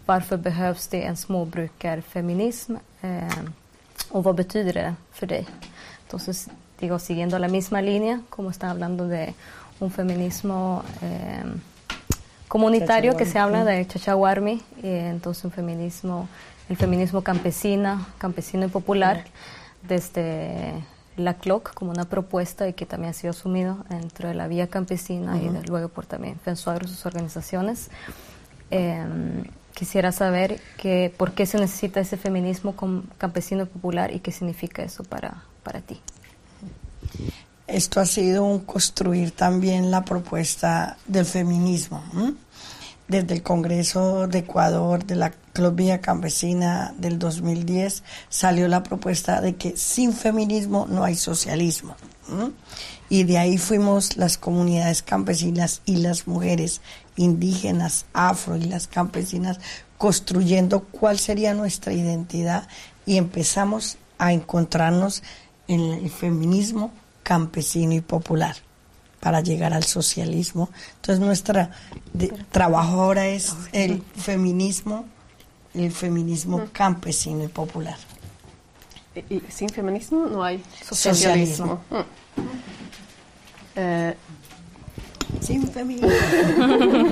varför 0.06 0.38
behövs 0.38 0.88
det 0.88 1.02
en 1.06 1.18
småbrukarfeminism? 1.18 2.76
Eh, 3.02 3.44
¿O 4.12 4.22
vad 4.22 4.36
betyder 4.36 4.74
det 4.74 4.96
för 5.12 5.28
dig? 5.28 5.46
Entonces, 6.06 6.48
digo, 6.80 6.98
siguiendo 7.00 7.38
la 7.40 7.48
misma 7.48 7.82
línea, 7.82 8.22
como 8.30 8.50
está 8.50 8.70
hablando 8.72 9.08
de 9.08 9.34
un 9.80 9.92
feminismo 9.92 10.84
eh, 11.02 11.44
comunitario 12.48 13.16
que 13.16 13.26
se 13.26 13.38
habla 13.40 13.64
de 13.66 13.86
Chachahuarmi, 13.88 14.62
eh, 14.84 15.10
entonces 15.12 15.46
un 15.46 15.52
feminismo, 15.52 16.28
el 16.70 16.78
feminismo 16.78 17.22
campesina, 17.22 18.08
campesino 18.18 18.66
y 18.66 18.70
popular, 18.70 19.26
desde 19.88 20.74
la 21.18 21.36
CLOC 21.36 21.74
como 21.74 21.92
una 21.92 22.06
propuesta 22.06 22.68
y 22.68 22.74
que 22.74 22.86
también 22.86 23.12
ha 23.12 23.14
sido 23.14 23.32
asumido 23.32 23.78
dentro 23.90 24.28
de 24.30 24.34
la 24.34 24.48
vía 24.48 24.68
campesina 24.68 25.38
y 25.38 25.50
de- 25.50 25.62
luego 25.64 25.90
por 25.90 26.06
también 26.06 26.40
Fensuagro 26.40 26.88
sus 26.88 27.06
organizaciones. 27.06 27.90
Eh, 28.72 29.06
quisiera 29.74 30.12
saber 30.12 30.60
que, 30.78 31.14
por 31.16 31.34
qué 31.34 31.46
se 31.46 31.58
necesita 31.58 32.00
ese 32.00 32.18
feminismo 32.18 32.76
campesino 33.18 33.66
popular 33.66 34.14
y 34.14 34.20
qué 34.20 34.32
significa 34.32 34.84
eso 34.84 35.04
para, 35.04 35.44
para 35.64 35.82
ti. 35.82 36.02
Esto 37.68 38.00
ha 38.00 38.06
sido 38.06 38.46
un 38.46 38.60
construir 38.60 39.32
también 39.32 39.92
la 39.92 40.04
propuesta 40.04 40.98
del 41.06 41.26
feminismo. 41.26 42.04
Desde 43.08 43.36
el 43.36 43.44
Congreso 43.44 44.28
de 44.28 44.40
Ecuador, 44.40 45.06
de 45.06 45.16
la 45.16 45.32
Club 45.54 45.76
Vía 45.76 46.02
Campesina 46.02 46.94
del 46.98 47.20
2010, 47.20 48.04
salió 48.28 48.68
la 48.68 48.82
propuesta 48.82 49.42
de 49.42 49.56
que 49.56 49.78
sin 49.78 50.14
feminismo 50.14 50.88
no 50.90 51.04
hay 51.04 51.16
socialismo. 51.16 51.96
Y 53.08 53.24
de 53.24 53.38
ahí 53.38 53.58
fuimos 53.58 54.18
las 54.18 54.38
comunidades 54.38 55.02
campesinas 55.02 55.82
y 55.86 55.98
las 55.98 56.28
mujeres 56.28 56.82
indígenas, 57.20 58.06
afro 58.14 58.56
y 58.56 58.62
las 58.62 58.88
campesinas 58.88 59.60
construyendo 59.98 60.86
cuál 60.86 61.20
sería 61.20 61.54
nuestra 61.54 61.92
identidad 61.92 62.68
y 63.06 63.18
empezamos 63.18 63.98
a 64.18 64.32
encontrarnos 64.32 65.22
en 65.68 65.82
el 65.82 66.10
feminismo 66.10 66.92
campesino 67.22 67.94
y 67.94 68.00
popular 68.02 68.56
para 69.20 69.42
llegar 69.42 69.74
al 69.74 69.84
socialismo. 69.84 70.70
Entonces 70.96 71.20
nuestro 71.20 71.68
trabajo 72.52 73.02
ahora 73.02 73.28
es 73.28 73.54
el 73.74 74.02
feminismo, 74.16 75.06
el 75.74 75.92
feminismo 75.92 76.68
campesino 76.72 77.44
y 77.44 77.50
popular. 77.50 77.98
Sin 79.50 79.68
feminism 79.68 80.32
no 80.32 80.42
hay 80.42 80.64
Socialism. 80.90 81.18
socialism. 81.20 81.64
Mm. 81.64 82.06
Eh, 83.76 84.16
Sin 85.42 85.68
feminismo 85.68 86.10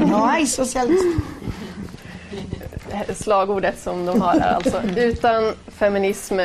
no 0.08 0.16
hay 0.16 0.46
socialismo. 0.46 1.22
slagordet 3.16 3.80
som 3.80 4.06
de 4.06 4.22
har 4.22 4.40
här 4.40 4.54
alltså. 4.54 4.82
Utan 4.96 5.54
feminism 5.68 6.40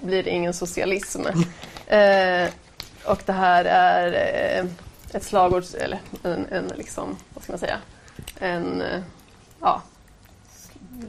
blir 0.00 0.22
det 0.22 0.30
ingen 0.30 0.54
socialism. 0.54 1.20
Eh, 1.86 2.48
och 3.04 3.22
det 3.26 3.32
här 3.32 3.64
är 3.64 4.12
eh, 4.12 4.66
ett 5.12 5.24
slagord, 5.24 5.64
eller 5.80 5.98
en, 6.22 6.46
en 6.50 6.72
liksom, 6.76 7.16
vad 7.34 7.42
ska 7.42 7.52
man 7.52 7.58
säga, 7.58 7.78
en, 8.38 8.82
eh, 8.82 9.00
ja. 9.60 9.82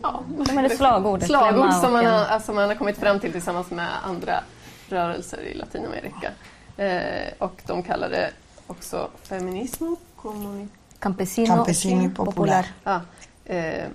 ja. 0.01 0.23
Men 0.27 0.63
det 0.63 0.73
är 0.73 0.77
slagordet. 0.77 1.27
Slagord 1.27 1.53
klämma 1.53 1.81
som 1.81 1.93
man, 1.93 2.05
har, 2.05 2.25
alltså 2.25 2.53
man 2.53 2.69
har 2.69 2.75
kommit 2.75 2.97
fram 2.97 3.19
till 3.19 3.31
tillsammans 3.31 3.71
med 3.71 3.87
andra 4.03 4.43
rörelser 4.89 5.39
i 5.41 5.53
Latinamerika. 5.53 6.31
Eh, 6.77 7.33
och 7.37 7.61
de 7.65 7.83
kallar 7.83 8.09
det 8.09 8.29
också 8.67 9.09
feminismo 9.23 9.95
communi- 10.15 10.67
Campesino, 10.99 11.47
Campesino 11.47 12.03
y 12.05 12.09
popular. 12.09 12.65
ah, 12.83 12.99
eh, 13.45 13.87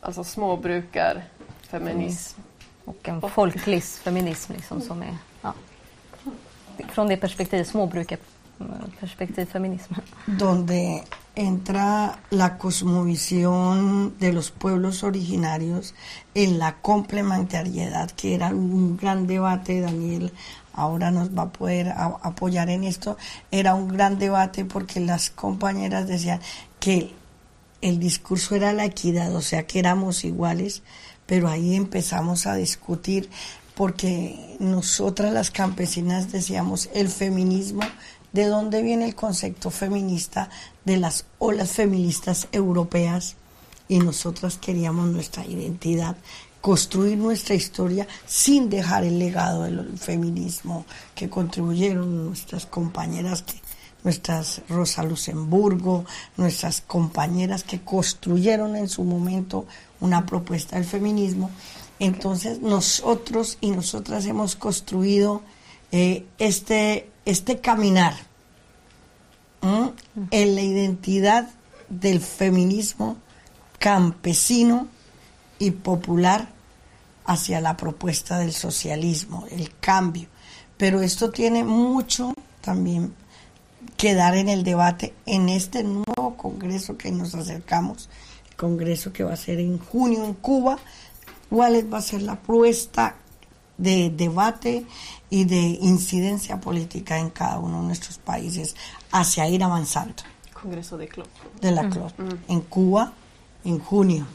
alltså 0.00 0.24
småbrukar, 0.24 1.24
feminism. 1.70 2.40
Och 2.84 3.08
en 3.08 3.20
folklig 3.20 3.82
feminism 3.84 4.52
liksom, 4.52 4.80
som 4.80 5.02
är 5.02 5.16
ja, 5.42 5.54
från 6.92 7.08
det 7.08 7.16
perspektivet, 7.16 7.68
småbrukarperspektiv, 7.68 9.46
feminism. 9.46 9.94
donde 10.26 11.02
entra 11.34 12.10
la 12.30 12.58
cosmovisión 12.58 14.12
de 14.18 14.32
los 14.32 14.50
pueblos 14.50 15.02
originarios 15.02 15.94
en 16.34 16.58
la 16.58 16.72
complementariedad, 16.82 18.10
que 18.10 18.34
era 18.34 18.48
un 18.48 18.96
gran 18.96 19.26
debate, 19.26 19.80
Daniel 19.80 20.30
ahora 20.78 21.10
nos 21.10 21.36
va 21.36 21.42
a 21.42 21.52
poder 21.52 21.92
apoyar 21.96 22.70
en 22.70 22.84
esto, 22.84 23.16
era 23.50 23.74
un 23.74 23.88
gran 23.88 24.18
debate 24.18 24.64
porque 24.64 25.00
las 25.00 25.30
compañeras 25.30 26.06
decían 26.06 26.40
que 26.80 27.12
el 27.80 27.98
discurso 27.98 28.54
era 28.54 28.72
la 28.72 28.84
equidad, 28.84 29.34
o 29.34 29.42
sea 29.42 29.66
que 29.66 29.78
éramos 29.78 30.24
iguales, 30.24 30.82
pero 31.26 31.48
ahí 31.48 31.74
empezamos 31.74 32.46
a 32.46 32.54
discutir 32.54 33.28
porque 33.74 34.56
nosotras 34.58 35.32
las 35.32 35.50
campesinas 35.50 36.32
decíamos 36.32 36.88
el 36.94 37.08
feminismo, 37.08 37.82
¿de 38.32 38.46
dónde 38.46 38.82
viene 38.82 39.04
el 39.04 39.14
concepto 39.14 39.70
feminista 39.70 40.50
de 40.84 40.96
las 40.96 41.26
olas 41.38 41.70
feministas 41.70 42.48
europeas? 42.50 43.36
Y 43.86 44.00
nosotras 44.00 44.58
queríamos 44.58 45.08
nuestra 45.08 45.46
identidad, 45.46 46.16
construir 46.68 47.16
nuestra 47.16 47.54
historia 47.54 48.06
sin 48.26 48.68
dejar 48.68 49.02
el 49.02 49.18
legado 49.18 49.62
del 49.62 49.96
feminismo 49.96 50.84
que 51.14 51.30
contribuyeron 51.30 52.26
nuestras 52.26 52.66
compañeras 52.66 53.42
nuestras 54.04 54.60
Rosa 54.68 55.02
Luxemburgo, 55.02 56.04
nuestras 56.36 56.82
compañeras 56.82 57.64
que 57.64 57.80
construyeron 57.80 58.76
en 58.76 58.90
su 58.90 59.02
momento 59.04 59.64
una 60.00 60.26
propuesta 60.26 60.76
del 60.76 60.84
feminismo. 60.84 61.50
Entonces 62.00 62.60
nosotros 62.60 63.56
y 63.62 63.70
nosotras 63.70 64.26
hemos 64.26 64.54
construido 64.54 65.40
eh, 65.90 66.26
este, 66.38 67.08
este 67.24 67.60
caminar 67.60 68.14
en 69.62 70.54
la 70.54 70.60
identidad 70.60 71.48
del 71.88 72.20
feminismo 72.20 73.16
campesino 73.78 74.86
y 75.58 75.70
popular 75.70 76.57
hacia 77.28 77.60
la 77.60 77.76
propuesta 77.76 78.38
del 78.38 78.54
socialismo, 78.54 79.44
el 79.50 79.76
cambio. 79.78 80.28
Pero 80.78 81.02
esto 81.02 81.30
tiene 81.30 81.62
mucho 81.62 82.32
también 82.62 83.14
quedar 83.98 84.34
en 84.34 84.48
el 84.48 84.64
debate 84.64 85.12
en 85.26 85.50
este 85.50 85.84
nuevo 85.84 86.36
congreso 86.38 86.96
que 86.96 87.12
nos 87.12 87.34
acercamos, 87.34 88.08
el 88.48 88.56
congreso 88.56 89.12
que 89.12 89.24
va 89.24 89.34
a 89.34 89.36
ser 89.36 89.60
en 89.60 89.78
junio 89.78 90.24
en 90.24 90.32
Cuba, 90.32 90.78
cuál 91.50 91.92
va 91.92 91.98
a 91.98 92.02
ser 92.02 92.22
la 92.22 92.36
propuesta 92.36 93.16
de 93.76 94.08
debate 94.08 94.86
y 95.28 95.44
de 95.44 95.78
incidencia 95.82 96.58
política 96.58 97.18
en 97.18 97.28
cada 97.28 97.58
uno 97.58 97.82
de 97.82 97.88
nuestros 97.88 98.16
países 98.16 98.74
hacia 99.12 99.46
ir 99.48 99.62
avanzando. 99.62 100.22
Congreso 100.54 100.96
de 100.96 101.08
CLOP. 101.08 101.28
De 101.60 101.72
la 101.72 101.90
CLOP. 101.90 102.12
En 102.48 102.62
Cuba, 102.62 103.12
en 103.64 103.78
junio. 103.80 104.26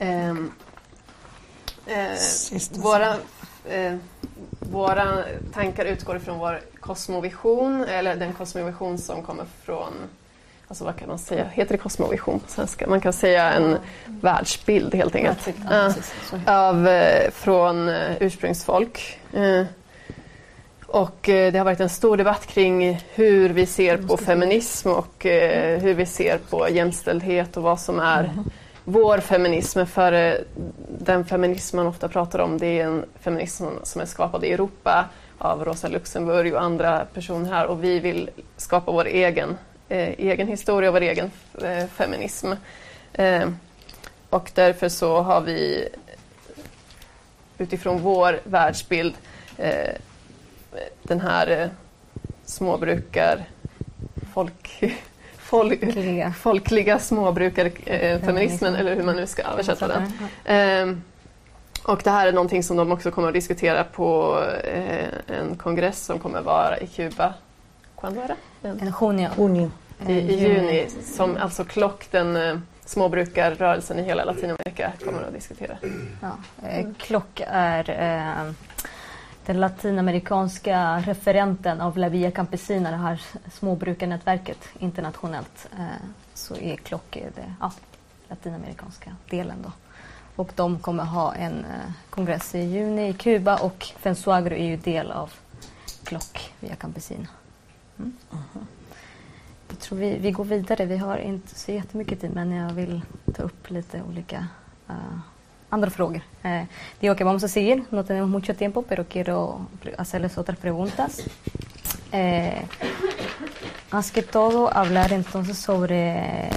Um, 0.00 0.50
eh, 1.90 2.82
våra, 2.82 3.16
eh, 3.68 3.96
våra 4.58 5.24
tankar 5.54 5.84
utgår 5.84 6.16
ifrån 6.16 6.38
vår 6.38 6.60
kosmovision, 6.80 7.84
eller 7.84 8.16
den 8.16 8.32
kosmovision 8.32 8.98
som 8.98 9.22
kommer 9.22 9.44
från 9.64 9.92
Alltså 10.68 10.84
vad 10.84 10.96
kan 10.96 11.08
man 11.08 11.18
säga? 11.18 11.44
Heter 11.52 11.72
det 11.72 11.78
kosmovision 11.78 12.40
på 12.40 12.50
svenska? 12.50 12.86
Man 12.86 13.00
kan 13.00 13.12
säga 13.12 13.52
en 13.52 13.76
världsbild 14.04 14.94
helt 14.94 15.14
enkelt. 15.14 15.48
Ja, 15.70 15.94
av, 16.46 16.88
eh, 16.88 17.30
från 17.30 17.88
eh, 17.88 18.16
ursprungsfolk. 18.20 19.18
Eh, 19.32 19.64
och 20.86 21.18
det 21.22 21.58
har 21.58 21.64
varit 21.64 21.80
en 21.80 21.88
stor 21.88 22.16
debatt 22.16 22.46
kring 22.46 23.00
hur 23.14 23.48
vi 23.48 23.66
ser 23.66 23.96
på 23.96 24.16
feminism 24.16 24.88
och 24.88 25.14
hur 25.80 25.94
vi 25.94 26.06
ser 26.06 26.38
på 26.38 26.68
jämställdhet 26.68 27.56
och 27.56 27.62
vad 27.62 27.80
som 27.80 27.98
är 27.98 28.24
mm 28.24 28.50
vår 28.92 29.18
feminism, 29.18 29.86
för 29.86 30.12
eh, 30.12 30.34
den 30.88 31.24
feminism 31.24 31.76
man 31.76 31.86
ofta 31.86 32.08
pratar 32.08 32.38
om 32.38 32.58
det 32.58 32.80
är 32.80 32.86
en 32.86 33.04
feminism 33.20 33.64
som 33.82 34.00
är 34.00 34.06
skapad 34.06 34.44
i 34.44 34.52
Europa 34.52 35.08
av 35.38 35.64
Rosa 35.64 35.88
Luxemburg 35.88 36.54
och 36.54 36.62
andra 36.62 37.06
personer 37.14 37.50
här 37.50 37.66
och 37.66 37.84
vi 37.84 38.00
vill 38.00 38.30
skapa 38.56 38.92
vår 38.92 39.06
egen, 39.06 39.56
eh, 39.88 40.08
egen 40.08 40.48
historia 40.48 40.90
och 40.90 40.94
vår 40.94 41.00
egen 41.00 41.30
eh, 41.62 41.86
feminism. 41.86 42.52
Eh, 43.12 43.48
och 44.30 44.50
därför 44.54 44.88
så 44.88 45.20
har 45.20 45.40
vi 45.40 45.88
utifrån 47.58 48.00
vår 48.00 48.40
världsbild 48.44 49.14
eh, 49.56 49.94
den 51.02 51.20
här 51.20 51.50
eh, 51.50 51.68
småbrukar 52.44 53.44
folk 54.34 54.82
folkliga, 55.50 56.32
folkliga 56.32 56.98
småbrukarfeminismen, 56.98 58.74
eh, 58.74 58.80
eller 58.80 58.96
hur 58.96 59.02
man 59.02 59.16
nu 59.16 59.26
ska 59.26 59.42
översätta 59.42 59.88
den. 59.88 60.02
Eh, 60.44 60.96
och 61.82 62.00
det 62.04 62.10
här 62.10 62.26
är 62.26 62.32
någonting 62.32 62.62
som 62.62 62.76
de 62.76 62.92
också 62.92 63.10
kommer 63.10 63.28
att 63.28 63.34
diskutera 63.34 63.84
på 63.84 64.38
eh, 64.64 65.38
en 65.38 65.56
kongress 65.56 66.04
som 66.04 66.18
kommer 66.18 66.40
vara 66.40 66.78
i 66.78 66.86
Kuba. 66.86 67.34
Quando 67.96 68.20
är 68.20 68.28
det? 68.28 68.68
En 68.68 68.92
junio. 69.00 69.30
junio. 69.38 69.70
I, 70.06 70.12
I, 70.12 70.40
juni, 70.40 70.88
som 71.04 71.36
alltså 71.36 71.64
Klock, 71.64 72.06
den 72.10 72.36
eh, 72.36 72.58
småbrukarrörelsen 72.84 73.98
i 73.98 74.02
hela 74.02 74.24
Latinamerika 74.24 74.92
kommer 75.04 75.22
att 75.22 75.34
diskutera. 75.34 75.78
Ja, 76.20 76.36
eh, 76.68 76.86
Klock 76.98 77.42
är 77.46 77.90
eh, 77.90 78.52
den 79.50 79.60
latinamerikanska 79.60 80.98
referenten 80.98 81.80
av 81.80 81.98
La 81.98 82.08
Via 82.08 82.30
Campesina, 82.30 82.90
det 82.90 82.96
här 82.96 83.22
småbrukarnätverket 83.52 84.68
internationellt, 84.78 85.68
eh, 85.78 86.06
så 86.34 86.56
är 86.56 86.76
Klock 86.76 87.16
eh, 87.16 87.28
det 87.34 87.54
ja, 87.60 87.72
latinamerikanska 88.28 89.16
delen. 89.30 89.56
Då. 89.62 89.72
Och 90.36 90.52
de 90.56 90.78
kommer 90.78 91.04
ha 91.04 91.34
en 91.34 91.64
eh, 91.64 91.92
kongress 92.10 92.54
i 92.54 92.58
juni 92.58 93.08
i 93.08 93.12
Kuba 93.12 93.56
och 93.56 93.86
Fensuagro 93.98 94.54
är 94.54 94.64
ju 94.64 94.76
del 94.76 95.10
av 95.10 95.32
Klock 96.04 96.52
Via 96.60 96.76
Campesina. 96.76 97.28
Mm. 97.98 98.12
Jag 99.68 99.78
tror 99.78 99.98
vi, 99.98 100.18
vi 100.18 100.30
går 100.30 100.44
vidare. 100.44 100.86
Vi 100.86 100.96
har 100.96 101.18
inte 101.18 101.54
så 101.54 101.72
jättemycket 101.72 102.20
tid 102.20 102.34
men 102.34 102.50
jag 102.50 102.72
vill 102.72 103.02
ta 103.34 103.42
upp 103.42 103.70
lite 103.70 104.02
olika 104.02 104.46
uh, 104.90 105.18
andra 105.70 105.90
frågor. 105.90 106.22
Eh, 106.44 106.66
digo 107.00 107.16
que 107.16 107.24
vamos 107.24 107.44
a 107.44 107.48
seguir, 107.48 107.84
no 107.90 108.04
tenemos 108.04 108.28
mucho 108.28 108.54
tiempo, 108.54 108.82
pero 108.82 109.06
quiero 109.06 109.68
hacerles 109.98 110.38
otras 110.38 110.58
preguntas. 110.58 111.22
Eh, 112.12 112.62
más 113.90 114.10
que 114.10 114.22
todo, 114.22 114.68
hablar 114.76 115.12
entonces 115.12 115.58
sobre 115.58 116.50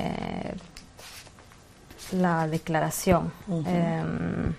la 2.12 2.48
declaración. 2.48 3.32
Mm 3.48 3.64
-hmm. 3.64 3.68
eh, 3.68 4.54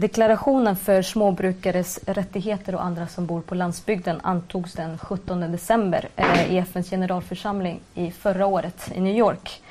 deklarationen 0.00 0.76
för 0.76 1.02
småbrukares 1.02 2.00
rättigheter 2.06 2.74
och 2.74 2.84
andra 2.84 3.06
som 3.08 3.26
bor 3.26 3.40
på 3.40 3.54
landsbygden 3.54 4.20
antogs 4.22 4.72
den 4.72 4.98
17 4.98 5.40
december 5.52 6.08
eh, 6.16 6.52
i 6.54 6.58
FNs 6.58 6.90
generalförsamling 6.90 7.80
i 7.94 8.10
förra 8.10 8.46
året 8.46 8.92
i 8.94 9.00
New 9.00 9.16
York. 9.16 9.62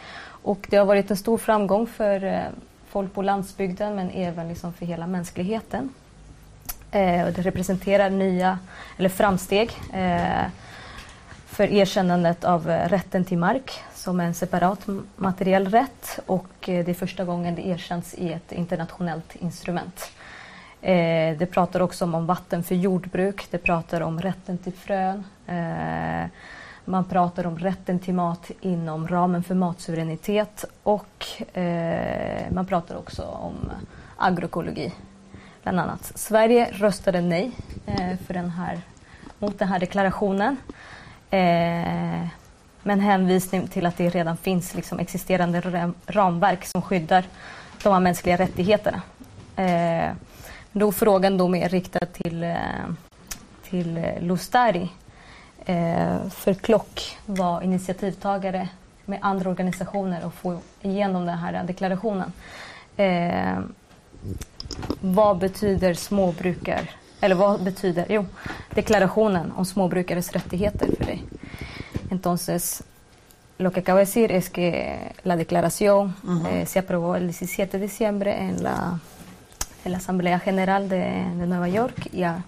Och 0.44 0.68
det 0.70 0.78
har 0.78 0.86
varit 0.86 1.12
en 1.12 1.18
stor 1.18 1.38
framgång 1.38 1.88
för 1.88 2.24
eh, 2.24 2.42
folk 2.90 3.14
på 3.14 3.22
landsbygden 3.22 3.96
men 3.96 4.10
även 4.10 4.48
liksom 4.48 4.74
för 4.74 4.86
hela 4.86 5.08
mänskligheten. 5.08 5.90
Eh, 6.92 7.28
det 7.28 7.42
representerar 7.42 8.10
nya, 8.10 8.60
eller 8.98 9.10
framsteg 9.10 9.72
eh, 9.94 10.46
för 11.46 11.74
erkännandet 11.74 12.44
av 12.44 12.70
eh, 12.70 12.90
rätten 12.90 13.26
till 13.26 13.38
mark 13.38 13.80
som 13.94 14.20
en 14.20 14.34
separat 14.34 14.88
materiell 15.16 15.68
rätt 15.68 16.20
och 16.26 16.70
eh, 16.70 16.86
det 16.86 16.92
är 16.92 16.94
första 16.94 17.26
gången 17.26 17.56
det 17.56 17.68
erkänns 17.68 18.14
i 18.14 18.34
ett 18.34 18.52
internationellt 18.52 19.36
instrument. 19.36 20.12
Eh, 20.82 21.38
det 21.38 21.52
pratar 21.52 21.80
också 21.80 22.06
om 22.06 22.26
vatten 22.26 22.64
för 22.64 22.76
jordbruk, 22.76 23.48
det 23.52 23.58
pratar 23.58 24.02
om 24.02 24.22
rätten 24.22 24.58
till 24.58 24.74
frön, 24.74 25.24
eh, 25.48 26.30
man 26.90 27.06
pratar 27.06 27.48
om 27.48 27.58
rätten 27.58 28.00
till 28.00 28.14
mat 28.14 28.52
inom 28.62 29.08
ramen 29.08 29.44
för 29.44 29.56
matsuveränitet 29.56 30.66
och 30.84 31.26
eh, 31.58 32.52
man 32.52 32.66
pratar 32.66 32.96
också 32.96 33.24
om 33.24 33.72
agroekologi. 34.18 34.94
Bland 35.64 35.80
annat. 35.80 36.12
Sverige 36.16 36.68
röstade 36.72 37.22
nej 37.22 37.52
eh, 37.86 38.18
för 38.28 38.34
den 38.34 38.50
här, 38.50 38.82
mot 39.40 39.60
den 39.60 39.68
här 39.68 39.80
deklarationen. 39.80 40.58
Eh, 41.30 42.28
med 42.84 43.02
hänvisning 43.02 43.68
till 43.68 43.86
att 43.86 43.98
det 43.98 44.10
redan 44.10 44.38
finns 44.38 44.76
liksom, 44.76 45.00
existerande 45.00 45.92
ramverk 46.06 46.66
som 46.66 46.82
skyddar 46.82 47.26
de 47.84 47.94
här 47.94 48.00
mänskliga 48.00 48.38
rättigheterna. 48.38 49.02
Eh, 49.56 50.14
då 50.72 50.92
frågan 50.92 51.38
då 51.38 51.48
mer 51.48 51.70
riktad 51.70 52.06
till, 52.06 52.44
eh, 52.44 52.58
till 53.64 54.06
Lustari 54.20 54.82
eh, 54.82 54.90
för 56.30 56.54
Klock 56.54 57.18
var 57.26 57.62
initiativtagare 57.62 58.70
med 59.06 59.20
andra 59.22 59.50
organisationer 59.50 60.26
och 60.26 60.34
få 60.34 60.60
igenom 60.82 61.26
den 61.26 61.38
här 61.38 61.64
deklarationen. 61.64 62.34
Eh, 62.98 63.60
vad 65.02 65.38
betyder 65.38 65.94
småbrukar, 65.94 66.90
eller 67.22 67.36
vad 67.36 67.64
betyder, 67.64 68.06
jo, 68.10 68.26
deklarationen 68.76 69.52
om 69.52 69.66
småbrukares 69.66 70.32
rättigheter 70.32 70.90
för 70.98 71.06
dig? 71.06 71.24
Entonces, 72.12 72.84
lo 73.58 73.72
que 73.72 73.80
acabo 73.80 73.98
de 73.98 74.06
decir 74.06 74.32
es 74.32 74.50
que 74.50 75.00
la 75.24 75.36
declaración 75.36 76.14
eh, 76.52 76.66
se 76.66 76.80
aprobó 76.80 77.16
el 77.16 77.28
17 77.28 77.78
de 77.78 77.84
diciembre 77.84 78.38
en 78.38 78.64
la, 78.64 79.00
en 79.84 79.92
la 79.92 79.98
Asamblea 79.98 80.40
General 80.40 80.90
de, 80.90 81.26
de 81.38 81.46
Nueva 81.46 81.68
York 81.68 82.10
y 82.14 82.24
ha 82.24 82.44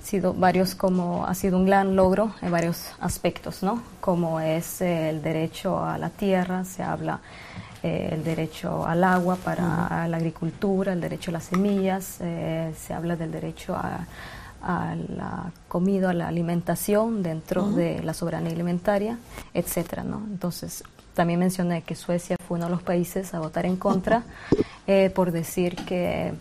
sido 0.00 0.34
varios 0.34 0.74
como 0.74 1.26
ha 1.26 1.34
sido 1.34 1.56
un 1.56 1.66
gran 1.66 1.96
logro 1.96 2.34
en 2.42 2.50
varios 2.50 2.92
aspectos, 3.00 3.62
¿no? 3.62 3.82
Como 4.00 4.40
es 4.40 4.80
el 4.80 5.22
derecho 5.22 5.84
a 5.84 5.98
la 5.98 6.10
tierra, 6.10 6.64
se 6.64 6.82
habla 6.82 7.20
eh, 7.82 8.10
el 8.12 8.24
derecho 8.24 8.86
al 8.86 9.04
agua 9.04 9.36
para 9.36 10.06
la 10.08 10.16
agricultura, 10.16 10.92
el 10.92 11.00
derecho 11.00 11.30
a 11.30 11.34
las 11.34 11.44
semillas, 11.44 12.18
eh, 12.20 12.74
se 12.78 12.92
habla 12.92 13.16
del 13.16 13.32
derecho 13.32 13.74
a, 13.74 14.06
a 14.62 14.94
la 14.94 15.50
comida, 15.68 16.10
a 16.10 16.14
la 16.14 16.28
alimentación 16.28 17.22
dentro 17.22 17.70
de 17.70 18.02
la 18.02 18.14
soberanía 18.14 18.52
alimentaria, 18.52 19.18
etcétera, 19.54 20.04
¿no? 20.04 20.22
Entonces, 20.30 20.84
también 21.14 21.40
mencioné 21.40 21.82
que 21.82 21.94
Suecia 21.94 22.36
fue 22.46 22.56
uno 22.56 22.66
de 22.66 22.72
los 22.72 22.82
países 22.82 23.34
a 23.34 23.40
votar 23.40 23.66
en 23.66 23.76
contra 23.76 24.22
eh, 24.86 25.10
por 25.10 25.32
decir 25.32 25.76
que 25.76 26.32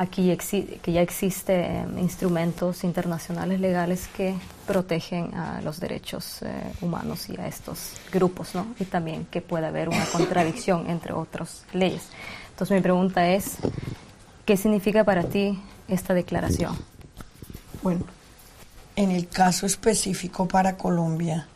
aquí 0.00 0.34
que 0.82 0.92
ya 0.92 1.02
existen 1.02 1.98
instrumentos 1.98 2.84
internacionales 2.84 3.60
legales 3.60 4.08
que 4.08 4.34
protegen 4.66 5.34
a 5.34 5.60
los 5.60 5.78
derechos 5.78 6.40
eh, 6.40 6.72
humanos 6.80 7.28
y 7.28 7.38
a 7.38 7.46
estos 7.46 7.92
grupos, 8.10 8.54
¿no? 8.54 8.68
Y 8.80 8.86
también 8.86 9.26
que 9.26 9.42
puede 9.42 9.66
haber 9.66 9.90
una 9.90 10.06
contradicción 10.06 10.86
entre 10.88 11.12
otras 11.12 11.64
leyes. 11.74 12.04
Entonces 12.48 12.74
mi 12.74 12.80
pregunta 12.80 13.28
es, 13.28 13.58
¿qué 14.46 14.56
significa 14.56 15.04
para 15.04 15.24
ti 15.24 15.60
esta 15.86 16.14
declaración? 16.14 16.78
Bueno, 17.82 18.06
en 18.96 19.10
el 19.10 19.28
caso 19.28 19.66
específico 19.66 20.48
para 20.48 20.78
Colombia, 20.78 21.46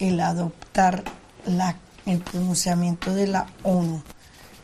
el 0.00 0.18
adoptar 0.18 1.04
la, 1.46 1.76
el 2.06 2.18
pronunciamiento 2.18 3.14
de 3.14 3.28
la 3.28 3.46
ONU 3.62 4.02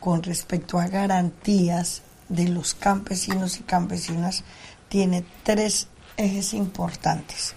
con 0.01 0.21
respecto 0.25 0.81
a 0.81 0.89
garantías 0.89 2.03
de 2.35 2.49
los 2.49 2.75
campesinos 2.75 3.59
y 3.59 3.63
campesinas 3.63 4.45
tiene 4.89 5.25
tres 5.43 5.89
ejes 6.17 6.55
importantes. 6.55 7.55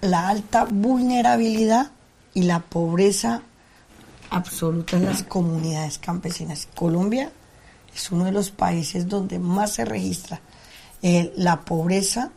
La 0.00 0.28
alta 0.28 0.64
vulnerabilidad 0.64 1.90
y 2.34 2.42
la 2.42 2.60
pobreza 2.60 3.42
absoluta 4.30 4.96
en 4.96 5.06
las 5.06 5.22
comunidades 5.22 5.98
campesinas. 5.98 6.68
Colombia 6.74 7.30
es 7.94 8.10
uno 8.10 8.24
de 8.24 8.32
los 8.32 8.50
países 8.50 9.08
donde 9.08 9.38
más 9.38 9.72
se 9.72 9.84
registra 9.84 10.40
eh, 11.02 11.32
la 11.36 11.60
pobreza 11.60 12.30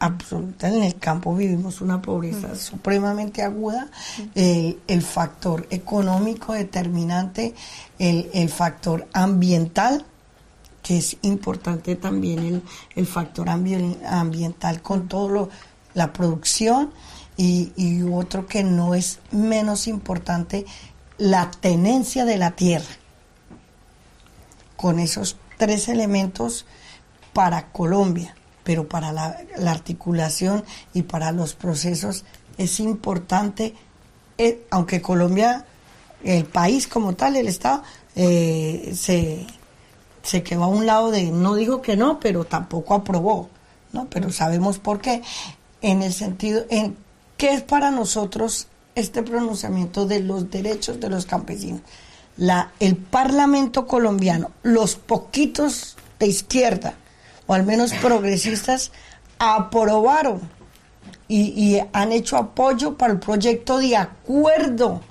absoluta 0.00 0.68
en 0.68 0.82
el 0.82 0.96
campo 0.96 1.34
vivimos 1.34 1.80
una 1.80 2.00
pobreza 2.00 2.54
supremamente 2.54 3.42
aguda, 3.42 3.88
eh, 4.34 4.78
el 4.86 5.02
factor 5.02 5.66
económico 5.70 6.52
determinante, 6.52 7.54
el, 7.98 8.48
factor 8.48 9.06
ambiental, 9.12 10.04
que 10.88 10.96
es 10.96 11.18
importante 11.20 11.96
también 11.96 12.62
el, 12.96 13.06
factor 13.06 13.50
ambiental 13.50 14.80
con 14.80 15.06
todo 15.06 15.28
lo, 15.28 15.50
la 15.92 16.14
producción 16.14 16.94
y, 17.36 17.74
y 17.76 18.00
otro 18.04 18.46
que 18.46 18.64
no 18.64 18.94
es 18.94 19.18
menos 19.30 19.86
importante, 19.86 20.64
la 21.18 21.50
tenencia 21.50 22.24
de 22.24 22.38
la 22.38 22.52
tierra. 22.52 22.88
Con 24.78 24.98
esos 24.98 25.36
tres 25.58 25.88
elementos 25.88 26.64
para 27.34 27.70
Colombia, 27.70 28.34
pero 28.64 28.88
para 28.88 29.12
la, 29.12 29.36
articulación 29.66 30.64
y 30.94 31.02
para 31.02 31.32
los 31.32 31.52
procesos 31.52 32.24
es 32.56 32.80
importante, 32.80 33.74
eh, 34.38 34.66
aunque 34.70 35.02
Colombia, 35.02 35.66
el 36.24 36.46
país 36.46 36.88
como 36.88 37.14
tal, 37.14 37.36
el 37.36 37.46
Estado, 37.46 37.82
eh, 38.16 38.94
se, 38.96 39.46
se 40.22 40.42
quedó 40.42 40.64
a 40.64 40.68
un 40.68 40.86
lado 40.86 41.10
de, 41.10 41.30
no 41.30 41.54
dijo 41.54 41.82
que 41.82 41.96
no, 41.96 42.20
pero 42.20 42.44
tampoco 42.44 42.94
aprobó, 42.94 43.48
¿no? 43.92 44.06
Pero 44.10 44.30
sabemos 44.32 44.78
por 44.78 45.00
qué, 45.00 45.22
en 45.80 46.02
el 46.02 46.12
sentido, 46.12 46.64
en 46.70 46.96
qué 47.36 47.54
es 47.54 47.62
para 47.62 47.90
nosotros 47.90 48.66
este 48.94 49.22
pronunciamiento 49.22 50.06
de 50.06 50.20
los 50.20 50.50
derechos 50.50 51.00
de 51.00 51.08
los 51.08 51.26
campesinos. 51.26 51.80
La, 52.36 52.72
el 52.80 52.96
Parlamento 52.96 53.86
colombiano, 53.86 54.50
los 54.62 54.96
poquitos 54.96 55.96
de 56.18 56.26
izquierda, 56.26 56.94
o 57.46 57.54
al 57.54 57.64
menos 57.64 57.92
progresistas, 57.94 58.92
aprobaron 59.38 60.40
y, 61.28 61.78
han 61.92 62.12
hecho 62.12 62.36
apoyo 62.36 62.96
para 62.96 63.12
el 63.12 63.18
proyecto 63.18 63.78
de 63.78 63.96
acuerdo 63.96 65.02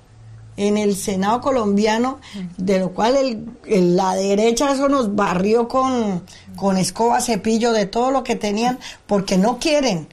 en 0.58 0.78
el 0.78 0.96
Senado 0.96 1.40
colombiano, 1.40 2.20
de 2.58 2.80
lo 2.80 2.92
cual 2.92 3.46
la 3.66 4.16
derecha 4.16 4.74
eso 4.74 4.90
nos 4.90 5.16
barrió 5.16 5.68
con, 5.68 6.24
con 6.56 6.78
escoba, 6.78 7.22
cepillo, 7.22 7.72
de 7.72 7.86
todo 7.86 8.12
lo 8.12 8.24
que 8.24 8.36
tenían, 8.36 8.80
porque 9.06 9.38
no 9.38 9.60
quieren 9.60 10.08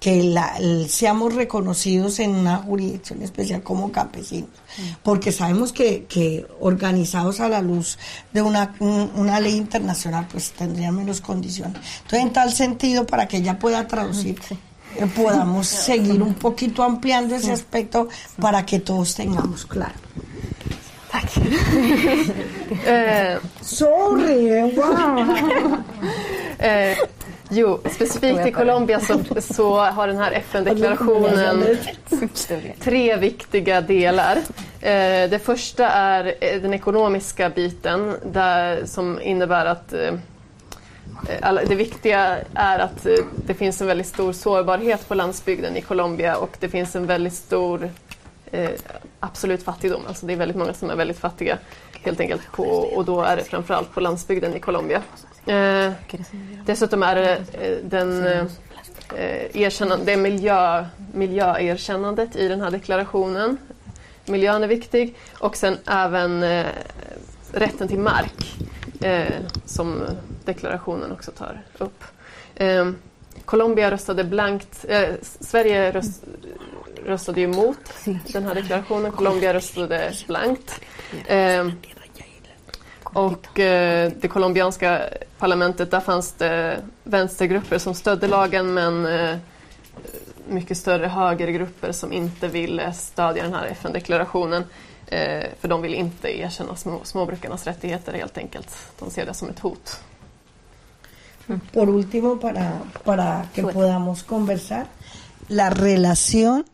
que 0.00 0.86
seamos 0.88 1.34
reconocidos 1.34 2.20
en 2.20 2.30
una 2.30 2.58
jurisdicción 2.58 3.22
especial 3.22 3.62
como 3.62 3.90
campesinos, 3.90 4.50
porque 5.02 5.32
sabemos 5.32 5.72
que, 5.72 6.04
que 6.04 6.46
organizados 6.60 7.40
a 7.40 7.48
la 7.48 7.60
luz 7.62 7.98
de 8.32 8.42
una, 8.42 8.74
una 8.80 9.40
ley 9.40 9.56
internacional, 9.56 10.28
pues 10.30 10.52
tendrían 10.52 10.94
menos 10.94 11.20
condiciones. 11.20 11.80
Entonces, 12.02 12.20
en 12.20 12.32
tal 12.32 12.52
sentido, 12.52 13.06
para 13.06 13.26
que 13.26 13.38
ella 13.38 13.58
pueda 13.58 13.88
traducir, 13.88 14.38
eh, 14.96 15.06
podamos 15.16 15.66
seguir 15.66 16.22
un 16.22 16.34
poquito 16.34 16.82
ampliando 16.82 17.34
ese 17.34 17.52
aspecto 17.52 18.08
para 18.40 18.64
que 18.64 18.80
todos 18.80 19.14
tengamos 19.14 19.64
claro. 19.66 19.94
eh, 22.86 23.38
Sorry, 23.60 24.72
wow. 24.74 25.78
eh, 26.58 26.96
Jo, 27.50 27.80
specifikt 27.90 28.46
i 28.46 28.52
Colombia 28.52 29.00
så, 29.00 29.18
så 29.40 29.78
har 29.78 30.06
den 30.06 30.18
här 30.18 30.32
FN-deklarationen 30.32 31.76
tre 32.80 33.16
viktiga 33.16 33.80
delar. 33.80 34.36
Eh, 34.80 35.30
det 35.30 35.42
första 35.44 35.88
är 35.88 36.34
eh, 36.40 36.60
den 36.62 36.74
ekonomiska 36.74 37.50
biten 37.50 38.14
där, 38.24 38.86
som 38.86 39.20
innebär 39.20 39.66
att 39.66 39.94
Eh, 41.28 41.54
det 41.68 41.74
viktiga 41.74 42.38
är 42.54 42.78
att 42.78 43.06
eh, 43.06 43.14
det 43.46 43.54
finns 43.54 43.80
en 43.80 43.86
väldigt 43.86 44.06
stor 44.06 44.32
sårbarhet 44.32 45.08
på 45.08 45.14
landsbygden 45.14 45.76
i 45.76 45.80
Colombia 45.80 46.36
och 46.36 46.56
det 46.60 46.68
finns 46.68 46.96
en 46.96 47.06
väldigt 47.06 47.34
stor 47.34 47.90
eh, 48.50 48.70
absolut 49.20 49.62
fattigdom. 49.62 50.02
Alltså 50.08 50.26
det 50.26 50.32
är 50.32 50.36
väldigt 50.36 50.56
många 50.56 50.74
som 50.74 50.90
är 50.90 50.96
väldigt 50.96 51.18
fattiga 51.18 51.58
helt 52.02 52.20
enkelt 52.20 52.52
på, 52.52 52.64
och 52.64 53.04
då 53.04 53.22
är 53.22 53.36
det 53.36 53.44
framförallt 53.44 53.94
på 53.94 54.00
landsbygden 54.00 54.54
i 54.54 54.60
Colombia. 54.60 55.02
Eh, 55.46 55.92
dessutom 56.66 57.02
är 57.02 57.14
det 57.14 57.32
eh, 57.52 57.76
den, 57.82 58.26
eh, 58.26 59.56
erkännande, 59.62 60.04
det 60.04 60.16
miljö, 60.16 60.86
miljöerkännandet 61.12 62.36
i 62.36 62.48
den 62.48 62.60
här 62.60 62.70
deklarationen. 62.70 63.58
Miljön 64.24 64.62
är 64.62 64.68
viktig 64.68 65.14
och 65.38 65.56
sen 65.56 65.78
även 65.86 66.42
eh, 66.42 66.66
rätten 67.52 67.88
till 67.88 67.98
mark 67.98 68.56
eh, 69.00 69.34
som 69.64 70.02
deklarationen 70.44 71.12
också 71.12 71.30
tar 71.30 71.62
upp. 71.78 72.04
Eh, 72.54 72.90
Colombia 73.44 73.90
röstade 73.90 74.24
blankt, 74.24 74.84
eh, 74.88 75.08
Sverige 75.22 75.92
röst, 75.92 76.22
röstade 77.04 77.40
emot 77.40 77.78
den 78.32 78.44
här 78.44 78.54
deklarationen, 78.54 79.12
Colombia 79.12 79.54
röstade 79.54 80.12
blankt. 80.26 80.80
Eh, 81.26 81.68
och 83.02 83.60
eh, 83.60 84.12
det 84.20 84.28
colombianska 84.28 85.00
parlamentet, 85.38 85.90
där 85.90 86.00
fanns 86.00 86.32
det 86.32 86.76
vänstergrupper 87.04 87.78
som 87.78 87.94
stödde 87.94 88.28
lagen 88.28 88.74
men 88.74 89.06
eh, 89.06 89.36
mycket 90.48 90.76
större 90.78 91.06
högergrupper 91.06 91.92
som 91.92 92.12
inte 92.12 92.48
ville 92.48 92.92
stödja 92.92 93.42
den 93.42 93.54
här 93.54 93.66
FN-deklarationen. 93.66 94.64
Eh, 95.10 95.46
för 95.60 95.68
de 95.68 95.82
vill 95.82 95.94
inte 95.94 96.38
erkänna 96.38 96.76
små, 96.76 97.00
småbrukarnas 97.04 97.64
rättigheter 97.64 98.12
helt 98.12 98.38
enkelt. 98.38 98.76
De 98.98 99.10
ser 99.10 99.26
det 99.26 99.34
som 99.34 99.48
ett 99.48 99.58
hot. 99.58 100.00
Por 101.72 101.88
último, 101.88 102.36
para, 102.36 102.78
para 103.04 103.46
que 103.54 103.62
podamos 103.62 104.22
conversar, 104.22 104.86
la 105.48 105.70
relación 105.70 106.64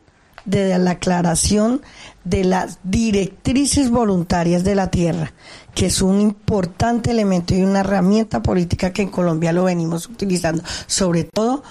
de 0.45 0.77
la 0.79 0.91
aclaración 0.91 1.81
de 2.25 2.45
las 2.45 2.79
directrices 2.83 3.91
voluntarias 3.91 4.65
de 4.65 4.75
la 4.75 4.91
tierra, 4.91 5.33
que 5.75 5.87
es 5.87 6.03
un 6.03 6.21
importante 6.21 7.13
elemento 7.13 7.55
y 7.55 7.63
una 7.63 7.81
herramienta 7.81 8.43
política 8.43 8.93
que 8.93 9.03
en 9.03 9.11
Colombia 9.11 9.53
lo 9.53 9.65
venimos 9.65 10.07
utilizando, 10.09 10.63
sobre 10.87 11.25
todo 11.25 11.63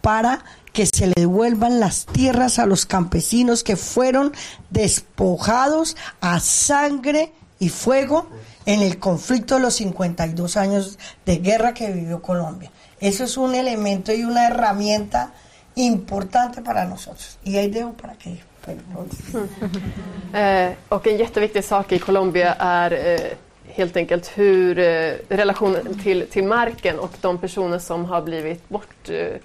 para 0.00 0.44
que 0.74 0.84
se 0.84 1.06
le 1.06 1.14
devuelvan 1.16 1.80
las 1.80 2.04
tierras 2.04 2.58
a 2.58 2.66
los 2.66 2.84
campesinos 2.84 3.62
que 3.62 3.76
fueron 3.76 4.32
despojados 4.68 5.96
a 6.20 6.40
sangre 6.40 7.32
y 7.58 7.70
fuego 7.70 8.26
en 8.66 8.82
el 8.82 8.98
conflicto 8.98 9.54
de 9.54 9.60
los 9.62 9.74
52 9.74 10.56
años 10.58 10.98
de 11.24 11.36
guerra 11.38 11.72
que 11.72 11.92
vivió 11.92 12.20
Colombia. 12.20 12.70
Eso 13.00 13.24
es 13.24 13.36
un 13.36 13.54
elemento 13.54 14.12
y 14.12 14.24
una 14.24 14.48
herramienta 14.48 15.32
importante 15.76 16.60
para 16.60 16.84
nosotros. 16.84 17.38
Y 17.44 17.56
ahí 17.56 17.70
dejo 17.70 17.92
para 17.92 18.14
que 18.14 18.42
Eh, 20.34 20.76
och 20.88 21.06
en 21.06 21.18
jätteviktig 21.18 21.64
sak 21.64 21.92
i 21.92 21.98
Colombia 21.98 22.54
är 22.58 22.92
eh, 22.92 23.32
helt 23.66 23.96
enkelt 23.96 24.38
hur 24.38 24.78
eh, 24.78 25.14
relationen 25.28 25.98
till, 26.02 26.26
till 26.26 26.44
marken 26.44 26.98
och 26.98 27.12
de 27.20 27.38
personer 27.38 27.78
som 27.78 28.04
har 28.04 28.22
blivit 28.22 28.68
bort, 28.68 29.08
eh, 29.08 29.36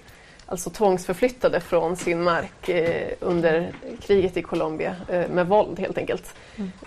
alltså 0.50 0.70
tvångsförflyttade 0.70 1.60
från 1.60 1.96
sin 1.96 2.22
mark 2.22 2.68
eh, 2.68 3.12
under 3.20 3.72
kriget 4.00 4.36
i 4.36 4.42
Colombia 4.42 4.96
eh, 5.08 5.28
med 5.28 5.46
våld 5.46 5.78
helt 5.78 5.98
enkelt. 5.98 6.34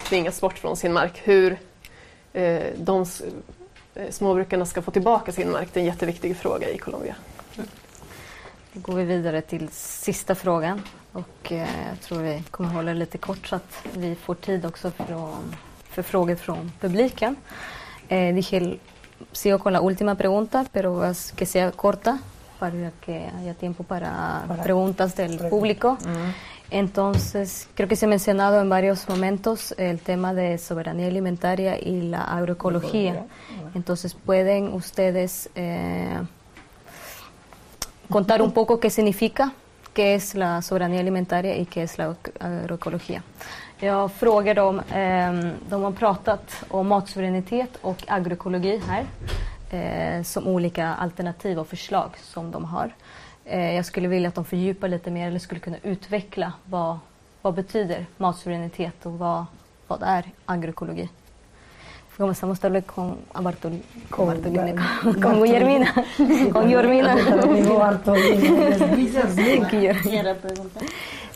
Tvingas 0.04 0.42
bort 0.42 0.58
från 0.58 0.78
sin 0.78 0.94
mark. 0.94 1.22
Hur 1.24 1.58
eh, 2.34 2.64
de 2.78 3.06
eh, 3.96 4.10
småbrukarna 4.10 4.66
ska 4.66 4.82
få 4.82 4.92
tillbaka 4.92 5.32
sin 5.32 5.52
mark, 5.52 5.70
det 5.74 5.80
är 5.80 5.82
en 5.82 5.88
jätteviktig 5.88 6.38
fråga 6.38 6.70
i 6.70 6.78
Colombia. 6.78 7.16
Då 8.74 8.80
går 8.80 8.94
vi 8.96 9.04
vidare 9.04 9.42
till 9.42 9.70
sista 9.72 10.36
frågan. 10.36 10.82
Och 11.12 11.52
eh, 11.52 11.68
jag 11.90 12.02
tror 12.02 12.22
vi 12.22 12.44
kommer 12.52 12.70
hålla 12.70 12.94
det 12.94 13.00
lite 13.00 13.18
kort 13.18 13.48
så 13.48 13.56
att 13.56 13.86
vi 13.94 14.16
får 14.16 14.36
tid 14.36 14.66
också 14.66 14.92
från, 14.92 15.56
för 15.90 16.02
frågor 16.02 16.36
från 16.36 16.72
publiken. 16.80 17.36
Eh, 18.08 18.36
dije, 18.36 18.78
sigo 19.32 19.58
con 19.58 19.74
la 19.74 19.82
última 19.82 20.16
pregunta, 20.16 20.66
pero 20.72 21.14
que 21.36 21.46
sea 21.46 21.72
corta 21.72 22.20
para 22.60 22.92
que 23.02 23.30
haya 23.40 23.54
tiempo 23.54 23.84
para, 23.84 24.46
Para 24.48 24.64
preguntas 24.64 25.16
del 25.16 25.38
preguntas. 25.38 25.50
público. 25.50 25.98
Entonces, 26.70 27.68
creo 27.76 27.88
que 27.88 27.96
se 27.96 28.06
ha 28.06 28.10
mencionado 28.10 28.60
en 28.60 28.70
varios 28.70 29.08
momentos 29.08 29.76
el 29.78 30.00
tema 30.00 30.34
de 30.34 30.58
soberanía 30.58 31.08
alimentaria 31.08 31.78
y 31.80 32.02
la 32.10 32.24
agroecología. 32.24 33.26
Entonces, 33.76 34.16
¿pueden 34.16 34.74
ustedes 34.74 35.50
eh, 35.56 36.20
contar 38.10 38.42
un 38.42 38.52
poco 38.52 38.80
qué 38.80 38.90
significa, 38.90 39.54
qué 39.94 40.16
es 40.16 40.34
la 40.36 40.62
soberanía 40.62 41.00
alimentaria 41.00 41.56
y 41.58 41.66
qué 41.66 41.84
es 41.84 41.98
la 41.98 42.16
agroecología. 42.40 43.24
Jag 43.82 44.12
frågar 44.12 44.56
dem, 44.56 44.82
eh, 44.94 45.54
de 45.70 45.76
har 45.76 45.92
pratat 45.92 46.64
om 46.70 46.88
matsuveränitet 46.88 47.78
och 47.82 48.04
agroekologi 48.08 48.78
här 48.78 49.06
eh, 49.74 50.24
som 50.24 50.48
olika 50.48 50.88
alternativ 50.88 51.60
och 51.60 51.68
förslag 51.68 52.10
som 52.18 52.52
de 52.52 52.66
har. 52.66 52.92
Eh, 53.46 53.76
jag 53.76 53.86
skulle 53.86 54.08
vilja 54.08 54.30
att 54.30 54.36
de 54.36 54.46
fördjupar 54.46 54.88
lite 54.88 55.12
mer 55.12 55.28
eller 55.28 55.40
skulle 55.40 55.60
kunna 55.60 55.78
utveckla 55.84 56.54
vad, 56.66 56.98
vad 57.42 57.54
betyder 57.54 58.06
matsuveränitet 58.18 59.06
och 59.06 59.20
vad, 59.20 59.46
vad 59.88 60.04
är 60.04 60.24
agroekologi. 60.46 61.10
Comenzamos 62.18 62.60
tal 62.60 62.72
vez 62.72 62.86
con, 62.86 63.18
a 63.34 63.42
Bartol, 63.42 63.80
con, 64.10 64.28
Bartolina, 64.28 65.00
con, 65.02 65.42
Guillermina, 65.42 65.88
con 66.54 66.68
Guillermina. 66.68 67.12
Amigo 67.44 67.80
Bartolino, 67.80 68.56
desvías, 68.56 69.36
Guillermina. 69.36 70.02
¿Quiere 70.02 70.36
preguntar? 70.36 70.84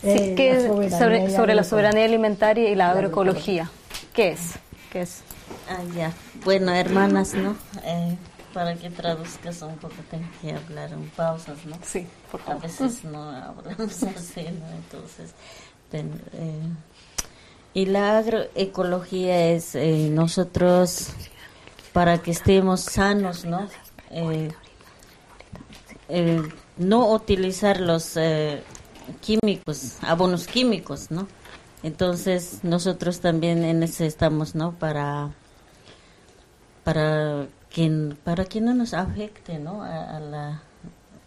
Sí, 0.01 0.09
Eh, 0.09 0.35
¿qué 0.37 0.53
la 0.53 0.59
es 0.59 0.67
soberanía 0.67 0.99
sobre, 0.99 1.29
sobre 1.31 1.55
la 1.55 1.63
soberanía 1.63 2.05
alimentaria 2.05 2.69
y 2.69 2.75
la 2.75 2.91
agroecología. 2.91 3.71
¿Qué 4.13 4.31
es? 4.33 4.59
¿Qué 4.91 5.01
es? 5.01 5.23
Ah, 5.69 5.83
ya. 5.95 6.13
Bueno, 6.45 6.73
hermanas, 6.73 7.33
¿no? 7.35 7.55
Eh, 7.83 8.15
para 8.53 8.75
que 8.75 8.89
traduzcas 8.89 9.61
un 9.61 9.75
poco, 9.77 9.95
tengo 10.09 10.25
que 10.41 10.53
hablar 10.53 10.91
en 10.93 11.09
pausas, 11.09 11.57
¿no? 11.65 11.77
Sí, 11.83 12.07
por 12.31 12.41
A 12.41 12.45
favor. 12.45 12.61
veces 12.63 13.03
no 13.03 13.29
hablamos 13.29 14.03
así, 14.03 14.41
¿no? 14.43 14.67
Entonces, 14.75 15.31
pen- 15.91 16.21
eh, 16.33 16.61
y 17.73 17.85
la 17.85 18.17
agroecología 18.17 19.47
es 19.51 19.75
eh, 19.75 20.09
nosotros, 20.11 21.09
para 21.93 22.19
que 22.19 22.31
estemos 22.31 22.81
sanos, 22.81 23.45
¿no? 23.45 23.67
Eh, 24.09 24.49
eh, 26.09 26.41
no 26.77 27.11
utilizar 27.11 27.79
los 27.81 28.17
químicos, 29.21 29.97
abonos 30.01 30.47
químicos, 30.47 31.11
¿no? 31.11 31.27
Entonces, 31.87 32.59
nosotros 32.63 33.21
también 33.21 33.63
en 33.63 33.81
eso 33.83 34.03
estamos, 34.03 34.55
¿no? 34.55 34.73
Para 34.73 35.31
para 36.83 37.47
que 37.69 38.15
para 38.23 38.45
que 38.45 38.61
no 38.61 38.73
nos 38.73 38.93
afecte 38.93 39.59
no 39.59 39.83
a, 39.83 40.15
a 40.17 40.19
la 40.19 40.61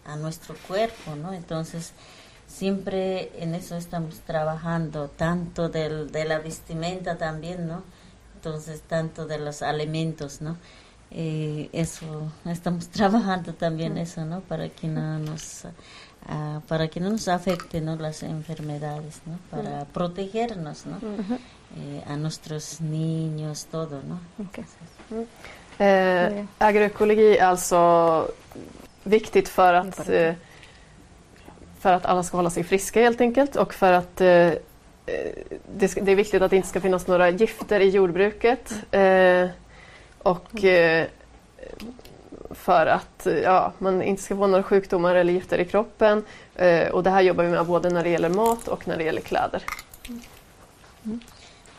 a 0.05 0.15
nuestro 0.15 0.55
cuerpo 0.67 1.15
no 1.15 1.33
entonces 1.33 1.93
siempre 2.47 3.31
en 3.43 3.53
eso 3.55 3.75
estamos 3.77 4.21
trabajando 4.21 5.07
tanto 5.09 5.69
del, 5.69 6.11
de 6.11 6.25
la 6.25 6.39
vestimenta 6.39 7.17
también 7.17 7.67
no 7.67 7.83
entonces 8.35 8.81
tanto 8.81 9.25
de 9.27 9.37
los 9.37 9.61
alimentos 9.61 10.41
no 10.41 10.57
Eh, 11.13 11.69
eso 11.73 12.31
estamos 12.45 12.87
trabajando 12.97 13.53
también 13.53 13.97
eso 13.97 14.25
no 14.25 14.39
para 14.41 14.69
que 14.69 14.87
no 14.87 15.19
nos 15.19 15.65
ah, 16.27 16.61
para 16.67 16.87
que 16.87 16.99
no 16.99 17.09
nos 17.09 17.27
afecten 17.27 17.85
¿no? 17.85 17.95
las 17.95 18.23
enfermedades 18.23 19.21
no? 19.25 19.39
Para 19.49 19.85
protegernos 19.85 20.85
no? 20.85 20.97
Eh, 21.77 22.03
a 22.07 22.15
nuestros 22.17 22.81
niños 22.81 23.65
todo 23.65 24.01
no? 24.03 24.19
Okej. 24.37 24.65
Eh, 25.79 26.45
agroekologi 26.57 27.37
är 27.37 27.45
alltså 27.45 28.27
viktigt 29.03 29.49
för 29.49 29.73
att, 29.73 30.09
eh, 30.09 30.33
för 31.79 31.93
att 31.93 32.05
alla 32.05 32.23
ska 32.23 32.37
hålla 32.37 32.49
sig 32.49 32.63
friska 32.63 33.01
helt 33.01 33.21
enkelt 33.21 33.55
och 33.55 33.73
för 33.73 33.93
att 33.93 34.21
eh, 34.21 34.27
eh, 34.27 34.55
det, 35.75 35.87
ska, 35.87 36.01
det 36.01 36.11
är 36.11 36.15
viktigt 36.15 36.41
att 36.41 36.51
det 36.51 36.57
inte 36.57 36.67
ska 36.67 36.81
finnas 36.81 37.07
några 37.07 37.29
gifter 37.29 37.79
i 37.79 37.89
jordbruket. 37.89 38.73
Eh, 38.91 39.49
och 40.17 40.63
eh, 40.63 41.07
för 42.53 42.85
att 42.85 43.27
ja, 43.43 43.73
man 43.79 44.01
inte 44.01 44.23
ska 44.23 44.35
få 44.35 44.47
några 44.47 44.63
sjukdomar 44.63 45.15
eller 45.15 45.33
gifter 45.33 45.59
i 45.59 45.65
kroppen. 45.65 46.23
Eh, 46.55 46.87
och 46.87 47.03
det 47.03 47.09
här 47.09 47.21
jobbar 47.21 47.43
vi 47.43 47.49
med 47.49 47.65
både 47.65 47.89
när 47.89 48.03
det 48.03 48.09
gäller 48.09 48.29
mat 48.29 48.67
och 48.67 48.87
när 48.87 48.97
det 48.97 49.03
gäller 49.03 49.21
kläder. 49.21 49.63
Mm. 51.05 51.19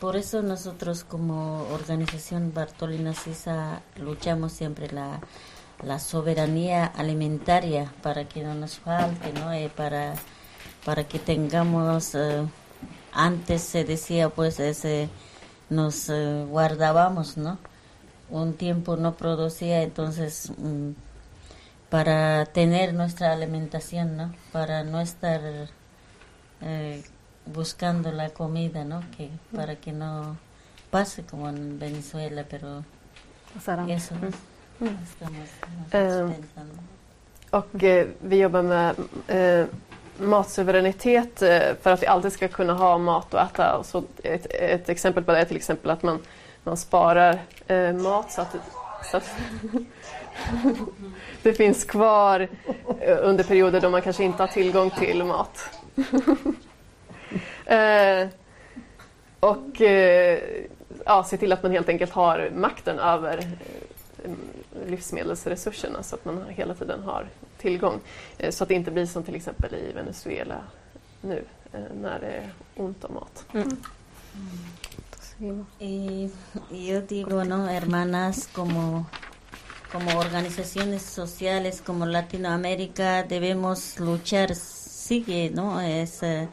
Por 0.03 0.17
eso 0.17 0.41
nosotros 0.41 1.05
como 1.05 1.65
organización 1.71 2.51
Bartolina 2.53 3.13
Sisa 3.13 3.79
luchamos 3.95 4.51
siempre 4.51 4.91
la, 4.91 5.21
la 5.81 5.97
soberanía 5.97 6.85
alimentaria 6.85 7.89
para 8.01 8.25
que 8.25 8.43
no 8.43 8.53
nos 8.53 8.79
falte, 8.79 9.31
¿no? 9.31 9.53
Eh, 9.53 9.71
para, 9.73 10.15
para 10.83 11.05
que 11.05 11.19
tengamos, 11.19 12.15
eh, 12.15 12.45
antes 13.13 13.61
se 13.61 13.85
decía 13.85 14.27
pues 14.27 14.59
ese, 14.59 15.07
nos 15.69 16.09
eh, 16.09 16.45
guardábamos, 16.49 17.37
¿no? 17.37 17.57
Un 18.29 18.53
tiempo 18.53 18.95
no 18.95 19.13
producía, 19.15 19.83
entonces 19.83 20.51
mm, 20.57 20.91
para 21.89 22.45
tener 22.45 22.93
nuestra 22.93 23.31
alimentación, 23.33 24.17
¿no? 24.17 24.33
Para 24.51 24.83
no 24.83 24.99
estar 25.01 25.41
eh, 26.61 27.03
buscando 27.45 28.11
la 28.11 28.29
comida, 28.29 28.83
¿no? 28.85 29.03
Que 29.15 29.29
para 29.55 29.75
que 29.75 29.91
no 29.91 30.37
pase 30.89 31.23
como 31.23 31.49
en 31.49 31.79
Venezuela, 31.79 32.45
pero 32.49 32.83
eso 33.87 34.15
Mm. 34.79 34.97
estamos 35.03 35.47
Eh. 35.91 36.33
Och 37.51 37.83
eh, 37.83 38.07
vi 38.21 38.41
jobbar 38.41 38.61
med 38.63 38.95
eh, 39.27 39.65
matsuveränitet 40.17 41.41
eh, 41.41 41.75
för 41.81 41.89
att 41.89 42.01
vi 42.01 42.07
alltid 42.07 42.33
ska 42.33 42.47
kunna 42.47 42.73
ha 42.73 42.97
mat 42.97 43.33
att 43.33 43.51
äta. 43.51 43.77
Och 43.77 43.85
så 43.85 44.03
ett, 44.23 44.47
ett 44.49 44.89
exempel 44.89 45.23
på 45.23 45.31
det 45.31 45.39
är 45.39 45.45
till 45.45 45.57
exempel 45.57 45.91
att 45.91 46.03
man, 46.03 46.19
man 46.63 46.77
sparar 46.77 47.39
eh, 47.67 47.93
mat 47.93 48.31
så 48.31 48.41
att, 48.41 48.55
så 49.11 49.17
att 49.17 49.29
det 51.43 51.53
finns 51.53 51.83
kvar 51.83 52.47
eh, 52.99 53.17
under 53.21 53.43
perioder 53.43 53.81
då 53.81 53.89
man 53.89 54.01
kanske 54.01 54.23
inte 54.23 54.43
har 54.43 54.47
tillgång 54.47 54.89
till 54.89 55.23
mat. 55.23 55.69
eh, 57.65 58.27
och 59.39 59.81
eh, 59.81 60.39
ja, 61.05 61.23
se 61.23 61.37
till 61.37 61.51
att 61.51 61.63
man 61.63 61.71
helt 61.71 61.89
enkelt 61.89 62.11
har 62.11 62.49
makten 62.55 62.99
över 62.99 63.37
eh, 63.37 64.31
livsmedelsresurserna 64.87 66.03
så 66.03 66.15
att 66.15 66.25
man 66.25 66.45
hela 66.49 66.73
tiden 66.73 67.03
har 67.03 67.27
tillgång. 67.57 67.99
Eh, 68.37 68.51
Så 68.51 68.63
att 68.63 68.67
det 68.67 68.73
inte 68.75 68.91
blir 68.91 69.05
som 69.05 69.23
till 69.23 69.35
exempel 69.35 69.73
i 69.75 69.91
Venezuela 69.95 70.61
nu 71.21 71.43
eh, 71.73 71.79
när 72.01 72.19
det 72.19 72.27
är 72.27 72.49
ont 72.75 73.03
om 73.03 73.13
mat. 73.13 73.45
Seguimos. 73.51 73.77
Y, 75.79 76.29
y 76.71 76.85
yo 76.87 77.01
digo, 77.01 77.43
¿no? 77.43 77.69
Hermanas, 77.69 78.47
como, 78.53 79.07
como 79.91 80.17
organizaciones 80.17 81.01
sociales 81.01 81.81
como 81.85 82.05
Latinoamérica 82.05 83.23
debemos 83.23 83.99
luchar, 83.99 84.55
sigue, 84.55 85.49
¿no? 85.49 85.81
Es, 85.81 86.23
eh, 86.23 86.47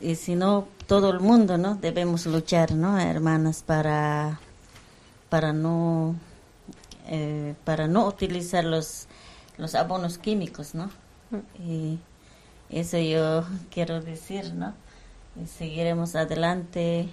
y 0.00 0.14
si 0.14 0.36
no, 0.36 0.68
todo 0.86 1.10
el 1.10 1.18
mundo, 1.18 1.58
¿no? 1.58 1.74
Debemos 1.74 2.26
luchar, 2.26 2.72
¿no? 2.72 2.98
Hermanas, 2.98 3.64
para, 3.64 4.38
para 5.28 5.52
no, 5.52 6.14
eh, 7.08 7.56
para 7.64 7.88
no 7.88 8.06
utilizar 8.06 8.64
los, 8.64 9.08
los 9.58 9.74
abonos 9.74 10.18
químicos, 10.18 10.76
¿no? 10.76 10.90
Y 11.58 11.98
eso 12.70 12.98
yo 12.98 13.44
quiero 13.72 14.00
decir, 14.00 14.54
¿no? 14.54 14.74
Y 15.42 15.46
seguiremos 15.48 16.14
adelante. 16.14 17.08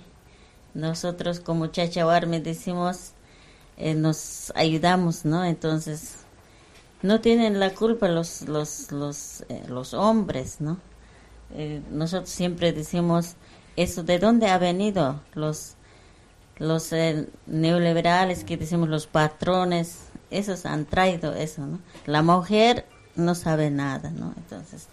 Nosotros 0.74 1.40
como 1.40 1.68
Chachahuarme 1.68 2.40
decimos, 2.40 3.12
eh, 3.78 3.94
nos 3.94 4.52
ayudamos, 4.56 5.26
¿no? 5.26 5.44
Entonces, 5.44 6.18
no 7.02 7.22
tienen 7.22 7.60
la 7.60 7.74
culpa 7.74 8.08
los, 8.08 8.44
los, 8.44 8.92
los, 8.92 9.42
eh, 9.50 9.64
los 9.68 9.94
hombres, 9.94 10.62
¿no? 10.62 10.78
eh, 11.56 11.82
nosotros 11.92 12.30
siempre 12.30 12.74
decimos, 12.74 13.36
¿eso 13.76 14.04
de 14.04 14.20
dónde 14.20 14.48
ha 14.48 14.58
venido? 14.58 15.22
Los, 15.34 15.74
los 16.58 16.92
eh, 16.94 17.28
neoliberales 17.46 18.44
que 18.44 18.58
decimos 18.58 18.90
los 18.90 19.08
patrones, 19.08 20.00
esos 20.30 20.66
han 20.66 20.86
traído 20.86 21.34
eso, 21.34 21.66
¿no? 21.66 21.80
La 22.06 22.22
mujer 22.22 22.86
no 23.16 23.36
sabe 23.36 23.70
nada, 23.70 24.12
¿no? 24.12 24.34
Entonces, 24.38 24.88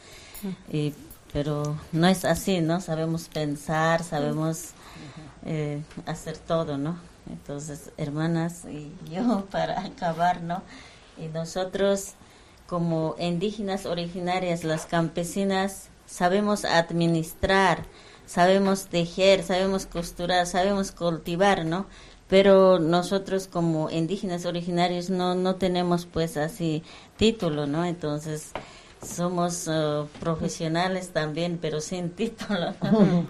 y, 0.73 0.95
pero 1.33 1.77
no 1.93 2.07
es 2.09 2.25
así, 2.25 2.61
¿no? 2.61 2.81
Sabemos 2.81 3.29
pensar, 3.29 4.03
sabemos 4.03 4.71
eh, 5.51 5.81
hacer 6.05 6.37
todo, 6.37 6.77
¿no? 6.77 6.99
Entonces, 7.31 7.91
hermanas 7.97 8.67
y 8.67 8.93
yo, 9.11 9.47
para 9.47 9.81
acabar, 9.81 10.43
¿no? 10.43 10.63
Y 11.17 11.29
nosotros, 11.29 12.13
como 12.67 13.17
indígenas 13.19 13.87
originarias, 13.87 14.63
las 14.63 14.85
campesinas, 14.85 15.89
sabemos 16.05 16.67
administrar, 16.67 17.85
sabemos 18.27 18.89
tejer, 18.89 19.43
sabemos 19.43 19.87
costurar, 19.87 20.47
sabemos 20.47 20.93
cultivar, 20.93 21.65
¿no? 21.65 21.87
Pero 22.29 22.79
nosotros 22.79 23.49
como 23.49 23.89
indígenas 23.89 24.45
originarios 24.45 25.09
no, 25.09 25.35
no 25.35 25.55
tenemos 25.55 26.05
pues 26.05 26.37
así 26.37 26.83
título, 27.17 27.67
¿no? 27.67 27.87
Entonces 27.87 28.53
somos 29.03 29.69
uh, 29.69 30.07
profesionales 30.21 31.11
también, 31.11 31.59
pero 31.61 31.81
sin 31.81 32.11
título. 32.17 32.75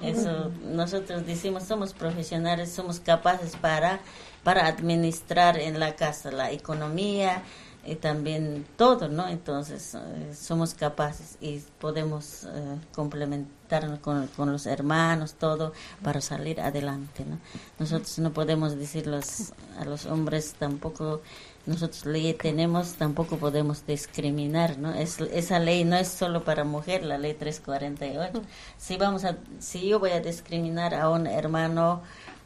Eso 0.02 0.50
nosotros 0.64 1.26
decimos 1.26 1.64
somos 1.64 1.92
profesionales, 1.92 2.70
somos 2.70 3.00
capaces 3.00 3.56
para 3.56 4.00
para 4.44 4.66
administrar 4.66 5.58
en 5.58 5.78
la 5.78 5.94
casa 5.94 6.30
la 6.30 6.52
economía, 6.52 7.42
y 7.88 7.94
también 7.96 8.66
todo, 8.76 9.08
¿no? 9.08 9.28
Entonces 9.28 9.94
eh, 9.94 10.34
somos 10.34 10.74
capaces 10.74 11.38
y 11.40 11.62
podemos 11.78 12.44
eh, 12.44 12.78
complementarnos 12.92 14.00
con, 14.00 14.26
con, 14.28 14.52
los 14.52 14.66
hermanos, 14.66 15.34
todo, 15.34 15.72
para 16.02 16.20
salir 16.20 16.60
adelante, 16.60 17.24
¿no? 17.24 17.38
Nosotros 17.78 18.18
no 18.18 18.32
podemos 18.32 18.76
decirlos 18.76 19.52
a 19.78 19.84
los 19.84 20.06
hombres 20.06 20.54
tampoco, 20.58 21.22
nosotros 21.68 22.06
ley 22.06 22.32
tenemos, 22.32 22.94
tampoco 22.94 23.36
podemos 23.36 23.86
discriminar, 23.86 24.78
¿no? 24.78 24.94
Es, 24.94 25.20
esa 25.20 25.58
ley 25.58 25.84
no 25.84 25.96
es 25.96 26.08
solo 26.08 26.42
para 26.42 26.64
mujer, 26.64 27.04
la 27.04 27.18
ley 27.18 27.34
348. 27.34 28.42
Si, 28.78 28.96
vamos 28.96 29.24
a, 29.24 29.36
si 29.58 29.86
yo 29.86 29.98
voy 29.98 30.12
a 30.12 30.20
discriminar 30.20 30.94
a 30.94 31.10
un 31.10 31.26
hermano 31.26 32.02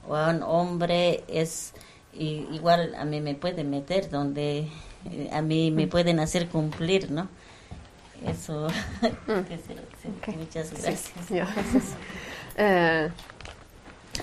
o 0.09 0.17
a 0.17 0.31
un 0.31 0.43
hombre, 0.43 1.25
es... 1.29 1.73
Y 2.13 2.47
igual 2.53 2.95
a 2.97 3.07
mí 3.07 3.23
me 3.23 3.35
puede 3.35 3.65
meter 3.65 4.11
donde 4.11 4.69
eh, 5.11 5.31
a 5.33 5.41
mí 5.41 5.71
me 5.71 5.87
pueden 5.87 6.21
hacer 6.21 6.49
cumplir, 6.49 7.11
¿no? 7.11 7.29
Eso. 8.27 8.67
okay. 9.25 10.37
Muchas 10.37 10.73
gracias. 10.73 11.13
Eh, 12.55 13.11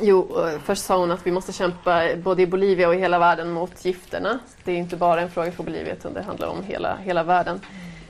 jo, 0.01 0.45
eh, 0.45 0.59
först 0.59 0.85
sa 0.85 0.97
hon 0.97 1.11
att 1.11 1.27
vi 1.27 1.31
måste 1.31 1.53
kämpa 1.53 2.15
både 2.15 2.41
i 2.41 2.47
Bolivia 2.47 2.87
och 2.87 2.95
i 2.95 2.97
hela 2.97 3.19
världen 3.19 3.51
mot 3.51 3.85
gifterna. 3.85 4.39
Det 4.63 4.71
är 4.71 4.75
inte 4.75 4.95
bara 4.95 5.21
en 5.21 5.29
fråga 5.29 5.51
för 5.51 5.63
Bolivia 5.63 5.93
utan 5.93 6.13
det 6.13 6.21
handlar 6.21 6.47
om 6.47 6.63
hela, 6.63 6.97
hela 6.97 7.23
världen. 7.23 7.61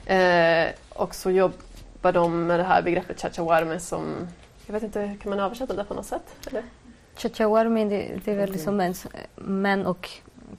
Eh, 0.05 0.73
och 0.89 1.15
så 1.15 1.31
jobbar 1.31 2.11
de 2.11 2.47
med 2.47 2.59
det 2.59 2.63
här 2.63 2.81
begreppet 2.81 3.21
chachawarme 3.21 3.79
som, 3.79 4.27
jag 4.65 4.73
vet 4.73 4.83
inte, 4.83 5.17
kan 5.21 5.29
man 5.29 5.39
översätta 5.39 5.73
det 5.73 5.83
på 5.83 5.93
något 5.93 6.05
sätt? 6.05 6.35
Eller? 6.47 6.63
Chachawarme, 7.15 7.85
det, 7.85 8.19
det 8.25 8.31
är 8.31 8.35
väl 8.35 8.51
liksom 8.51 8.77
män, 8.77 8.93
män 9.35 9.85
och 9.85 10.09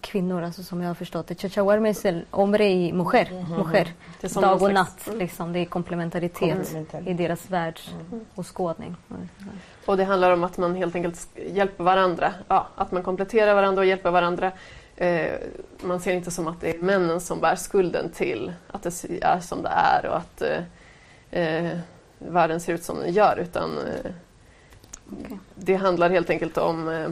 kvinnor, 0.00 0.42
alltså 0.42 0.62
som 0.62 0.80
jag 0.80 0.88
har 0.88 0.94
förstått 0.94 1.26
det. 1.26 1.34
Chachawarme 1.34 1.90
es 1.90 2.04
el 2.04 2.24
hombre 2.30 2.68
y 2.68 2.92
mujer. 2.92 3.28
Mm. 3.30 3.50
mujer. 3.50 3.92
Mm. 4.22 4.42
Dag 4.42 4.62
och 4.62 4.72
natt. 4.72 5.08
Liksom. 5.14 5.52
Det 5.52 5.58
är 5.58 5.64
komplementaritet 5.64 6.76
i 7.06 7.12
deras 7.14 7.50
världsåskådning. 7.50 8.96
Mm. 9.10 9.28
Och 9.86 9.96
det 9.96 10.04
handlar 10.04 10.30
om 10.30 10.44
att 10.44 10.58
man 10.58 10.74
helt 10.74 10.94
enkelt 10.94 11.28
hjälper 11.50 11.84
varandra. 11.84 12.34
Ja, 12.48 12.68
att 12.74 12.92
man 12.92 13.02
kompletterar 13.02 13.54
varandra 13.54 13.80
och 13.80 13.86
hjälper 13.86 14.10
varandra. 14.10 14.52
Eh, 14.96 15.32
man 15.82 16.00
ser 16.00 16.12
inte 16.12 16.30
som 16.30 16.48
att 16.48 16.60
det 16.60 16.76
är 16.76 16.78
männen 16.78 17.20
som 17.20 17.40
bär 17.40 17.56
skulden 17.56 18.10
till 18.10 18.52
att 18.68 18.82
det 18.82 19.04
är 19.22 19.40
som 19.40 19.62
det 19.62 19.68
är 19.68 20.06
och 20.06 20.16
att 20.16 20.42
eh, 20.42 21.40
eh 21.42 21.78
världen 22.18 22.60
ser 22.60 22.74
ut 22.74 22.84
som 22.84 22.98
den 22.98 23.12
gör 23.12 23.38
utan 23.38 23.78
eh, 23.78 24.12
okay. 25.12 25.36
det 25.54 25.74
handlar 25.74 26.10
helt 26.10 26.30
enkelt 26.30 26.58
om 26.58 26.88
eh, 26.88 27.10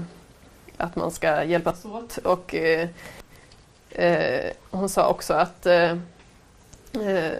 att 0.79 0.97
man 0.97 1.11
ska 1.11 1.45
hjälpas 1.45 1.85
åt. 1.85 2.17
Och, 2.17 2.55
eh, 2.55 2.89
eh, 3.91 4.51
hon 4.71 4.89
sa 4.89 5.09
också 5.09 5.35
att 5.35 5.67
eh, 5.67 5.91
eh 6.93 7.33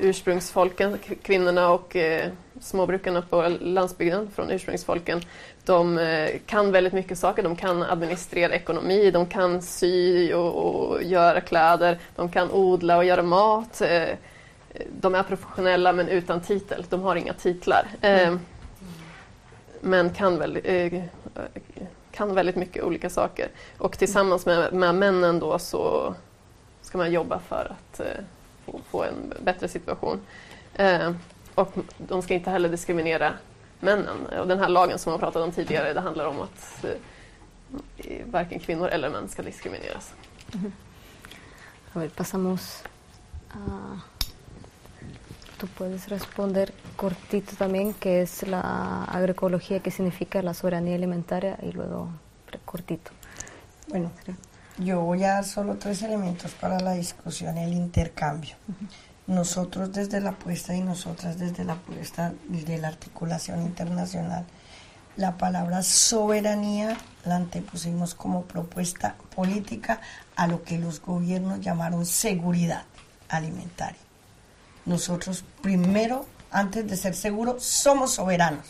ursprungsfolken, 0.00 0.98
kvinnorna 1.22 1.70
och 1.70 1.96
eh, 1.96 2.28
småbrukarna 2.60 3.22
på 3.22 3.48
landsbygden 3.60 4.30
från 4.34 4.50
ursprungsfolken, 4.50 5.20
de 5.64 5.98
kan 6.46 6.72
väldigt 6.72 6.92
mycket 6.92 7.18
saker. 7.18 7.42
De 7.42 7.56
kan 7.56 7.82
administrera 7.82 8.54
ekonomi, 8.54 9.10
de 9.10 9.26
kan 9.26 9.62
sy 9.62 10.32
och, 10.34 10.54
och 10.54 11.02
göra 11.02 11.40
kläder, 11.40 11.98
de 12.16 12.28
kan 12.28 12.50
odla 12.50 12.96
och 12.96 13.04
göra 13.04 13.22
mat. 13.22 13.82
de 15.00 15.14
är 15.14 15.22
professionella 15.22 15.92
men 15.92 16.08
utan 16.08 16.40
titel, 16.40 16.84
de 16.88 17.02
har 17.02 17.16
inga 17.16 17.32
titlar. 17.32 17.86
Mm. 18.00 18.40
men 19.80 20.10
kan 20.10 20.38
väl 20.38 20.58
kan 22.16 22.34
väldigt 22.34 22.56
mycket 22.56 22.84
olika 22.84 23.10
saker. 23.10 23.48
Och 23.78 23.98
tillsammans 23.98 24.46
med, 24.46 24.72
med 24.72 24.94
männen 24.94 25.38
då 25.38 25.58
så 25.58 26.14
ska 26.82 26.98
man 26.98 27.12
jobba 27.12 27.38
för 27.38 27.72
att 27.72 28.00
eh, 28.00 28.06
få, 28.64 28.80
få, 28.90 29.02
en 29.02 29.32
bättre 29.44 29.68
situation. 29.68 30.20
Eh, 30.74 31.12
och 31.54 31.74
de 31.98 32.22
ska 32.22 32.34
inte 32.34 32.50
heller 32.50 32.68
diskriminera 32.68 33.32
männen. 33.80 34.26
Och 34.40 34.48
den 34.48 34.58
här 34.58 34.68
lagen 34.68 34.98
som 34.98 35.10
man 35.10 35.20
pratade 35.20 35.44
om 35.44 35.52
tidigare, 35.52 35.92
det 35.92 36.00
handlar 36.00 36.26
om 36.26 36.40
att 36.40 36.84
eh, 36.84 38.26
varken 38.26 38.60
kvinnor 38.60 38.88
eller 38.88 39.10
män 39.10 39.28
ska 39.28 39.42
diskrimineras. 39.42 40.14
Mm. 40.54 40.72
Jag 41.92 42.00
vill 42.00 42.10
passa 42.10 42.38
mos. 42.38 42.84
Uh. 43.56 44.15
Tú 45.58 45.66
puedes 45.68 46.08
responder 46.08 46.74
cortito 46.96 47.56
también, 47.56 47.94
que 47.94 48.20
es 48.20 48.46
la 48.46 49.04
agroecología, 49.04 49.80
qué 49.80 49.90
significa 49.90 50.42
la 50.42 50.52
soberanía 50.52 50.94
alimentaria, 50.96 51.58
y 51.62 51.72
luego 51.72 52.10
cortito. 52.64 53.10
Bueno, 53.88 54.10
yo 54.78 55.00
voy 55.00 55.24
a 55.24 55.34
dar 55.34 55.44
solo 55.44 55.76
tres 55.76 56.02
elementos 56.02 56.52
para 56.52 56.78
la 56.80 56.92
discusión, 56.92 57.56
el 57.56 57.72
intercambio. 57.72 58.56
Nosotros 59.26 59.92
desde 59.92 60.20
la 60.20 60.30
apuesta 60.30 60.74
y 60.74 60.82
nosotras 60.82 61.38
desde 61.38 61.64
la 61.64 61.74
apuesta 61.74 62.32
de 62.48 62.78
la 62.78 62.88
articulación 62.88 63.62
internacional, 63.62 64.44
la 65.16 65.38
palabra 65.38 65.82
soberanía 65.82 66.96
la 67.24 67.36
antepusimos 67.36 68.14
como 68.14 68.42
propuesta 68.42 69.16
política 69.34 70.00
a 70.36 70.46
lo 70.46 70.62
que 70.62 70.78
los 70.78 71.00
gobiernos 71.00 71.60
llamaron 71.60 72.04
seguridad 72.04 72.84
alimentaria. 73.28 74.05
Nosotros 74.86 75.44
primero, 75.60 76.26
antes 76.50 76.88
de 76.88 76.96
ser 76.96 77.14
seguros, 77.14 77.62
somos 77.62 78.12
soberanos. 78.14 78.66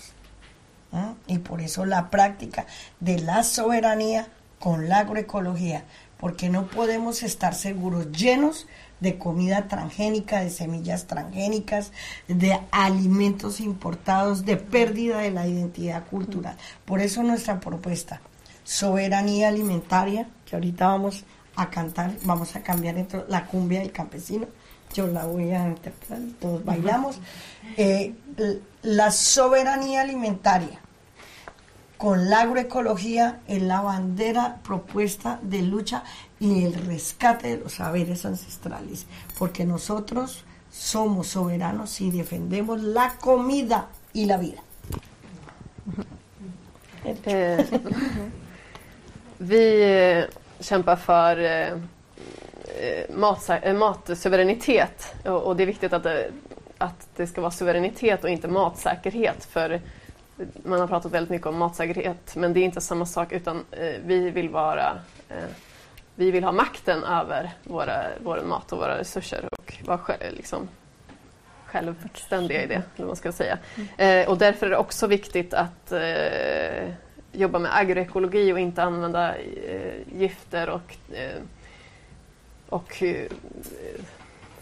Y 1.27 1.39
por 1.39 1.61
eso 1.61 1.85
la 1.85 2.11
práctica 2.11 2.67
de 3.01 3.19
la 3.19 3.43
soberanía 3.43 4.29
con 4.59 4.89
la 4.89 5.01
agroecología, 5.01 5.85
porque 6.17 6.49
no 6.49 6.69
podemos 6.69 7.23
estar 7.23 7.55
seguros 7.55 8.11
llenos 8.13 8.67
de 9.01 9.19
comida 9.19 9.69
transgénica, 9.69 10.41
de 10.41 10.49
semillas 10.49 11.07
transgénicas, 11.07 11.93
de 12.29 12.59
alimentos 12.71 13.61
importados, 13.61 14.47
de 14.47 14.57
pérdida 14.57 15.19
de 15.19 15.31
la 15.31 15.47
identidad 15.47 16.07
cultural. 16.07 16.57
Por 16.87 17.01
eso 17.01 17.23
nuestra 17.23 17.61
propuesta, 17.61 18.23
soberanía 18.65 19.49
alimentaria, 19.49 20.27
que 20.47 20.57
ahorita 20.57 20.87
vamos 20.87 21.25
a 21.57 21.69
cantar, 21.69 22.13
vamos 22.25 22.57
a 22.57 22.63
cambiar 22.63 22.97
entre 22.97 23.25
la 23.29 23.45
cumbia 23.45 23.81
del 23.81 23.93
campesino, 23.93 24.47
yo 24.97 25.07
la 25.07 25.27
voy 25.27 25.51
a 25.53 25.69
interpretar, 25.69 26.19
todos 26.41 26.65
bailamos, 26.65 27.19
eh, 27.77 28.15
la 28.83 29.11
soberanía 29.11 30.01
alimentaria 30.01 30.81
con 31.99 32.31
la 32.31 32.41
agroecología 32.41 33.41
es 33.47 33.63
la 33.63 33.83
bandera 33.83 34.57
propuesta 34.63 35.39
de 35.43 35.61
lucha 35.63 36.03
y 36.41 36.65
el 36.65 36.75
rescate 36.87 37.49
de 37.49 37.65
los 37.65 37.75
saberes 37.75 38.25
ancestrales, 38.25 39.07
porque 39.39 39.67
nosotros 39.67 40.45
somos 40.71 41.29
soberanos 41.29 42.01
y 42.01 42.11
defendemos 42.11 42.83
la 42.83 43.17
comida 43.19 43.89
y 44.15 44.25
la 44.25 44.39
vida. 44.39 44.63
Eh, 47.05 47.81
vi 49.39 49.57
eh, 49.59 50.27
kämpar 50.61 50.97
för 50.97 51.37
Eh, 52.81 53.59
eh, 53.63 53.75
matsuveränitet 53.75 55.15
och, 55.25 55.43
och 55.43 55.57
det 55.57 55.65
är 55.65 55.67
viktigt 55.67 55.93
att 55.93 56.03
det, 56.03 56.31
att 56.79 57.09
det 57.17 57.27
ska 57.27 57.41
vara 57.41 57.51
suveränitet 57.51 58.25
och 58.25 58.31
inte 58.31 58.49
matsäkerhet 58.49 59.45
för 59.45 59.81
man 60.65 60.81
har 60.81 60.87
pratat 60.87 61.13
väldigt 61.13 61.31
mycket 61.31 61.47
om 61.47 61.59
matsäkerhet 61.59 62.37
men 62.37 62.53
det 62.53 62.61
är 62.61 62.65
inte 62.65 62.81
samma 62.81 63.07
sak 63.07 63.33
utan 63.33 63.65
eh, 63.71 63.95
vi 64.05 64.31
vill 64.31 64.49
vara 64.49 64.99
eh, 65.29 65.45
vi 66.19 66.31
vill 66.31 66.45
ha 66.45 66.53
makten 66.53 67.05
över 67.05 67.51
våra, 67.65 68.07
vår 68.19 68.41
mat 68.41 68.73
och 68.73 68.79
våra 68.79 68.99
resurser 68.99 69.49
och 69.53 69.75
vara, 69.85 70.17
liksom, 70.31 70.69
självständiga 71.67 72.63
i 72.63 72.67
det. 72.67 72.83
Eller 72.97 73.07
man 73.07 73.17
ska 73.17 73.33
säga. 73.33 73.59
Eh, 73.97 74.29
och 74.29 74.39
därför 74.39 74.67
är 74.67 74.71
det 74.71 74.77
också 74.77 75.07
viktigt 75.07 75.55
att 75.55 75.93
eh, 75.93 76.91
jobba 77.33 77.59
med 77.59 77.77
agroekologi 77.77 78.53
och 78.53 78.61
inte 78.61 78.83
använda 78.83 79.37
eh, 79.37 80.19
gifter 80.19 80.69
och, 80.69 80.97
eh, 81.13 81.43
och 82.69 83.03
eh, 83.03 83.31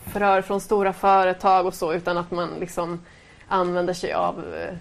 fröer 0.07 0.43
från 0.43 0.61
stora 0.61 0.93
företag 0.93 1.67
och 1.67 1.75
så 1.75 1.93
utan 1.93 2.19
att 2.19 2.31
man 2.31 2.51
liksom 2.61 3.01
använder 3.49 3.95
sig 3.95 4.13
av 4.13 4.55
eh, 4.55 4.75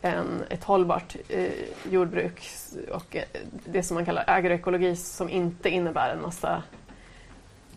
en, 0.00 0.44
ett 0.50 0.64
hållbart 0.64 1.16
eh, 1.28 1.52
jordbruk 1.90 2.50
och 2.92 3.16
det 3.64 3.82
som 3.82 3.94
man 3.94 4.04
kallar 4.04 4.24
agroekologi 4.26 4.96
som 4.96 5.28
inte 5.28 5.68
innebär 5.68 6.10
en 6.10 6.22
massa 6.22 6.62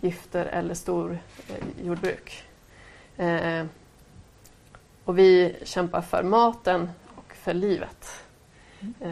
gifter 0.02 0.46
eller 0.46 0.74
stor 0.74 1.18
jordbruk. 1.84 2.44
Och 5.06 5.18
vi 5.18 5.56
kämpar 5.64 6.02
för 6.02 6.24
maten 6.24 6.90
och 7.16 7.34
för 7.36 7.54
livet. 7.54 8.24
Ja, 9.00 9.08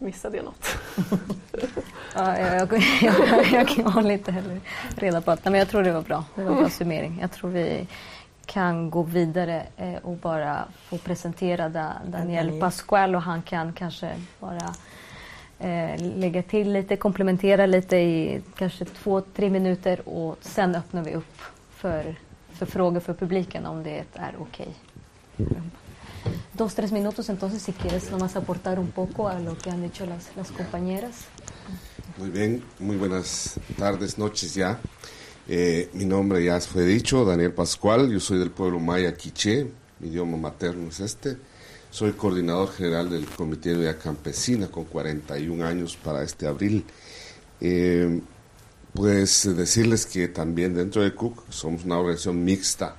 missade 0.00 0.36
jag 0.36 0.44
något? 0.44 0.66
Ja, 2.14 2.38
jag, 2.38 2.72
jag, 3.02 3.46
jag, 3.52 3.70
jag 3.76 3.84
håller 3.84 4.10
inte 4.10 4.32
heller 4.32 4.60
reda 4.96 5.20
på 5.20 5.30
allt. 5.30 5.44
Men 5.44 5.54
jag 5.54 5.68
tror 5.68 5.82
det 5.82 5.92
var 5.92 6.02
bra. 6.02 6.24
Det 6.34 6.44
var 6.44 6.50
en 6.50 6.56
bra 6.56 6.70
summering. 6.70 7.18
Jag 7.20 7.32
tror 7.32 7.50
vi 7.50 7.86
kan 8.46 8.90
gå 8.90 9.02
vidare 9.02 9.66
eh, 9.76 9.94
och 9.94 10.16
bara 10.16 10.64
få 10.84 10.98
presentera 10.98 11.68
da, 11.68 11.92
Daniel. 12.06 12.60
Pascual 12.60 13.14
och 13.14 13.22
han 13.22 13.42
kan 13.42 13.72
kanske 13.72 14.12
bara 14.40 14.74
eh, 15.58 16.00
lägga 16.16 16.42
till 16.42 16.72
lite, 16.72 16.96
komplementera 16.96 17.66
lite 17.66 17.96
i 17.96 18.42
kanske 18.56 18.84
två, 18.84 19.20
tre 19.20 19.50
minuter 19.50 20.08
och 20.08 20.36
sen 20.40 20.74
öppnar 20.74 21.02
vi 21.02 21.14
upp 21.14 21.42
för, 21.70 22.14
för 22.52 22.66
frågor 22.66 23.00
för 23.00 23.14
publiken 23.14 23.66
om 23.66 23.82
det 23.82 24.04
är 24.14 24.34
okej. 24.38 24.74
Dos, 26.54 26.74
tres 26.74 26.92
minutos 26.92 27.28
entonces 27.28 27.62
si 27.62 27.72
quieres 27.72 28.10
nomás 28.10 28.36
aportar 28.36 28.78
un 28.78 28.90
poco 28.90 29.28
a 29.28 29.38
lo 29.38 29.56
que 29.56 29.70
han 29.70 29.82
dicho 29.82 30.04
las, 30.06 30.36
las 30.36 30.50
compañeras. 30.50 31.26
Muy 32.18 32.30
bien, 32.30 32.62
muy 32.78 32.96
buenas 32.96 33.58
tardes, 33.78 34.18
noches 34.18 34.54
ya. 34.54 34.78
Eh, 35.48 35.88
mi 35.94 36.04
nombre 36.04 36.44
ya 36.44 36.60
fue 36.60 36.84
dicho, 36.84 37.24
Daniel 37.24 37.52
Pascual, 37.52 38.10
yo 38.10 38.20
soy 38.20 38.38
del 38.38 38.50
pueblo 38.50 38.78
maya 38.78 39.14
quiché, 39.14 39.66
mi 39.98 40.08
idioma 40.08 40.36
materno 40.36 40.90
es 40.90 41.00
este. 41.00 41.38
Soy 41.90 42.12
coordinador 42.12 42.70
general 42.70 43.10
del 43.10 43.26
Comité 43.26 43.70
de 43.70 43.76
Unidad 43.76 43.98
Campesina 44.00 44.68
con 44.68 44.84
41 44.84 45.66
años 45.66 45.96
para 45.96 46.22
este 46.22 46.46
abril. 46.46 46.84
Eh, 47.60 48.20
pues 48.94 49.48
decirles 49.56 50.06
que 50.06 50.28
también 50.28 50.74
dentro 50.74 51.02
de 51.02 51.14
CUC 51.14 51.50
somos 51.50 51.84
una 51.84 51.98
organización 51.98 52.44
mixta, 52.44 52.96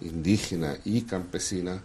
indígena 0.00 0.76
y 0.84 1.02
campesina. 1.02 1.82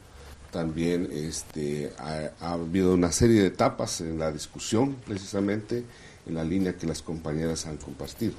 También 0.51 1.07
este, 1.11 1.91
ha, 1.97 2.29
ha 2.45 2.51
habido 2.53 2.93
una 2.93 3.11
serie 3.11 3.41
de 3.41 3.47
etapas 3.47 4.01
en 4.01 4.19
la 4.19 4.31
discusión, 4.31 4.95
precisamente 5.07 5.83
en 6.27 6.35
la 6.35 6.43
línea 6.43 6.73
que 6.73 6.85
las 6.87 7.01
compañeras 7.01 7.65
han 7.67 7.77
compartido. 7.77 8.33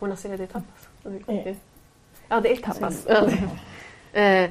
Una 0.00 0.16
serie 0.16 0.36
de 0.38 0.46
tapas. 0.46 0.88
Ja, 2.30 2.40
det 2.40 2.52
är 2.52 2.56
tapas. 2.56 3.04
Ja, 3.08 3.20
det- 3.26 3.48
Eh, 4.20 4.50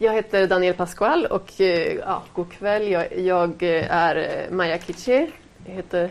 Jag 0.00 0.12
heter 0.12 0.46
Daniel 0.46 0.74
Pascual 0.74 1.26
och 1.26 1.60
eh, 1.60 1.94
ja, 1.96 2.24
god 2.34 2.52
kväll. 2.52 2.88
Jag, 2.90 3.18
jag 3.18 3.62
eh, 3.62 3.92
är 3.94 4.16
eh, 4.16 4.50
Maya 4.50 4.78
Kiche. 4.78 5.30
Jag 5.66 5.74
heter 5.74 6.10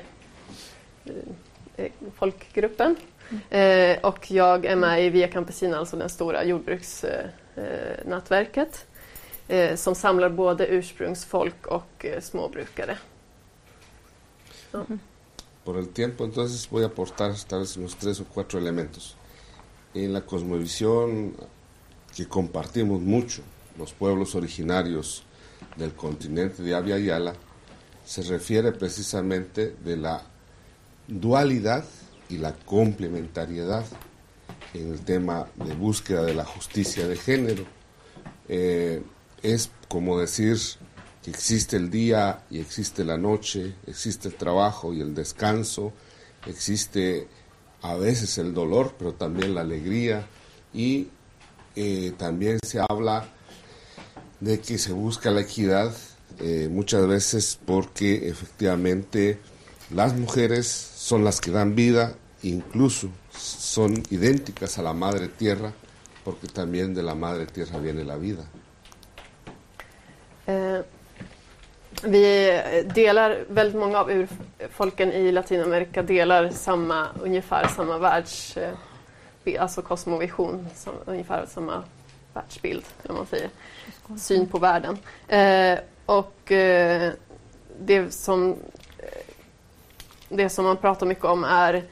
eh, 1.06 1.14
eh, 1.78 1.92
folkgruppen. 2.16 2.96
Eh, 3.50 3.98
och 4.04 4.32
jag 4.32 4.66
är 4.66 4.76
med 4.76 5.06
i 5.06 5.10
Via 5.10 5.28
Campesina, 5.28 5.78
alltså 5.78 5.98
det 5.98 6.10
stora 6.10 6.44
jordbruksnätverket. 6.44 8.86
Eh, 9.48 9.76
som 9.76 9.96
samlar 9.96 10.30
både 10.30 10.68
ursprungsfolk 10.68 11.68
och 11.68 12.06
eh, 12.06 12.22
småbrukare. 12.22 12.98
Por 15.64 15.78
el 15.78 15.88
tiempo, 15.88 16.26
entonces 16.26 16.70
voy 16.70 16.84
a 16.84 16.88
aportar 16.88 17.34
tal 17.48 17.60
vez 17.60 17.78
unos 17.78 17.96
tres 17.96 18.20
o 18.20 18.26
cuatro 18.26 18.60
elementos. 18.60 19.16
En 19.94 20.14
la 20.14 20.22
cosmovisión 20.22 21.34
que 22.16 22.26
compartimos 22.26 23.02
mucho, 23.02 23.42
los 23.78 23.94
pueblos 23.94 24.36
originarios 24.36 25.24
del 25.78 25.94
continente 25.94 26.62
de 26.62 26.76
Abya 26.76 26.98
Yala, 26.98 27.34
se 28.06 28.24
refiere 28.24 28.72
precisamente 28.72 29.76
de 29.84 29.98
la 29.98 30.22
dualidad 31.08 31.86
y 32.30 32.38
la 32.38 32.54
complementariedad 32.54 33.86
en 34.74 34.92
el 34.92 35.00
tema 35.02 35.48
de 35.56 35.74
búsqueda 35.74 36.24
de 36.24 36.34
la 36.34 36.46
justicia 36.46 37.08
de 37.08 37.16
género. 37.16 37.64
Eh, 38.50 39.02
es 39.44 39.70
como 39.88 40.20
decir 40.20 40.58
que 41.24 41.32
existe 41.32 41.78
el 41.78 41.90
día 41.90 42.44
y 42.50 42.60
existe 42.60 43.04
la 43.04 43.18
noche, 43.18 43.76
existe 43.86 44.30
el 44.30 44.36
trabajo 44.36 44.94
y 44.94 45.02
el 45.02 45.14
descanso, 45.16 45.94
existe 46.46 47.28
a 47.82 47.96
veces 47.96 48.38
el 48.38 48.54
dolor, 48.54 48.96
pero 48.98 49.14
también 49.14 49.56
la 49.56 49.62
alegría 49.62 50.28
y 50.74 51.08
eh, 51.76 52.14
también 52.18 52.60
se 52.66 52.80
habla 52.80 53.30
de 54.40 54.60
que 54.60 54.78
se 54.78 54.92
busca 54.94 55.32
la 55.32 55.42
equidad 55.42 55.96
eh, 56.40 56.70
muchas 56.72 57.08
veces 57.08 57.58
porque 57.66 58.30
efectivamente 58.30 59.40
las 59.90 60.16
mujeres 60.16 60.68
son 60.68 61.24
las 61.24 61.42
que 61.42 61.52
dan 61.52 61.76
vida, 61.76 62.16
incluso 62.44 63.10
son 63.36 64.04
idénticas 64.10 64.78
a 64.78 64.84
la 64.84 64.94
madre 64.94 65.30
tierra, 65.30 65.74
porque 66.24 66.48
también 66.48 66.94
de 66.94 67.04
la 67.04 67.16
madre 67.16 67.46
tierra 67.46 67.80
viene 67.80 68.04
la 68.04 68.18
vida. 68.18 68.48
Eh, 70.48 70.80
vi 72.04 72.62
delar, 72.94 73.44
väldigt 73.48 73.80
många 73.80 74.00
av 74.00 74.12
urfolken 74.12 75.12
i 75.12 75.32
Latinamerika 75.32 76.04
delar 76.04 76.50
samma, 76.50 77.08
ungefär 77.22 77.68
samma 77.68 77.98
världs, 77.98 78.58
eh, 78.58 79.62
alltså 79.62 79.82
kosmovision, 79.82 80.68
som, 80.76 80.94
ungefär 81.06 81.46
samma 81.46 81.84
världsbild, 82.34 82.86
om 83.10 83.16
man 83.16 83.26
säger, 83.26 83.50
syn 84.20 84.48
på 84.48 84.58
världen. 84.58 84.98
Eh, 85.28 85.80
och 86.06 86.52
eh, 86.52 87.12
det 87.80 88.14
som 88.14 88.52
eh, 88.98 89.28
det 90.30 90.50
som 90.50 90.66
man 90.66 90.78
pratar 90.78 91.06
mycket 91.06 91.26
om 91.26 91.44
är 91.44 91.84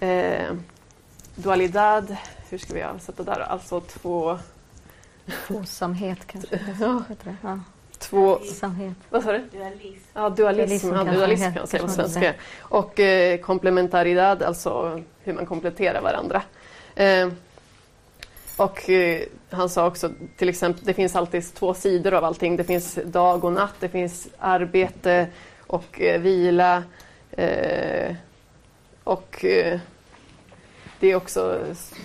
eh, 0.00 0.54
dualidad, 1.34 2.16
hur 2.50 2.58
ska 2.58 2.74
vi 2.74 2.80
översätta 2.80 3.22
där? 3.22 3.40
Alltså 3.40 3.80
två, 3.80 4.38
Tvåsamhet 5.46 6.18
kanske. 6.26 6.60
Ja. 6.80 7.02
Heter 7.08 7.24
det? 7.24 7.36
Ja. 7.42 7.60
två 7.98 8.36
Tvåsamhet. 8.36 8.96
vad 9.10 9.22
sa 9.22 9.32
du? 9.32 9.38
Dualism. 9.52 10.08
Ja, 10.14 10.28
dualism, 10.30 10.88
Dualism 10.88 10.94
ja, 10.94 11.04
dualism 11.04 11.44
kan 11.44 11.54
man 11.54 11.66
säga 11.66 11.82
på 11.82 11.88
svenska. 11.88 12.34
Och 12.60 13.00
eh, 13.00 13.38
komplementaridad, 13.40 14.42
alltså 14.42 15.02
hur 15.22 15.32
man 15.32 15.46
kompletterar 15.46 16.02
varandra. 16.02 16.42
Eh, 16.94 17.28
och 18.56 18.90
eh, 18.90 19.22
han 19.50 19.68
sa 19.68 19.86
också 19.86 20.10
till 20.36 20.48
exempel, 20.48 20.84
det 20.84 20.94
finns 20.94 21.16
alltid 21.16 21.54
två 21.54 21.74
sidor 21.74 22.14
av 22.14 22.24
allting. 22.24 22.56
Det 22.56 22.64
finns 22.64 22.98
dag 23.04 23.44
och 23.44 23.52
natt, 23.52 23.74
det 23.80 23.88
finns 23.88 24.28
arbete 24.38 25.26
och 25.66 26.00
eh, 26.00 26.20
vila. 26.20 26.82
Eh, 27.30 28.14
och 29.04 29.44
eh, 29.44 29.80
det 31.00 31.10
är 31.10 31.16
också 31.16 31.60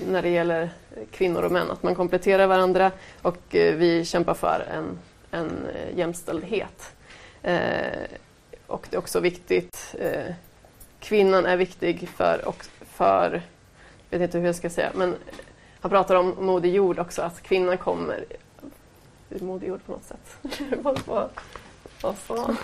när 0.08 0.22
det 0.22 0.30
gäller 0.30 0.70
kvinnor 1.12 1.44
och 1.44 1.52
män, 1.52 1.72
att 1.72 1.84
man 1.84 1.96
kompletterar 1.96 2.48
varandra 2.48 2.92
och 3.22 3.56
eh, 3.56 3.76
vi 3.76 4.06
kämpar 4.06 4.34
för 4.34 4.66
en, 4.72 5.00
en 5.32 5.66
eh, 5.76 5.98
jämställdhet. 5.98 6.96
Eh, 7.44 8.04
och 8.68 8.88
det 8.90 8.96
är 8.96 9.00
också 9.00 9.20
viktigt, 9.20 9.96
eh, 10.00 10.34
kvinnan 11.00 11.46
är 11.46 11.58
viktig 11.58 12.10
för, 12.10 12.48
och 12.48 12.66
för, 12.92 13.42
jag 14.10 14.20
vet 14.20 14.28
inte 14.28 14.38
hur 14.38 14.46
jag 14.46 14.56
ska 14.56 14.70
säga, 14.70 14.92
men 14.96 15.16
han 15.80 15.92
pratar 15.92 16.16
om 16.16 16.36
moder 16.40 16.70
jord 16.70 17.00
också, 17.00 17.22
att 17.22 17.42
kvinnan 17.42 17.78
kommer 17.78 18.26
ur 19.30 19.40
moder 19.40 19.68
jord 19.68 19.86
på 19.86 19.92
något 19.92 20.06
sätt. 20.06 20.38
vad, 22.02 22.18
sa 22.18 22.46
han? 22.46 22.58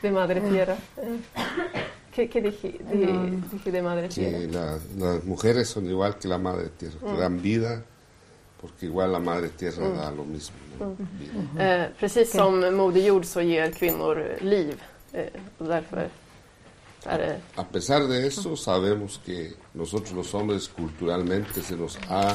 De 0.00 0.10
madre 0.10 0.40
tierra. 0.40 0.76
Eh, 0.96 1.16
Eh, 2.12 2.14
¿Qué, 2.14 2.28
qué 2.28 2.40
dije? 2.42 2.78
De, 2.90 2.94
Mm. 3.06 3.42
dije 3.52 3.72
de 3.72 3.82
madre 3.82 4.08
que 4.08 4.14
tierra. 4.14 4.78
la- 4.98 5.06
las 5.14 5.24
mujeres 5.24 5.68
son 5.68 5.86
igual 5.86 6.18
que 6.18 6.28
la 6.28 6.38
madre 6.38 6.68
tierra, 6.78 6.98
que 7.00 7.06
Mm. 7.12 7.18
dan 7.18 7.42
vida, 7.42 7.82
porque 8.60 8.86
igual 8.86 9.12
la 9.12 9.18
madre 9.18 9.48
tierra 9.48 9.88
Mm. 9.88 9.96
da 9.96 10.10
lo 10.10 10.24
mismo. 10.24 10.56
¿no? 10.80 10.86
Mm. 10.86 10.96
Vida. 11.18 11.84
Eh, 11.84 11.90
precis 11.98 12.28
Okej. 12.28 12.40
som 12.40 12.74
moder 12.76 13.02
jord 13.08 13.24
så 13.24 13.40
ger 13.40 13.70
kvinnor 13.72 14.36
liv. 14.40 14.80
Eh, 15.14 15.28
och 15.58 15.66
därför 15.66 16.08
är 17.06 17.18
det 17.18 17.40
A 17.56 17.64
pesar 17.72 18.08
de 18.08 18.26
eso, 18.26 18.56
sabemos 18.56 19.20
que 19.26 19.52
nosotros 19.74 20.12
los 20.12 20.34
hombres 20.34 20.68
culturalmente 20.68 21.60
se 21.62 21.76
nos 21.76 21.98
ha 22.08 22.34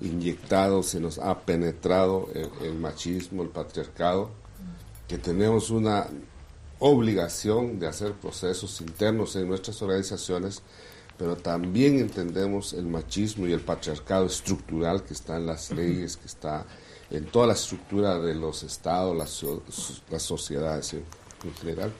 inyectado, 0.00 0.82
se 0.82 1.00
nos 1.00 1.18
ha 1.18 1.34
penetrado 1.34 2.28
el, 2.34 2.50
el 2.66 2.74
machismo, 2.74 3.42
el 3.42 3.48
patriarcado, 3.48 4.30
que 5.08 5.18
tenemos 5.18 5.70
una 5.70 6.06
obligación 6.78 7.78
de 7.78 7.86
hacer 7.86 8.12
procesos 8.12 8.80
internos 8.80 9.36
en 9.36 9.48
nuestras 9.48 9.80
organizaciones 9.82 10.62
pero 11.18 11.36
también 11.36 11.98
entendemos 11.98 12.72
el 12.72 12.86
machismo 12.86 13.46
y 13.46 13.52
el 13.52 13.60
patriarcado 13.60 14.26
estructural 14.26 15.02
que 15.02 15.14
está 15.14 15.36
en 15.36 15.46
las 15.46 15.70
leyes, 15.70 16.16
que 16.16 16.26
está 16.26 16.64
en 17.10 17.24
toda 17.26 17.46
la 17.46 17.52
estructura 17.54 18.18
de 18.18 18.34
los 18.34 18.62
estados, 18.62 19.16
las, 19.16 19.44
las 20.10 20.22
sociedades 20.22 20.92
en, 20.92 21.04
en 21.44 21.54
general. 21.54 21.92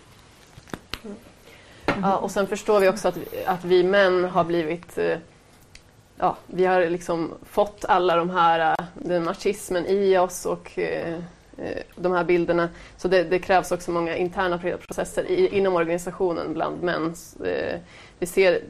Ja, 2.03 2.17
och 2.17 2.31
sen 2.31 2.47
förstår 2.47 2.81
vi 2.81 2.89
också 2.89 3.09
att, 3.09 3.17
att 3.47 3.65
vi 3.65 3.83
män 3.85 4.25
har 4.25 4.45
blivit 4.45 4.99
eh, 4.99 5.19
ja, 6.17 6.37
vi 6.47 6.65
har 6.65 6.91
liksom 6.91 7.35
fått 7.43 7.85
alla 7.85 8.17
de 8.17 8.31
här, 8.31 8.75
eh, 8.79 8.87
den 8.95 9.25
machismen 9.25 9.87
i 9.87 10.19
oss 10.19 10.47
och 10.47 10.79
eh, 10.79 11.19
Eh, 11.59 11.83
de 11.97 12.13
här 12.13 12.25
bilderna. 12.25 12.69
Så 12.97 13.09
det, 13.09 13.25
det, 13.25 13.39
krävs 13.39 13.73
också 13.73 13.91
många 13.91 14.17
interna 14.17 14.59
processer 14.59 15.31
i, 15.31 15.49
inom 15.57 15.75
organisationen 15.75 16.55
bland 16.55 16.83
män. 16.83 17.15
Eh, 17.45 17.81
vi 18.19 18.27
ser 18.27 18.63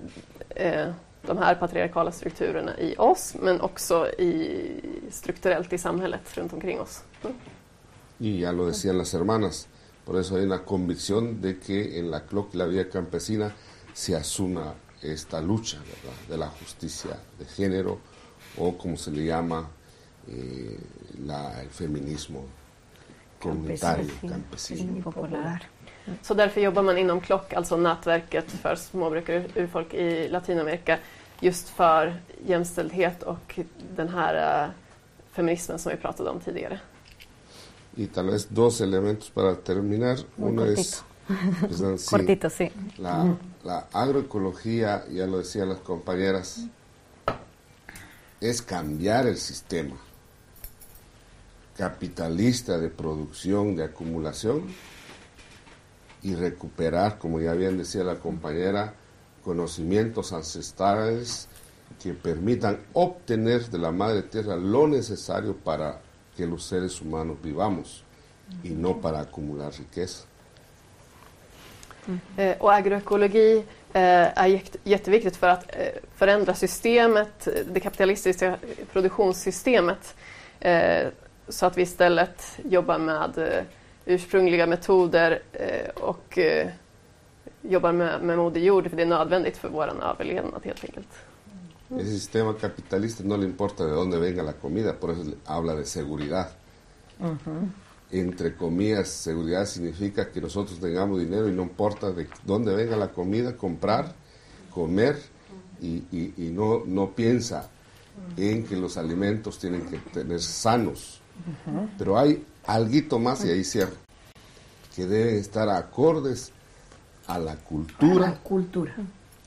eh, 0.48 0.86
de 1.22 1.38
här 1.38 1.54
patriarkala 1.54 2.12
strukturerna 2.12 2.78
i 2.78 2.94
oss 2.98 3.34
men 3.42 3.60
också 3.60 4.08
i, 4.08 4.80
strukturellt 5.10 5.72
i 5.72 5.78
samhället 5.78 6.36
runt 6.36 6.52
omkring 6.52 6.80
oss. 6.80 7.02
Mm. 7.22 7.34
Y 8.18 8.40
ya 8.40 8.52
lo 8.52 8.66
decían 8.66 8.98
las 8.98 9.14
hermanas, 9.14 9.68
por 10.04 10.16
eso 10.16 10.36
hay 10.36 10.44
una 10.44 10.64
convicción 10.64 11.40
de 11.42 11.58
que 11.58 11.98
en 11.98 12.10
la 12.10 12.20
CLOC 12.20 12.54
y 12.54 12.56
la 12.56 12.66
vida 12.66 12.88
campesina 12.88 13.52
se 13.92 14.16
asuma 14.16 14.74
esta 15.02 15.40
lucha 15.40 15.78
¿verdad? 15.78 16.18
de 16.28 16.36
la 16.36 16.48
justicia 16.48 17.18
de 17.38 17.44
género 17.44 17.98
o 18.56 18.78
como 18.78 18.96
se 18.96 19.10
le 19.10 19.26
llama 19.26 19.68
eh, 20.28 20.78
la, 21.26 21.60
el 21.60 21.68
feminismo 21.68 22.44
comunitario, 23.48 24.06
campesino. 24.20 25.02
Popular. 25.02 25.66
Så 26.22 26.34
därför 26.34 26.60
jobbar 26.60 26.82
man 26.82 26.98
inom 26.98 27.20
KLOCK, 27.20 27.52
alltså 27.52 27.76
nätverket 27.76 28.50
för 28.50 28.74
småbrukare 28.74 29.44
och 29.44 29.56
urfolk 29.56 29.94
i 29.94 30.28
Latinamerika, 30.28 30.98
just 31.40 31.68
för 31.68 32.16
jämställdhet 32.46 33.22
och 33.22 33.58
den 33.96 34.08
här 34.08 34.64
uh, 34.66 34.70
feminismen 35.32 35.78
som 35.78 35.92
vi 35.92 35.98
pratade 35.98 36.30
om 36.30 36.40
tidigare. 36.40 36.80
Y 37.96 38.06
tal 38.06 38.30
vez 38.30 38.48
dos 38.48 38.80
elementos 38.80 39.30
para 39.30 39.54
terminar. 39.54 40.18
Muy 40.36 40.50
Uno 40.50 40.62
cortito. 40.62 40.80
es 40.80 41.04
pues, 41.60 42.02
sí, 42.02 42.10
Cortito, 42.10 42.50
sí. 42.50 42.70
la, 42.98 43.36
la 43.64 43.84
agroecología, 43.92 45.02
ya 45.10 45.26
lo 45.26 45.38
decían 45.38 45.68
las 45.68 45.78
compañeras, 45.78 46.58
es 48.40 48.62
cambiar 48.62 49.26
el 49.26 49.36
sistema 49.36 49.96
capitalista 51.76 52.78
de 52.78 52.88
producción, 52.88 53.76
de 53.76 53.84
acumulación 53.84 54.62
y 56.22 56.34
recuperar, 56.34 57.18
como 57.18 57.40
ya 57.40 57.52
bien 57.52 57.78
decía 57.78 58.02
la 58.04 58.16
compañera, 58.16 58.94
conocimientos 59.44 60.32
ancestrales 60.32 61.48
que 62.02 62.12
permitan 62.14 62.78
obtener 62.94 63.66
de 63.70 63.78
la 63.78 63.90
madre 63.92 64.22
tierra 64.22 64.56
lo 64.56 64.88
necesario 64.88 65.54
para 65.56 66.00
que 66.36 66.46
los 66.46 66.64
seres 66.64 67.00
humanos 67.00 67.36
vivamos 67.42 68.02
y 68.62 68.70
no 68.70 69.00
para 69.00 69.20
acumular 69.20 69.72
riqueza. 69.72 70.24
Eh, 72.36 72.56
och 72.60 72.72
agroekologi 72.72 73.56
eh, 73.92 74.38
är 74.38 74.46
jätte- 74.46 74.78
jätteviktigt 74.84 75.36
för 75.36 75.48
att 75.48 75.64
eh, 75.76 75.88
förändra 76.14 76.54
systemet, 76.54 77.48
det 77.72 77.80
kapitalistiska 77.80 78.58
produktionssystemet, 78.92 80.14
eh, 80.60 81.08
så 81.48 81.66
att 81.66 81.78
vi 81.78 81.82
istället 81.82 82.58
jobbar 82.64 82.98
med 82.98 83.38
eh, 83.38 83.64
ursprungliga 84.04 84.66
metoder 84.66 85.42
eh, 85.52 85.88
och 86.02 86.38
eh, 86.38 86.68
jobbar 87.62 87.92
med, 87.92 88.22
med 88.22 88.38
moder 88.38 88.60
jord, 88.60 88.88
för 88.90 88.96
det 88.96 89.02
är 89.02 89.06
nödvändigt 89.06 89.56
för 89.56 89.68
vår 89.68 89.88
överlevnad 90.04 90.60
helt 90.64 90.84
enkelt. 90.84 91.08
Ese 92.00 92.10
sistema 92.10 92.52
capitalista 92.54 93.24
no 93.24 93.36
le 93.36 93.44
importa 93.44 93.84
de 93.84 93.90
dónde 93.92 94.18
venga 94.18 94.42
la 94.42 94.52
comida, 94.52 94.92
por 95.00 95.10
eso 95.10 95.22
habla 95.44 95.74
de 95.74 95.84
seguridad. 95.84 96.46
Entre 98.10 98.50
comillas, 98.56 99.08
seguridad 99.08 99.66
significa 99.66 100.24
que 100.32 100.40
nosotros 100.40 100.78
tengamos 100.80 101.18
dinero 101.20 101.48
y 101.48 101.52
no 101.52 101.62
importa 101.62 102.10
de 102.12 102.26
dónde 102.44 102.74
venga 102.74 102.96
la 102.96 103.08
comida, 103.08 103.56
comprar, 103.56 104.12
comer 104.74 105.16
y, 105.80 106.02
y- 106.12 106.34
y 106.36 106.50
no, 106.50 106.82
no 106.86 107.10
piensa 107.10 107.68
en 108.36 108.64
que 108.64 108.76
los 108.76 108.96
alimentos 108.96 109.58
tienen 109.58 109.82
que 109.86 109.98
tener 109.98 110.40
sanos. 110.40 111.20
Pero 111.98 112.18
hay 112.18 112.44
algo 112.66 113.18
más, 113.18 113.44
y 113.44 113.50
ahí 113.50 113.64
cierro, 113.64 113.94
que 114.94 115.06
deben 115.06 115.36
estar 115.36 115.68
acordes 115.68 116.52
a 117.26 117.38
la 117.38 117.56
cultura 117.56 118.30
La 118.30 118.34
cultura. 118.38 118.94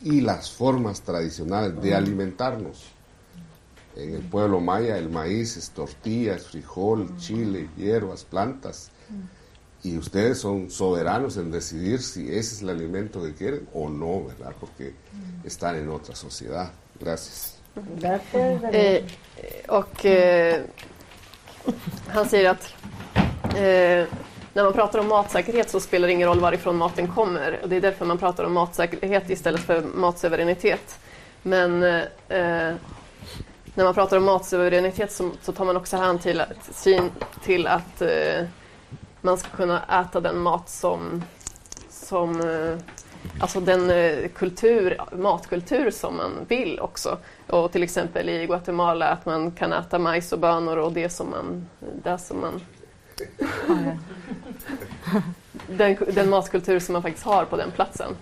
y 0.01 0.21
las 0.21 0.51
formas 0.51 1.01
tradicionales 1.01 1.81
de 1.81 1.95
alimentarnos. 1.95 2.85
En 3.95 4.15
el 4.15 4.21
pueblo 4.21 4.59
maya 4.59 4.97
el 4.97 5.09
maíz 5.09 5.57
es 5.57 5.71
tortilla, 5.71 6.35
es 6.35 6.47
frijol, 6.47 7.17
chile, 7.17 7.69
hierbas, 7.75 8.23
plantas. 8.23 8.91
Y 9.81 9.97
ustedes 9.97 10.37
son 10.39 10.69
soberanos 10.69 11.37
en 11.37 11.51
decidir 11.51 12.01
si 12.01 12.27
ese 12.27 12.55
es 12.55 12.61
el 12.61 12.69
alimento 12.69 13.23
que 13.23 13.33
quieren 13.33 13.67
o 13.73 13.89
no, 13.89 14.25
¿verdad? 14.25 14.53
Porque 14.59 14.93
están 15.43 15.77
en 15.77 15.89
otra 15.89 16.15
sociedad. 16.15 16.71
Gracias. 16.99 17.55
Gracias. 17.97 18.63
Eh, 18.73 19.05
eh, 19.37 19.63
han 22.07 22.30
säger 22.30 22.49
att 22.49 22.73
eh, 23.44 24.07
när 24.53 24.64
man 24.64 24.73
pratar 24.73 24.99
om 24.99 25.07
matsäkerhet 25.07 25.69
så 25.69 25.80
spelar 25.80 26.07
det 26.07 26.14
ingen 26.14 26.27
roll 26.27 26.40
varifrån 26.40 26.77
maten 26.77 27.07
kommer. 27.07 27.60
Och 27.64 27.69
det 27.69 27.76
är 27.76 27.81
därför 27.81 28.06
man 28.06 28.18
pratar 28.18 28.44
om 28.44 28.53
matsäkerhet 28.53 29.30
istället 29.30 29.61
för 29.61 29.81
matsuveränitet. 29.81 30.99
Men 31.41 31.84
eh, 31.84 32.73
när 33.73 33.84
man 33.84 33.94
pratar 33.94 34.18
om 34.18 34.23
matsuveränitet 34.23 35.11
så, 35.11 35.31
så 35.41 35.52
tar 35.52 35.65
man 35.65 35.77
också 35.77 35.98
hänsyn 35.98 36.19
till, 36.19 36.44
syn 36.72 37.11
till 37.44 37.68
att 37.68 38.02
eh, 38.02 38.45
man 39.22 39.38
ska 39.38 39.49
kunna 39.49 40.02
äta 40.02 40.19
den 40.19 40.40
mat 40.40 40.69
som, 40.69 41.23
som 41.90 42.41
eh, 42.41 42.77
alltså 43.39 43.59
den 43.59 43.89
eh, 43.89 44.27
kultur, 44.35 44.97
matkultur 45.11 45.91
som 45.91 46.17
man 46.17 46.31
vill 46.47 46.79
också. 46.79 47.17
Och 47.47 47.71
till 47.71 47.83
exempel 47.83 48.29
i 48.29 48.45
Guatemala 48.45 49.07
att 49.09 49.25
man 49.25 49.51
kan 49.51 49.73
äta 49.73 49.99
majs 49.99 50.31
och 50.31 50.39
bönor 50.39 50.77
och 50.77 50.91
det 50.93 51.09
som 51.09 51.29
man, 51.29 51.67
det 52.03 52.17
som 52.17 52.41
man 52.41 52.61
den, 55.67 55.97
den 56.13 56.29
matkultur 56.29 56.79
som 56.79 56.93
man 56.93 57.01
faktiskt 57.01 57.25
har 57.25 57.45
på 57.45 57.57
den 57.57 57.71
platsen. 57.71 58.15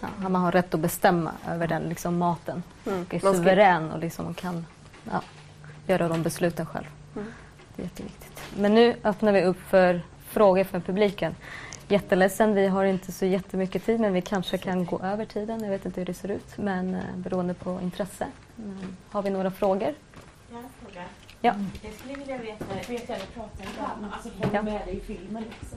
Ja, 0.00 0.08
man 0.28 0.34
har 0.42 0.52
rätt 0.52 0.74
att 0.74 0.80
bestämma 0.80 1.32
över 1.48 1.66
den 1.68 1.82
liksom, 1.82 2.18
maten. 2.18 2.62
Mm. 2.86 3.02
Och 3.02 3.14
är 3.14 3.20
Man 3.22 3.34
ska- 3.34 3.42
suverän 3.42 3.92
och 3.92 3.98
liksom 3.98 4.34
kan 4.34 4.66
ja, 5.10 5.22
göra 5.86 6.08
de 6.08 6.22
besluten 6.22 6.66
själv. 6.66 6.86
Mm. 7.16 7.28
Det 7.76 7.82
är 7.82 7.84
jätteviktigt. 7.84 8.40
Men 8.56 8.74
nu 8.74 8.96
öppnar 9.04 9.32
vi 9.32 9.44
upp 9.44 9.60
för 9.68 10.02
frågor 10.28 10.64
från 10.64 10.80
publiken. 10.82 11.34
Jätteledsen, 11.90 12.54
vi 12.54 12.66
har 12.66 12.84
inte 12.84 13.12
så 13.12 13.26
jättemycket 13.26 13.84
tid 13.86 14.00
men 14.00 14.12
vi 14.12 14.22
kanske 14.22 14.58
kan 14.58 14.84
gå 14.84 15.00
över 15.00 15.24
tiden. 15.24 15.62
Jag 15.62 15.70
vet 15.70 15.84
inte 15.86 16.00
hur 16.00 16.06
det 16.06 16.14
ser 16.14 16.28
ut 16.30 16.58
men 16.58 16.94
eh, 16.94 17.00
beroende 17.16 17.54
på 17.54 17.80
intresse. 17.82 18.26
Men, 18.56 18.96
har 19.10 19.22
vi 19.22 19.30
några 19.30 19.50
frågor? 19.50 19.94
Jag 20.50 20.56
har 20.56 20.62
en 20.62 20.68
fråga. 20.82 21.04
Ja. 21.40 21.54
Jag 21.82 21.92
skulle 21.94 22.14
vilja 22.14 22.38
veta, 22.38 22.64
vet 22.88 23.08
jag 23.08 23.18
pratar 23.34 23.64
om, 23.98 24.04
alltså 24.12 24.28
hänger 24.38 24.54
Ja. 24.54 24.62
med 24.62 24.86
dig 24.86 24.96
i 24.96 25.00
filmen 25.00 25.44
också? 25.62 25.76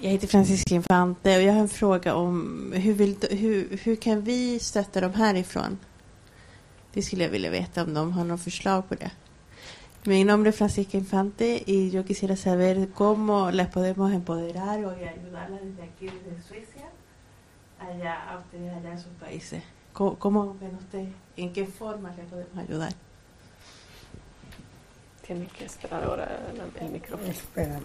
Jag 0.00 0.10
heter 0.10 0.26
Franziska 0.26 0.74
Infante 0.74 1.36
och 1.36 1.42
jag 1.42 1.52
har 1.52 1.60
en 1.60 1.68
fråga 1.68 2.14
om 2.14 2.72
hur, 2.76 2.92
vill, 2.94 3.16
hur, 3.30 3.78
hur 3.82 3.96
kan 3.96 4.20
vi 4.22 4.58
stötta 4.58 5.00
dem 5.00 5.14
härifrån? 5.14 5.78
Det 6.92 7.02
skulle 7.02 7.24
jag 7.24 7.30
vilja 7.30 7.50
veta 7.50 7.82
om 7.82 7.94
de 7.94 8.12
har 8.12 8.24
något 8.24 8.42
förslag 8.42 8.88
på 8.88 8.94
det. 8.94 9.10
Mi 10.06 10.22
nombre 10.22 10.50
es 10.50 10.56
Francisca 10.56 10.98
Infante 10.98 11.62
y 11.64 11.90
yo 11.90 12.04
quisiera 12.04 12.36
saber 12.36 12.90
cómo 12.90 13.50
las 13.50 13.68
podemos 13.68 14.12
empoderar 14.12 14.84
o 14.84 14.92
y 15.00 15.04
ayudarlas 15.04 15.62
desde 15.62 15.82
aquí, 15.82 16.04
desde 16.04 16.42
Suecia, 16.46 16.90
allá 17.78 18.30
a 18.30 18.38
ustedes 18.38 18.74
allá 18.74 18.92
en 18.92 18.98
sus 18.98 19.12
países. 19.12 19.62
¿Cómo, 19.94 20.18
cómo 20.18 20.56
ven 20.60 20.74
ustedes? 20.74 21.08
¿En 21.38 21.54
qué 21.54 21.64
forma 21.64 22.12
les 22.18 22.26
podemos 22.26 22.58
ayudar? 22.58 22.92
Tiene 25.26 25.46
que 25.46 25.64
esperar 25.64 26.04
ahora 26.04 26.38
el, 26.82 26.90
micrófono. 26.90 27.30
Espera. 27.30 27.80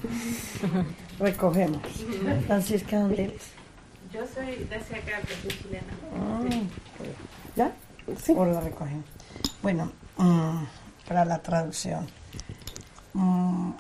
Recogemos. 1.20 1.82
Francisca, 2.48 3.00
¿dónde 3.00 3.24
eres? 3.24 3.44
Yo 4.14 4.28
soy 4.28 4.66
de 4.66 4.76
hacia 4.76 4.98
acá, 4.98 5.22
pero 5.22 5.40
soy 5.40 5.52
chilena. 5.52 5.94
Ah, 6.18 6.44
¿Ya? 7.56 7.74
¿O 8.36 8.46
la 8.46 8.60
recogemos? 8.60 9.06
Bueno, 9.62 9.90
mm, 10.18 10.64
para 11.10 11.26
la 11.26 11.40
traducción. 11.40 12.08
Mm, 13.14 13.72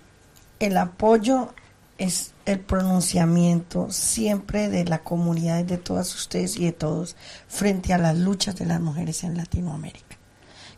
el 0.60 0.78
apoyo 0.78 1.54
es 2.00 2.34
el 2.46 2.60
pronunciamiento 2.60 3.92
siempre 3.92 4.68
de 4.68 4.84
la 4.86 5.04
comunidad 5.04 5.64
de 5.64 5.78
todas 5.78 6.14
ustedes 6.16 6.58
y 6.58 6.66
de 6.66 6.72
todos 6.72 7.16
frente 7.48 7.94
a 7.94 8.00
las 8.00 8.18
luchas 8.18 8.56
de 8.56 8.66
las 8.66 8.82
mujeres 8.82 9.24
en 9.24 9.38
Latinoamérica. 9.38 10.18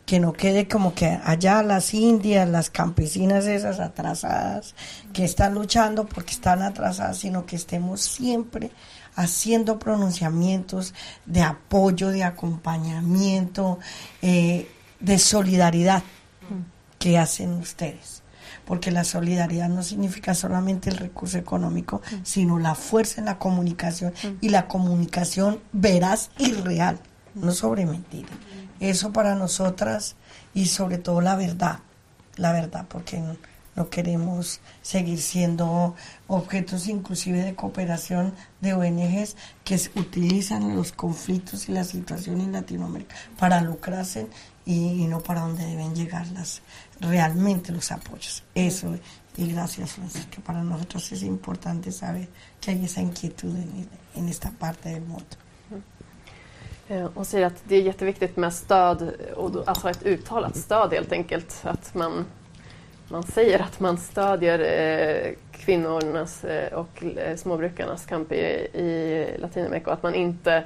Que 0.04 0.20
no 0.20 0.34
quede 0.34 0.68
como 0.68 0.94
que 0.94 1.18
allá 1.24 1.62
las 1.62 1.94
indias, 1.94 2.46
las 2.46 2.68
campesinas 2.68 3.46
esas 3.46 3.80
atrasadas, 3.80 4.74
que 5.14 5.24
están 5.24 5.54
luchando 5.54 6.04
porque 6.06 6.32
están 6.32 6.60
atrasadas, 6.60 7.16
sino 7.16 7.46
que 7.46 7.56
estemos 7.56 8.02
siempre 8.02 8.72
haciendo 9.14 9.78
pronunciamientos 9.78 10.92
de 11.24 11.40
apoyo, 11.40 12.08
de 12.08 12.24
acompañamiento, 12.24 13.78
eh, 14.20 14.68
de 15.00 15.18
solidaridad 15.18 16.02
que 17.02 17.18
hacen 17.18 17.54
ustedes. 17.54 18.22
Porque 18.64 18.92
la 18.92 19.02
solidaridad 19.02 19.68
no 19.68 19.82
significa 19.82 20.34
solamente 20.34 20.88
el 20.88 20.98
recurso 20.98 21.36
económico, 21.36 22.00
sino 22.22 22.60
la 22.60 22.76
fuerza 22.76 23.20
en 23.20 23.24
la 23.24 23.40
comunicación 23.40 24.14
y 24.40 24.50
la 24.50 24.68
comunicación 24.68 25.58
veraz 25.72 26.30
y 26.38 26.52
real, 26.52 27.00
no 27.34 27.50
sobre 27.50 27.86
mentira. 27.86 28.28
Eso 28.78 29.12
para 29.12 29.34
nosotras 29.34 30.14
y 30.54 30.66
sobre 30.66 30.98
todo 30.98 31.20
la 31.20 31.34
verdad, 31.34 31.80
la 32.36 32.52
verdad, 32.52 32.86
porque 32.88 33.18
no, 33.18 33.36
no 33.74 33.90
queremos 33.90 34.60
seguir 34.80 35.20
siendo 35.20 35.96
objetos 36.32 36.88
inclusive 36.88 37.44
de 37.44 37.54
cooperación 37.54 38.32
de 38.60 38.72
ONGs 38.72 39.36
que 39.64 39.78
utilizan 39.96 40.74
los 40.74 40.92
conflictos 40.92 41.68
y 41.68 41.72
la 41.72 41.84
situación 41.84 42.40
en 42.40 42.52
Latinoamérica 42.52 43.14
para 43.38 43.60
lucrarse 43.60 44.28
y, 44.64 45.06
no 45.06 45.20
para 45.20 45.42
donde 45.42 45.66
deben 45.66 45.94
llegar 45.94 46.26
las, 46.28 46.62
realmente 47.00 47.70
los 47.70 47.92
apoyos. 47.92 48.42
Eso, 48.54 48.96
y 49.36 49.52
gracias 49.52 49.92
Francis, 49.92 50.26
que 50.26 50.40
para 50.40 50.62
nosotros 50.62 51.12
es 51.12 51.22
importante 51.22 51.92
saber 51.92 52.28
que 52.60 52.70
hay 52.70 52.84
esa 52.84 53.02
inquietud 53.02 53.54
en, 54.14 54.28
esta 54.28 54.50
parte 54.50 54.88
del 54.88 55.02
mundo. 55.02 55.36
Eh, 56.88 57.08
Hon 57.14 57.24
säger 57.24 57.46
att 57.46 57.62
det 57.68 57.76
är 57.76 57.82
jätteviktigt 57.82 58.36
med 58.36 58.52
stöd, 58.52 59.14
och 59.36 59.68
alltså 59.68 59.90
ett 59.90 60.02
uttalat 60.06 60.56
stöd 60.56 60.92
helt 60.92 61.12
enkelt. 61.12 61.60
Att 61.62 61.94
man, 61.94 62.26
man 63.08 63.22
säger 63.22 63.58
att 63.58 63.80
man 63.80 63.98
stödjer 63.98 64.58
eh, 64.58 65.34
kvinnornas 65.52 66.44
eh, 66.44 66.72
och 66.72 67.04
eh, 67.04 67.36
småbrukarnas 67.36 68.06
kamp 68.06 68.32
i, 68.32 68.36
i 68.74 69.26
Latinamerika 69.38 69.86
och 69.86 69.92
att 69.92 70.02
man 70.02 70.14
inte 70.14 70.64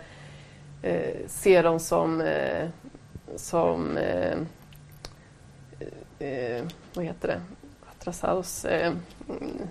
eh, 0.82 1.26
ser 1.26 1.62
dem 1.62 1.80
som, 1.80 2.20
eh, 2.20 2.68
som 3.36 3.96
eh, 3.96 4.38
eh, 6.18 6.64
vad 6.94 7.04
heter 7.04 7.28
det, 7.28 7.40
atrasados, 7.90 8.64
eh, 8.64 8.92
mm. 9.28 9.68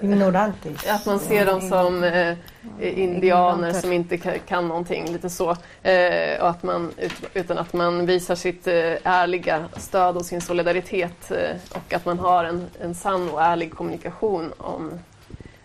Ignorantes. 0.00 0.86
att 0.86 1.06
man 1.06 1.18
ser 1.18 1.46
dem 1.46 1.60
som 1.60 2.04
eh, 2.04 2.36
indianer 2.80 3.72
som 3.72 3.92
inte 3.92 4.18
kan, 4.18 4.68
någonting, 4.68 5.12
lite 5.12 5.30
så. 5.30 5.50
Eh, 5.82 6.40
och 6.40 6.48
att 6.48 6.62
man, 6.62 6.92
ut, 6.96 7.12
utan 7.34 7.58
att 7.58 7.72
man 7.72 8.06
visar 8.06 8.34
sitt 8.34 8.66
eh, 8.66 8.74
ärliga 9.02 9.64
stöd 9.76 10.16
och 10.16 10.26
sin 10.26 10.40
solidaritet 10.40 11.30
eh, 11.30 11.56
och 11.70 11.92
att 11.92 12.04
man 12.04 12.18
har 12.18 12.44
en, 12.44 12.66
en 12.80 12.94
sann 12.94 13.30
och 13.30 13.42
ärlig 13.42 13.74
kommunikation 13.74 14.52
om, 14.56 14.98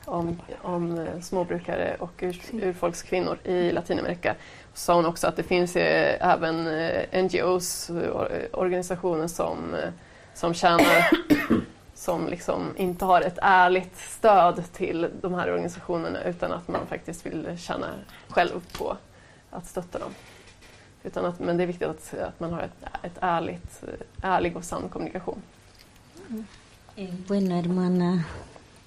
om, 0.05 0.39
om 0.61 0.99
eh, 0.99 1.21
småbrukare 1.21 1.95
och 1.99 2.13
ur, 2.19 2.41
urfolkskvinnor 2.51 3.37
i 3.43 3.71
Latinamerika. 3.71 4.35
Sa 4.73 4.95
hon 4.95 5.05
också 5.05 5.27
att 5.27 5.35
det 5.35 5.43
finns 5.43 5.75
eh, 5.75 6.31
även 6.33 6.67
eh, 6.67 7.23
NGOs, 7.23 7.91
organisationer 8.51 9.27
som, 9.27 9.57
som 10.33 10.53
tjänar 10.53 11.09
som 12.01 12.27
liksom 12.27 12.77
inte 12.77 13.05
har 13.05 13.21
ett 13.21 13.37
ärligt 13.41 13.97
stöd 13.97 14.63
till 14.73 15.09
de 15.21 15.33
här 15.33 15.51
organisationerna 15.51 16.23
utan 16.23 16.51
att 16.51 16.67
man 16.67 16.87
faktiskt 16.87 17.25
vill 17.25 17.57
tjäna 17.57 17.87
själv 18.27 18.61
på 18.77 18.97
att 19.49 19.67
stötta 19.67 19.99
dem. 19.99 20.11
Utan 21.03 21.25
att, 21.25 21.39
men 21.39 21.57
det 21.57 21.63
är 21.63 21.67
viktigt 21.67 21.87
att, 21.87 22.13
att 22.13 22.39
man 22.39 22.53
har 22.53 22.61
ett, 22.61 22.83
ett 23.03 23.17
ärligt, 23.21 23.83
ärlig 24.21 24.57
och 24.57 24.63
sann 24.63 24.89
kommunikation. 24.89 25.41
Mm. 26.29 26.45
Eh, 26.95 27.09
Bueno, 27.27 27.55
hermana, 27.55 28.23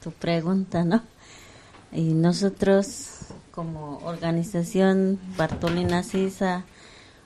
tu 0.03 0.11
pregunta, 0.11 0.85
¿no? 0.85 0.99
Y 1.93 2.15
nosotros, 2.15 3.21
como 3.51 4.01
organización 4.05 5.19
Bartolina 5.39 6.03
Sisa 6.03 6.63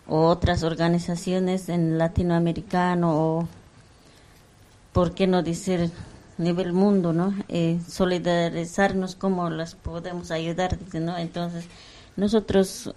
o 0.06 0.16
otras 0.16 0.62
organizaciones 0.62 1.68
en 1.68 1.98
latinoamericano 1.98 3.38
o, 3.38 3.48
¿por 4.98 5.14
qué 5.14 5.28
no 5.28 5.44
decir, 5.44 5.92
nivel 6.38 6.72
mundo, 6.72 7.12
¿no? 7.12 7.32
Eh, 7.48 7.78
solidarizarnos, 7.88 9.14
cómo 9.14 9.48
las 9.48 9.76
podemos 9.76 10.32
ayudar. 10.32 10.76
Entonces, 10.92 11.66
nosotros 12.16 12.92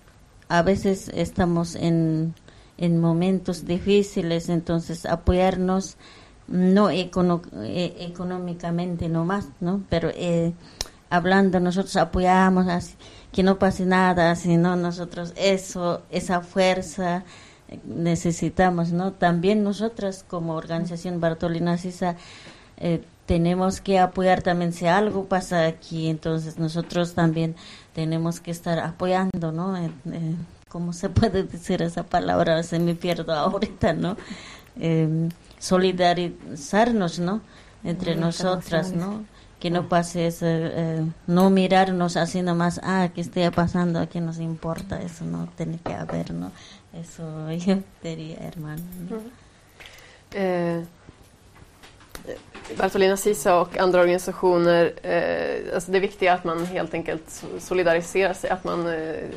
a 0.50 0.64
veces 0.64 1.12
estamos 1.14 1.76
en, 1.76 2.34
en 2.80 3.00
momentos 3.00 3.68
difíciles, 3.68 4.50
entonces 4.50 5.06
apoyarnos 5.06 5.98
no 6.48 6.90
econo- 6.90 7.44
eh, 7.62 7.96
económicamente 8.00 9.08
nomás, 9.08 9.50
¿no? 9.60 9.84
Pero 9.88 10.10
eh, 10.16 10.54
hablando, 11.12 11.60
nosotros 11.60 11.98
apoyamos 11.98 12.66
que 13.32 13.44
no 13.44 13.60
pase 13.60 13.86
nada, 13.86 14.36
sino 14.36 14.76
nosotros 14.76 15.34
eso, 15.36 16.02
esa 16.10 16.42
fuerza 16.42 17.26
necesitamos, 17.86 18.92
¿no? 18.92 19.14
También 19.14 19.64
nosotras 19.64 20.26
como 20.28 20.56
organización 20.56 21.20
Bartolina 21.20 21.78
Sisa 21.78 22.16
eh, 22.78 23.04
tenemos 23.26 23.80
que 23.80 24.00
apoyar 24.00 24.42
también 24.42 24.74
si 24.74 24.88
algo 24.88 25.26
pasa 25.26 25.66
aquí, 25.66 26.10
entonces 26.10 26.58
nosotros 26.58 27.14
también 27.14 27.56
tenemos 27.94 28.40
que 28.40 28.52
estar 28.52 28.80
apoyando, 28.80 29.52
¿no? 29.52 29.78
Eh, 29.78 29.92
eh, 30.12 30.36
¿Cómo 30.68 30.94
se 30.94 31.10
puede 31.10 31.44
decir 31.44 31.82
esa 31.82 32.04
palabra? 32.04 32.64
Se 32.64 32.80
me 32.80 32.96
pierdo 32.96 33.34
ahorita, 33.34 33.94
¿no? 33.94 34.18
Eh, 34.80 35.30
solidarizarnos, 35.60 37.20
¿no? 37.20 37.42
Entre 37.84 38.16
nosotras, 38.16 38.94
¿no? 38.94 39.26
Que 39.60 39.70
no 39.70 39.90
pase 39.90 40.28
eso, 40.28 40.46
eh, 40.48 41.06
no 41.28 41.50
mirarnos 41.52 42.18
así 42.18 42.42
nomás, 42.42 42.80
ah, 42.84 43.10
que 43.14 43.22
esté 43.22 43.50
pasando, 43.52 44.00
aquí 44.00 44.20
nos 44.20 44.40
importa, 44.40 45.02
eso 45.02 45.24
no 45.24 45.48
tiene 45.56 45.78
que 45.78 45.94
haber, 45.94 46.34
¿no? 46.34 46.52
Eso 46.94 47.24
yo 47.52 47.78
diría, 48.02 48.40
hermano. 48.40 48.82
Mm. 49.10 49.32
Eh, 50.34 50.84
Bartolina 52.78 53.18
Sisa 53.18 53.62
och 53.62 53.78
andra 53.78 54.00
organisationer, 54.00 54.94
eh, 55.04 55.74
alltså 55.76 55.92
det 55.92 56.00
viktiga 56.00 56.32
är 56.32 56.36
att 56.36 56.44
man 56.44 56.66
helt 56.66 56.94
enkelt 56.94 57.44
solidariserar 57.60 58.34
sig, 58.34 58.50
att 58.50 58.64
man, 58.64 58.88
eh, 58.88 59.30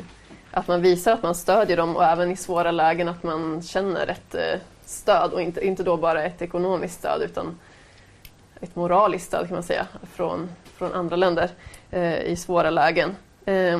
att 0.51 0.67
man 0.67 0.81
visar 0.81 1.13
att 1.13 1.23
man 1.23 1.35
stödjer 1.35 1.77
dem 1.77 1.95
och 1.95 2.03
även 2.03 2.31
i 2.31 2.35
svåra 2.35 2.71
lägen 2.71 3.07
att 3.07 3.23
man 3.23 3.61
känner 3.61 4.07
ett 4.07 4.35
eh, 4.35 4.59
stöd 4.85 5.31
och 5.33 5.41
inte, 5.41 5.65
inte 5.67 5.83
då 5.83 5.97
bara 5.97 6.23
ett 6.23 6.41
ekonomiskt 6.41 6.99
stöd 6.99 7.21
utan 7.21 7.59
ett 8.61 8.75
moraliskt 8.75 9.27
stöd 9.27 9.47
kan 9.47 9.55
man 9.55 9.63
säga 9.63 9.87
från, 10.13 10.49
från 10.77 10.93
andra 10.93 11.15
länder 11.15 11.49
eh, 11.91 12.19
i 12.19 12.35
svåra 12.35 12.69
lägen. 12.69 13.15
Eh, 13.45 13.79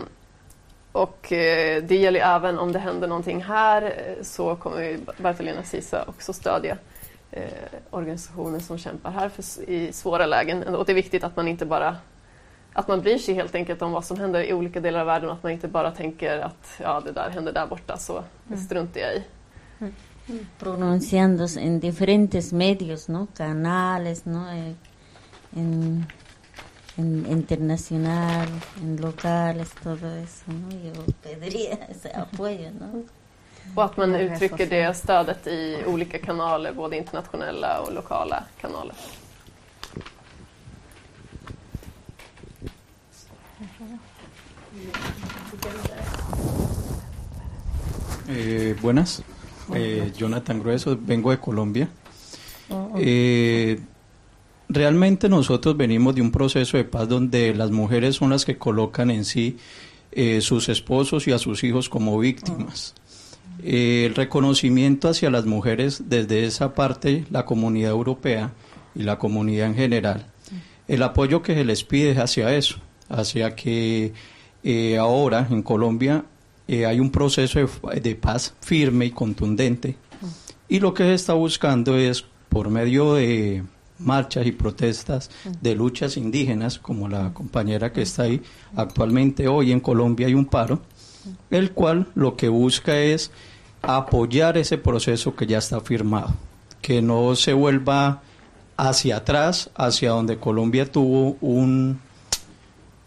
och 0.96 1.32
eh, 1.32 1.84
det 1.84 1.96
gäller 1.96 2.20
även 2.20 2.60
om 2.60 2.72
det 2.72 2.80
händer 2.80 3.08
någonting 3.08 3.44
här 3.44 3.82
eh, 3.82 4.24
så 4.24 4.56
kommer 4.56 4.82
ju 4.82 5.00
Bartolina 5.18 5.64
Sisa 5.64 6.06
också 6.08 6.34
stödja 6.34 6.78
eh, 7.32 7.44
organisationer 7.90 8.60
som 8.60 8.78
kämpar 8.78 9.12
här 9.12 9.30
för, 9.30 9.70
i 9.70 9.94
svåra 9.94 10.26
lägen. 10.26 10.76
Och 10.76 10.86
det 10.86 10.92
är 10.92 10.94
viktigt 10.94 11.24
att 11.24 11.36
man 11.36 11.48
inte 11.48 11.66
bara 11.66 11.98
att 12.74 12.88
man 12.88 13.02
bryr 13.02 13.18
sig 13.18 13.34
helt 13.34 13.56
enkelt 13.56 13.82
om 13.82 13.92
vad 13.92 14.06
som 14.06 14.20
händer 14.20 14.44
i 14.44 14.54
olika 14.54 14.80
delar 14.80 15.00
av 15.00 15.06
världen 15.06 15.30
och 15.30 15.36
att 15.36 15.44
man 15.44 15.52
inte 15.52 15.68
bara 15.68 15.92
tänker 15.92 16.40
att 16.40 16.80
ja, 16.82 17.02
det 17.06 17.12
där 17.12 17.30
händer 17.30 17.54
där 17.54 17.68
borta 17.68 17.98
så 17.98 18.24
det 18.44 18.58
struntar 18.58 19.02
jag 19.02 19.16
i. 19.16 19.24
pronunciándose 20.60 21.60
en 21.60 21.80
diferentes 21.80 22.52
medios, 22.54 23.08
¿no? 23.08 23.28
Canales, 23.38 24.26
¿no? 24.26 24.46
En, 25.56 26.06
en 26.98 27.26
internacional, 27.26 28.48
en 28.82 29.02
locales, 29.02 29.70
todo 29.84 30.16
eso, 30.16 30.46
¿no? 30.48 30.70
Yo 30.72 31.06
pediría 31.24 31.74
ese 31.90 32.12
apoyo, 32.14 32.72
¿no? 32.80 33.04
Och 33.76 33.86
att 33.86 33.98
man 33.98 34.16
uttrycker 34.16 34.66
det 34.66 34.94
stödet 34.98 35.48
i 35.48 35.84
olika 35.88 36.18
kanaler, 36.20 36.74
både 36.74 36.98
internationella 36.98 37.80
och 37.80 37.94
lokala 37.94 38.44
kanaler. 38.62 38.96
Eh, 48.30 48.82
buenas, 48.82 49.22
Eh, 49.74 50.12
Jonathan 50.16 50.60
Grueso, 50.60 50.96
vengo 50.96 51.32
de 51.32 51.38
Colombia. 51.38 51.88
Eh, 53.00 53.80
realmente 54.70 55.30
nosotros 55.30 55.78
venimos 55.78 56.16
de 56.16 56.22
un 56.22 56.32
proceso 56.32 56.78
de 56.78 56.84
paz 56.84 57.08
donde 57.08 57.54
las 57.54 57.72
mujeres 57.72 58.16
son 58.16 58.32
las 58.32 58.46
que 58.46 58.58
colocan 58.58 59.12
en 59.12 59.26
sí 59.26 59.58
eh, 60.12 60.42
sus 60.42 60.70
esposos 60.70 61.28
y 61.28 61.32
a 61.32 61.38
sus 61.38 61.64
hijos 61.64 61.90
como 61.90 62.18
víctimas. 62.20 62.96
Eh, 63.64 64.06
el 64.08 64.16
reconocimiento 64.16 65.10
hacia 65.10 65.30
las 65.30 65.46
mujeres 65.46 66.04
desde 66.08 66.46
esa 66.46 66.74
parte, 66.74 67.26
la 67.32 67.46
comunidad 67.46 67.92
europea 67.92 68.52
y 68.94 69.04
la 69.04 69.18
comunidad 69.18 69.68
en 69.68 69.76
general, 69.76 70.28
el 70.88 71.04
apoyo 71.04 71.42
que 71.42 71.56
se 71.56 71.66
les 71.66 71.84
pide 71.84 72.12
es 72.12 72.18
hacia 72.18 72.56
eso, 72.56 72.78
hacia 73.10 73.56
que 73.56 74.14
eh, 74.64 74.98
ahora 74.98 75.48
en 75.50 75.64
Colombia 75.64 76.26
hay 76.68 77.00
un 77.00 77.12
proceso 77.12 77.60
de, 77.60 78.02
de 78.02 78.16
paz 78.16 78.56
firme 78.60 79.06
y 79.06 79.12
contundente 79.12 79.98
y 80.68 80.80
lo 80.80 80.94
que 80.94 81.04
se 81.04 81.14
está 81.14 81.34
buscando 81.34 81.98
es 81.98 82.26
por 82.50 82.70
medio 82.70 83.16
de, 83.16 83.64
marchas 84.00 84.46
y 84.46 84.52
protestas 84.52 85.30
de 85.62 85.76
luchas 85.76 86.18
indígenas, 86.18 86.80
como 86.80 87.08
la 87.08 87.34
compañera 87.34 87.92
que 87.92 88.02
está 88.02 88.24
ahí. 88.24 88.42
Actualmente 88.76 89.48
hoy 89.48 89.72
en 89.72 89.80
Colombia 89.80 90.28
hay 90.28 90.34
un 90.34 90.46
paro, 90.46 90.82
el 91.50 91.72
cual 91.72 92.08
lo 92.16 92.36
que 92.36 92.50
busca 92.50 93.00
es 93.00 93.32
apoyar 93.82 94.58
ese 94.58 94.78
proceso 94.78 95.36
que 95.36 95.48
ya 95.48 95.60
está 95.60 95.80
firmado, 95.82 96.34
que 96.82 97.02
no 97.02 97.36
se 97.36 97.54
vuelva 97.54 98.22
hacia 98.78 99.18
atrás, 99.18 99.70
hacia 99.76 100.12
donde 100.12 100.38
Colombia 100.38 100.92
tuvo 100.92 101.38
un 101.42 102.00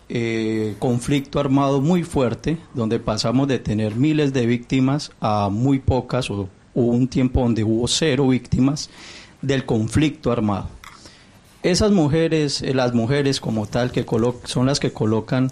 eh, 0.09 0.75
conflicto 0.79 1.39
armado 1.39 1.81
muy 1.81 2.03
fuerte, 2.03 2.59
donde 2.75 2.99
pasamos 2.99 3.49
de 3.49 3.59
tener 3.59 3.95
miles 3.95 4.33
de 4.33 4.47
víctimas 4.47 5.13
a 5.21 5.49
muy 5.51 5.81
pocas, 5.81 6.31
o 6.31 6.49
hubo 6.75 6.93
un 6.93 7.09
tiempo 7.09 7.41
donde 7.41 7.65
hubo 7.65 7.87
cero 7.89 8.29
víctimas 8.29 8.89
del 9.43 9.67
conflicto 9.67 10.33
armado. 10.33 10.78
Esas 11.63 11.91
mujeres, 11.91 12.63
eh, 12.63 12.73
las 12.73 12.95
mujeres 12.95 13.41
como 13.41 13.67
tal, 13.67 13.91
que 13.91 14.07
son 14.45 14.67
las 14.67 14.79
que 14.79 14.93
colocan 14.93 15.51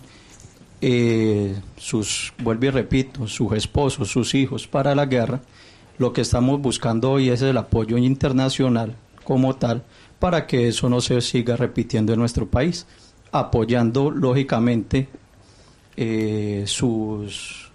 eh, 0.81 1.57
sus, 1.77 2.33
vuelvo 2.39 2.67
y 2.67 2.71
repito, 2.71 3.27
sus 3.27 3.53
esposos, 3.55 4.09
sus 4.09 4.35
hijos 4.37 4.69
para 4.69 4.95
la 4.95 5.07
guerra, 5.07 5.41
lo 5.99 6.13
que 6.13 6.21
estamos 6.21 6.61
buscando 6.61 7.11
hoy 7.11 7.31
es 7.31 7.43
el 7.43 7.57
apoyo 7.57 7.99
internacional 7.99 8.95
como 9.25 9.57
tal 9.57 9.83
para 10.21 10.47
que 10.47 10.69
eso 10.69 10.89
no 10.89 11.01
se 11.01 11.21
siga 11.21 11.57
repitiendo 11.57 12.13
en 12.13 12.21
nuestro 12.21 12.47
país, 12.47 12.87
apoyando 13.33 14.13
lógicamente 14.13 15.09
eh, 15.97 16.65
sus, 16.67 17.73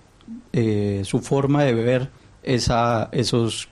su 1.03 1.19
forma 1.19 1.63
de 1.63 1.73
ver 1.73 2.09
esa, 2.43 3.09
esos, 3.11 3.67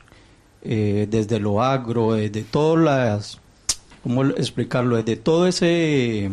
desde 0.62 1.40
lo 1.40 1.64
agro, 1.64 2.14
desde 2.14 2.44
todas 2.44 2.84
las 2.84 3.42
¿cómo 4.04 4.24
explicarlo? 4.26 4.98
Desde 4.98 5.16
todo 5.16 5.48
ese 5.48 6.32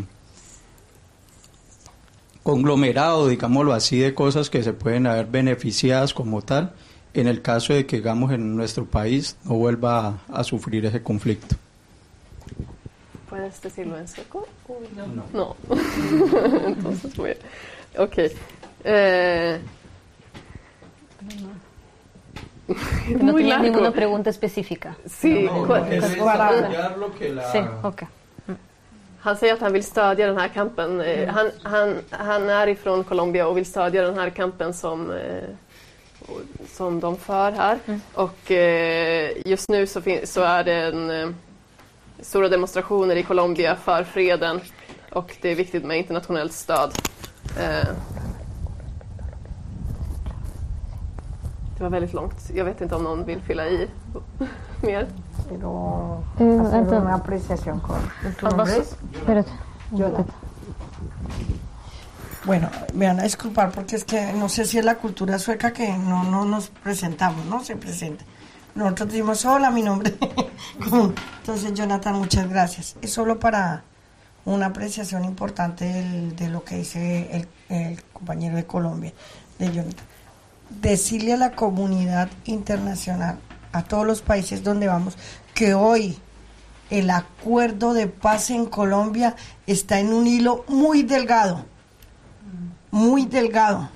conglomerado, 2.42 3.28
digámoslo 3.28 3.72
así, 3.72 3.98
de 3.98 4.14
cosas 4.14 4.50
que 4.50 4.62
se 4.62 4.72
pueden 4.72 5.06
haber 5.06 5.26
beneficiadas 5.26 6.14
como 6.14 6.42
tal, 6.42 6.74
en 7.12 7.26
el 7.26 7.42
caso 7.42 7.72
de 7.72 7.86
que, 7.86 7.96
digamos, 7.96 8.30
en 8.32 8.54
nuestro 8.54 8.84
país 8.84 9.36
no 9.44 9.54
vuelva 9.54 10.20
a, 10.32 10.44
sufrir 10.44 10.86
ese 10.86 11.02
conflicto. 11.02 11.56
¿Puedes 13.28 13.60
decirlo 13.60 13.98
en 13.98 14.06
seco? 14.06 14.46
No. 14.94 15.24
No. 15.32 15.56
Entonces, 16.66 17.18
muy 17.18 17.30
bien. 17.30 17.38
Ok. 17.98 18.18
Eh, 18.84 19.58
no 23.20 23.34
tenía 23.34 23.58
ninguna 23.58 23.90
pregunta 23.90 24.30
específica. 24.30 24.96
Sí, 25.06 25.44
no, 25.44 25.66
lo 26.96 27.14
que 27.18 27.28
la... 27.28 27.52
Sí, 27.52 27.58
okay. 27.82 28.08
Han 29.20 29.36
säger 29.36 29.54
att 29.54 29.60
han 29.60 29.72
vill 29.72 29.84
stödja 29.84 30.26
den 30.26 30.38
här 30.38 30.48
kampen. 30.48 31.00
Mm. 31.00 31.28
Han, 31.28 31.50
han, 31.62 31.94
han 32.10 32.50
är 32.50 32.66
ifrån 32.66 33.04
Colombia 33.04 33.46
och 33.46 33.56
vill 33.56 33.66
stödja 33.66 34.02
den 34.02 34.18
här 34.18 34.30
kampen 34.30 34.74
som, 34.74 35.10
eh, 35.10 35.42
som 36.68 37.00
de 37.00 37.16
för 37.16 37.52
här. 37.52 37.78
Mm. 37.86 38.00
Och 38.14 38.50
eh, 38.50 39.30
just 39.44 39.68
nu 39.68 39.86
så, 39.86 40.00
så 40.24 40.42
är 40.42 40.64
det 40.64 40.74
en, 40.74 41.34
stora 42.20 42.48
demonstrationer 42.48 43.16
i 43.16 43.22
Colombia 43.22 43.76
för 43.76 44.04
freden 44.04 44.60
och 45.12 45.36
det 45.40 45.50
är 45.50 45.54
viktigt 45.54 45.84
med 45.84 45.98
internationellt 45.98 46.52
stöd. 46.52 46.92
Det 51.76 51.82
var 51.82 51.90
väldigt 51.90 52.12
långt. 52.12 52.50
Jag 52.54 52.64
vet 52.64 52.80
inte 52.80 52.94
om 52.94 53.04
någon 53.04 53.24
vill 53.24 53.40
fylla 53.40 53.68
i 53.68 53.88
mer. 54.80 55.06
Pero 55.48 56.22
mm, 56.38 56.60
hacer 56.60 57.00
una 57.00 57.14
apreciación 57.14 57.80
con 57.80 57.96
tu 58.40 58.46
nombre. 58.46 58.76
Espérate. 59.12 59.50
Bueno, 62.44 62.68
me 62.94 63.06
van 63.06 63.20
a 63.20 63.24
disculpar 63.24 63.72
porque 63.72 63.96
es 63.96 64.04
que 64.04 64.32
no 64.32 64.48
sé 64.48 64.64
si 64.64 64.78
es 64.78 64.84
la 64.84 64.94
cultura 64.94 65.38
sueca 65.38 65.72
que 65.72 65.98
no, 65.98 66.24
no 66.24 66.44
nos 66.44 66.68
presentamos, 66.68 67.44
no 67.46 67.62
se 67.62 67.76
presenta. 67.76 68.24
Nosotros 68.74 69.08
decimos, 69.08 69.44
hola, 69.44 69.70
mi 69.70 69.82
nombre. 69.82 70.14
Entonces, 71.40 71.74
Jonathan, 71.74 72.14
muchas 72.14 72.48
gracias. 72.48 72.96
Es 73.02 73.12
solo 73.12 73.38
para 73.38 73.82
una 74.44 74.66
apreciación 74.66 75.24
importante 75.24 75.84
de 75.84 76.48
lo 76.48 76.62
que 76.64 76.76
dice 76.76 77.28
el, 77.32 77.48
el 77.68 78.02
compañero 78.12 78.56
de 78.56 78.64
Colombia, 78.64 79.12
de 79.58 79.72
Jonathan 79.72 80.06
decirle 80.70 81.34
a 81.34 81.36
la 81.36 81.52
comunidad 81.52 82.28
internacional, 82.44 83.38
a 83.72 83.84
todos 83.84 84.06
los 84.06 84.22
países 84.22 84.62
donde 84.62 84.86
vamos, 84.86 85.16
que 85.54 85.74
hoy 85.74 86.18
el 86.90 87.10
acuerdo 87.10 87.94
de 87.94 88.06
paz 88.06 88.50
en 88.50 88.66
Colombia 88.66 89.34
está 89.66 89.98
en 89.98 90.12
un 90.12 90.26
hilo 90.26 90.64
muy 90.68 91.02
delgado, 91.02 91.64
muy 92.90 93.26
delgado, 93.26 93.90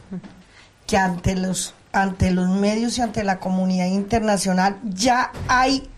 que 0.87 0.97
ante 0.97 1.37
los, 1.37 1.75
ante 1.93 2.31
los 2.31 2.49
medios 2.49 2.99
y 2.99 3.03
ante 3.03 3.23
la 3.25 3.39
comunidad 3.39 3.87
internacional 3.87 4.79
ya 4.83 5.33
hay 5.49 5.89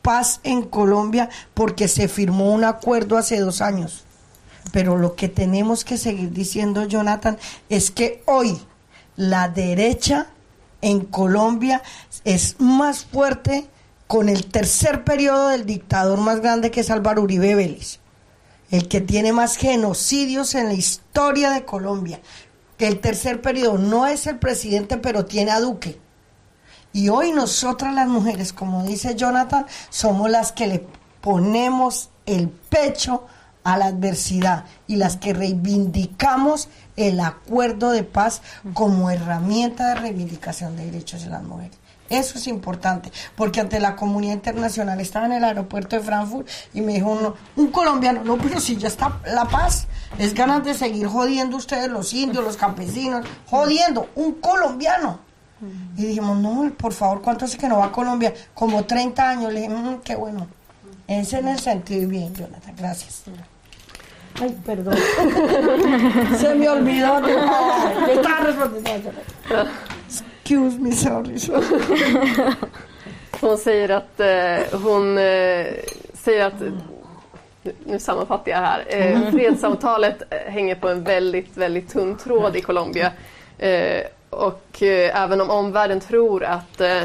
paz 0.00 0.40
en 0.42 0.62
Colombia 0.62 1.28
porque 1.54 1.88
se 1.88 2.08
firmó 2.08 2.52
un 2.52 2.64
acuerdo 2.64 3.16
hace 3.16 3.38
dos 3.38 3.60
años. 3.60 4.04
Pero 4.72 4.96
lo 4.96 5.16
que 5.16 5.28
tenemos 5.28 5.84
que 5.84 5.98
seguir 5.98 6.32
diciendo, 6.32 6.84
Jonathan, 6.86 7.36
es 7.68 7.90
que 7.90 8.22
hoy 8.26 8.58
la 9.16 9.48
derecha 9.48 10.28
en 10.80 11.00
Colombia 11.00 11.82
es 12.24 12.56
más 12.60 13.04
fuerte 13.04 13.68
con 14.06 14.28
el 14.28 14.46
tercer 14.46 15.04
periodo 15.04 15.48
del 15.48 15.64
dictador 15.64 16.18
más 16.18 16.40
grande 16.40 16.70
que 16.70 16.80
es 16.80 16.90
Álvaro 16.90 17.22
Uribe 17.22 17.54
Vélez, 17.54 17.98
el 18.70 18.88
que 18.88 19.00
tiene 19.00 19.32
más 19.32 19.56
genocidios 19.56 20.54
en 20.54 20.66
la 20.66 20.74
historia 20.74 21.50
de 21.50 21.64
Colombia. 21.64 22.20
El 22.78 22.98
tercer 22.98 23.40
periodo 23.40 23.78
no 23.78 24.06
es 24.06 24.26
el 24.26 24.38
presidente, 24.38 24.96
pero 24.96 25.24
tiene 25.24 25.52
a 25.52 25.60
Duque. 25.60 26.00
Y 26.92 27.08
hoy 27.08 27.32
nosotras 27.32 27.94
las 27.94 28.08
mujeres, 28.08 28.52
como 28.52 28.84
dice 28.84 29.14
Jonathan, 29.14 29.66
somos 29.88 30.28
las 30.28 30.50
que 30.50 30.66
le 30.66 30.86
ponemos 31.20 32.10
el 32.26 32.48
pecho 32.48 33.24
a 33.64 33.78
la 33.78 33.86
adversidad 33.86 34.64
y 34.86 34.96
las 34.96 35.16
que 35.16 35.32
reivindicamos 35.32 36.68
el 36.96 37.20
acuerdo 37.20 37.90
de 37.90 38.04
paz 38.04 38.42
como 38.74 39.10
herramienta 39.10 39.88
de 39.88 39.94
reivindicación 39.96 40.76
de 40.76 40.86
derechos 40.86 41.22
de 41.22 41.30
las 41.30 41.42
mujeres. 41.42 41.76
Eso 42.10 42.36
es 42.36 42.46
importante, 42.46 43.10
porque 43.36 43.60
ante 43.60 43.80
la 43.80 43.96
comunidad 43.96 44.34
internacional 44.34 45.00
estaba 45.00 45.24
en 45.26 45.32
el 45.32 45.44
aeropuerto 45.44 45.96
de 45.96 46.02
Frankfurt 46.02 46.46
y 46.74 46.82
me 46.82 46.94
dijo 46.94 47.34
un 47.56 47.68
colombiano, 47.68 48.22
no, 48.22 48.36
pero 48.36 48.60
si 48.60 48.76
ya 48.76 48.88
está 48.88 49.18
la 49.24 49.46
paz, 49.46 49.86
es 50.18 50.34
ganas 50.34 50.62
de 50.62 50.74
seguir 50.74 51.06
jodiendo 51.06 51.56
ustedes 51.56 51.88
los 51.88 52.12
indios, 52.12 52.44
los 52.44 52.58
campesinos, 52.58 53.24
jodiendo, 53.48 54.10
un 54.14 54.34
colombiano. 54.34 55.20
Y 55.96 56.06
dijimos, 56.06 56.38
no, 56.38 56.72
por 56.76 56.92
favor, 56.92 57.22
¿cuánto 57.22 57.44
hace 57.44 57.56
que 57.56 57.68
no 57.68 57.78
va 57.78 57.86
a 57.86 57.92
Colombia? 57.92 58.34
Como 58.52 58.84
30 58.84 59.30
años. 59.30 59.52
Le 59.52 59.60
dije, 59.60 59.72
mm, 59.72 60.00
qué 60.00 60.16
bueno. 60.16 60.48
Ese 61.06 61.38
en 61.38 61.48
el 61.48 61.60
sentido 61.60 62.08
bien, 62.08 62.34
Jonathan, 62.34 62.74
gracias. 62.76 63.22
Ay, 64.40 64.56
perdón. 64.66 64.94
Se 66.38 66.54
me 66.54 66.68
olvidó. 66.70 67.20
Le 68.06 68.12
estaba 68.12 68.40
respondiendo. 68.40 69.10
Excuse 70.06 70.78
me, 70.78 70.92
sorry. 70.92 71.38
Hon 73.40 73.58
säger 73.58 73.88
att 73.88 74.20
eh, 74.20 74.80
hon 74.80 75.18
eh, 75.18 75.66
säger 76.14 76.46
att 76.46 76.62
nu 77.84 77.98
sammanfattar 77.98 78.50
jag 78.50 78.58
här. 78.58 78.84
Eh, 78.88 79.16
mm. 79.16 79.32
fredssamtalet 79.32 80.22
eh, 80.30 80.52
hänger 80.52 80.74
på 80.74 80.88
en 80.88 81.04
väldigt, 81.04 81.56
väldigt 81.56 81.92
tunn 81.92 82.16
tråd 82.16 82.56
i 82.56 82.60
Colombia. 82.60 83.12
Eh, 83.58 84.02
och 84.30 84.82
eh, 84.82 85.22
även 85.22 85.40
om 85.40 85.50
omvärlden 85.50 86.00
tror 86.00 86.44
att 86.44 86.80
eh, 86.80 87.02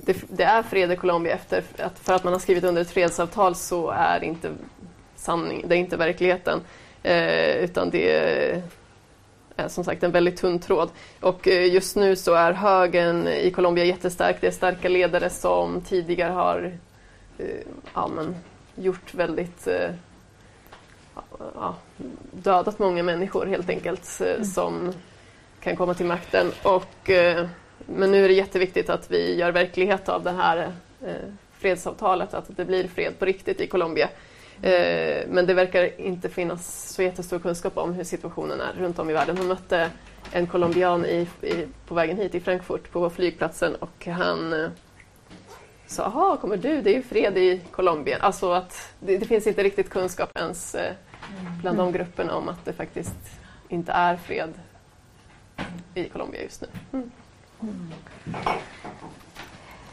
det, 0.00 0.16
det, 0.28 0.44
är 0.44 0.62
fred 0.62 0.92
i 0.92 0.96
Colombia 0.96 1.34
efter 1.34 1.62
att, 1.78 1.98
för 1.98 2.14
att 2.14 2.24
man 2.24 2.32
har 2.32 2.40
skrivit 2.40 2.64
under 2.64 2.82
ett 2.82 2.90
fredsavtal 2.90 3.54
så 3.54 3.90
är 3.90 4.24
inte 4.24 4.50
sanning, 5.26 5.64
det 5.66 5.74
är 5.74 5.78
inte 5.78 5.96
verkligheten. 5.96 6.60
Eh, 7.02 7.56
utan 7.56 7.90
det 7.90 8.10
är 9.56 9.68
som 9.68 9.84
sagt 9.84 10.02
en 10.02 10.10
väldigt 10.10 10.36
tunn 10.36 10.58
tråd. 10.58 10.90
Och 11.20 11.48
eh, 11.48 11.72
just 11.72 11.96
nu 11.96 12.16
så 12.16 12.34
är 12.34 12.52
högern 12.52 13.28
i 13.28 13.50
Colombia 13.50 13.84
jättestark. 13.84 14.36
Det 14.40 14.46
är 14.46 14.50
starka 14.50 14.88
ledare 14.88 15.30
som 15.30 15.80
tidigare 15.80 16.32
har 16.32 16.72
eh, 17.38 17.46
ja, 17.94 18.08
men, 18.08 18.36
gjort 18.74 19.14
väldigt 19.14 19.66
eh, 19.66 19.90
ja, 21.54 21.74
dödat 22.32 22.78
många 22.78 23.02
människor 23.02 23.46
helt 23.46 23.70
enkelt 23.70 24.20
mm. 24.20 24.44
som 24.44 24.92
kan 25.60 25.76
komma 25.76 25.94
till 25.94 26.06
makten. 26.06 26.52
Och, 26.62 27.10
men 27.78 28.10
nu 28.10 28.24
är 28.24 28.28
det 28.28 28.34
jätteviktigt 28.34 28.90
att 28.90 29.10
vi 29.10 29.34
gör 29.34 29.52
verklighet 29.52 30.08
av 30.08 30.22
det 30.22 30.30
här 30.32 30.72
fredsavtalet, 31.58 32.34
att 32.34 32.56
det 32.56 32.64
blir 32.64 32.88
fred 32.88 33.18
på 33.18 33.24
riktigt 33.24 33.60
i 33.60 33.66
Colombia. 33.66 34.08
Eh, 34.62 35.26
men 35.28 35.46
det 35.46 35.54
verkar 35.54 36.00
inte 36.00 36.28
finnas 36.28 36.92
så 36.94 37.02
jättestor 37.02 37.38
kunskap 37.38 37.76
om 37.76 37.94
hur 37.94 38.04
situationen 38.04 38.60
är 38.60 38.72
runt 38.72 38.98
om 38.98 39.10
i 39.10 39.12
världen. 39.12 39.38
Hon 39.38 39.46
mötte 39.46 39.90
en 40.32 40.46
colombian 40.46 41.06
i, 41.06 41.28
i, 41.42 41.66
på 41.86 41.94
vägen 41.94 42.16
hit 42.16 42.34
i 42.34 42.40
Frankfurt 42.40 42.90
på 42.90 43.10
flygplatsen 43.10 43.74
och 43.74 44.06
han, 44.06 44.52
eh, 44.52 44.68
sa, 45.86 46.02
jaha, 46.02 46.36
kommer 46.36 46.56
du? 46.56 46.82
Det 46.82 46.90
är 46.90 46.94
ju 46.94 47.02
fred 47.02 47.38
i 47.38 47.60
Colombia. 47.70 48.18
Alltså 48.20 48.52
att 48.52 48.94
det, 49.00 49.18
det 49.18 49.26
finns 49.26 49.46
inte 49.46 49.62
riktigt 49.62 49.90
kunskap 49.90 50.30
ens 50.34 50.74
eh, 50.74 50.92
bland 51.60 51.78
de 51.78 51.92
grupperna 51.92 52.34
om 52.34 52.48
att 52.48 52.64
det 52.64 52.72
faktiskt 52.72 53.40
inte 53.68 53.92
är 53.92 54.16
fred 54.16 54.52
i 55.94 56.04
Colombia 56.04 56.42
just 56.42 56.60
nu. 56.60 56.68
Mm. 56.92 57.10
mm. 57.60 57.92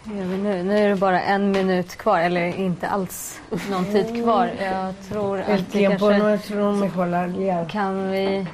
Gör 0.06 0.26
vi 0.26 0.38
nu? 0.38 0.64
Nu 0.64 0.78
är 0.78 0.90
det 0.90 0.96
bara 0.96 1.22
en 1.22 1.52
minut 1.52 1.96
kvar, 1.96 2.20
eller 2.20 2.42
inte 2.60 2.88
alls 2.88 3.40
någon 3.72 3.86
tid 3.86 4.24
kvar. 4.24 4.50
Jag 4.62 4.94
tror 5.10 5.38
El 5.40 5.54
att 5.54 5.60
vi 5.60 5.64
tiempo 5.72 6.10
nuestro 6.10 6.72
mejor 6.72 7.70
kan 7.70 8.12
vi... 8.12 8.46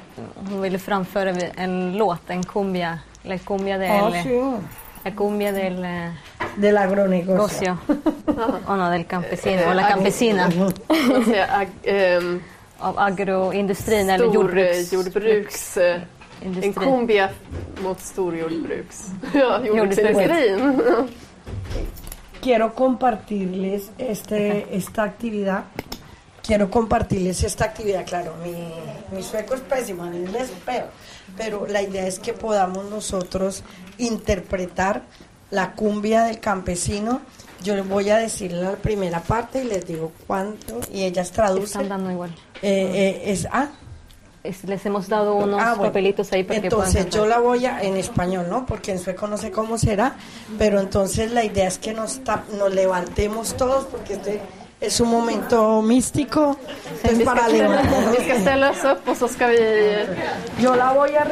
Hon 0.50 0.62
ville 0.62 0.78
framföra 0.78 1.30
en 1.56 1.96
låt, 1.96 2.30
en 2.30 2.42
cumbia. 2.42 2.98
La 3.22 3.38
cumbia 3.38 3.78
del... 3.78 3.90
Ah, 3.90 4.10
sí, 4.22 4.56
La 5.04 5.10
cumbia 5.10 5.52
del 5.52 5.84
eh, 5.84 6.10
del 6.56 6.76
agronegocio. 6.78 7.76
gocio. 7.86 7.96
o 8.66 8.76
no, 8.76 8.90
del 8.90 9.04
campesino. 9.04 9.70
O 9.70 9.74
la 9.74 9.88
campesina. 9.88 10.48
Ehm, 11.82 12.42
Av 12.78 12.98
agroindustrin 12.98 14.10
eller 14.10 14.34
jordbruks... 14.34 14.86
Stor 14.86 15.02
jordbruks... 15.02 15.76
eh, 15.76 16.00
En 16.42 16.72
kumbia 16.72 17.28
mot 17.82 18.00
storjordbruks... 18.00 19.06
Ja, 19.32 19.60
jordbruksindustrin. 19.64 20.82
Quiero 22.42 22.74
compartirles 22.74 23.90
este, 23.98 24.74
esta 24.76 25.02
actividad. 25.04 25.64
Quiero 26.42 26.70
compartirles 26.70 27.44
esta 27.44 27.66
actividad, 27.66 28.04
claro, 28.06 28.34
mi, 28.42 28.54
mi 29.14 29.22
sueco 29.22 29.54
es 29.54 29.60
pésimo, 29.60 30.06
en 30.06 30.14
inglés 30.14 30.44
es 30.44 30.50
peor, 30.64 30.86
pero 31.36 31.66
la 31.66 31.82
idea 31.82 32.06
es 32.06 32.18
que 32.18 32.32
podamos 32.32 32.86
nosotros 32.90 33.62
interpretar 33.98 35.02
la 35.50 35.72
cumbia 35.72 36.24
del 36.24 36.40
campesino. 36.40 37.20
Yo 37.62 37.76
les 37.76 37.86
voy 37.86 38.08
a 38.08 38.16
decir 38.16 38.52
la 38.52 38.72
primera 38.72 39.20
parte 39.20 39.62
y 39.62 39.66
les 39.66 39.86
digo 39.86 40.12
cuánto, 40.26 40.80
y 40.90 41.04
ellas 41.04 41.28
Están 41.30 41.46
traducen. 41.46 41.88
dando 41.88 42.10
igual. 42.10 42.30
Eh, 42.62 43.20
eh, 43.22 43.22
es, 43.32 43.46
ah, 43.52 43.68
Es- 44.42 44.64
Les 44.64 44.84
hemos 44.86 45.08
dado 45.08 45.34
unos 45.34 45.60
Ah, 45.60 45.74
bueno. 45.74 45.84
papelitos 45.92 46.32
ahí 46.32 46.44
para 46.44 46.60
Entonces 46.60 47.10
yo 47.10 47.26
la 47.26 47.38
voy 47.40 47.66
a 47.66 47.82
en 47.82 47.96
español, 47.96 48.46
¿no? 48.48 48.64
Porque 48.64 48.90
en 48.92 48.98
sueco 48.98 49.26
no 49.26 49.36
sé 49.36 49.50
cómo 49.50 49.76
será, 49.76 50.14
pero 50.58 50.80
entonces 50.80 51.30
la 51.32 51.44
idea 51.44 51.68
es 51.68 51.78
que 51.78 51.92
nos, 51.92 52.20
nos 52.56 52.72
levantemos 52.74 53.54
todos 53.56 53.84
porque 53.84 54.14
este 54.14 54.40
es 54.80 54.98
un 55.00 55.10
momento 55.10 55.82
místico. 55.82 56.56
Entonces 56.90 57.18
Vi 57.18 57.24
para 57.24 57.48
levantarnos. 57.48 58.16
Yo 60.60 60.74
la 60.74 60.92
voy 60.92 61.10
a 61.16 61.24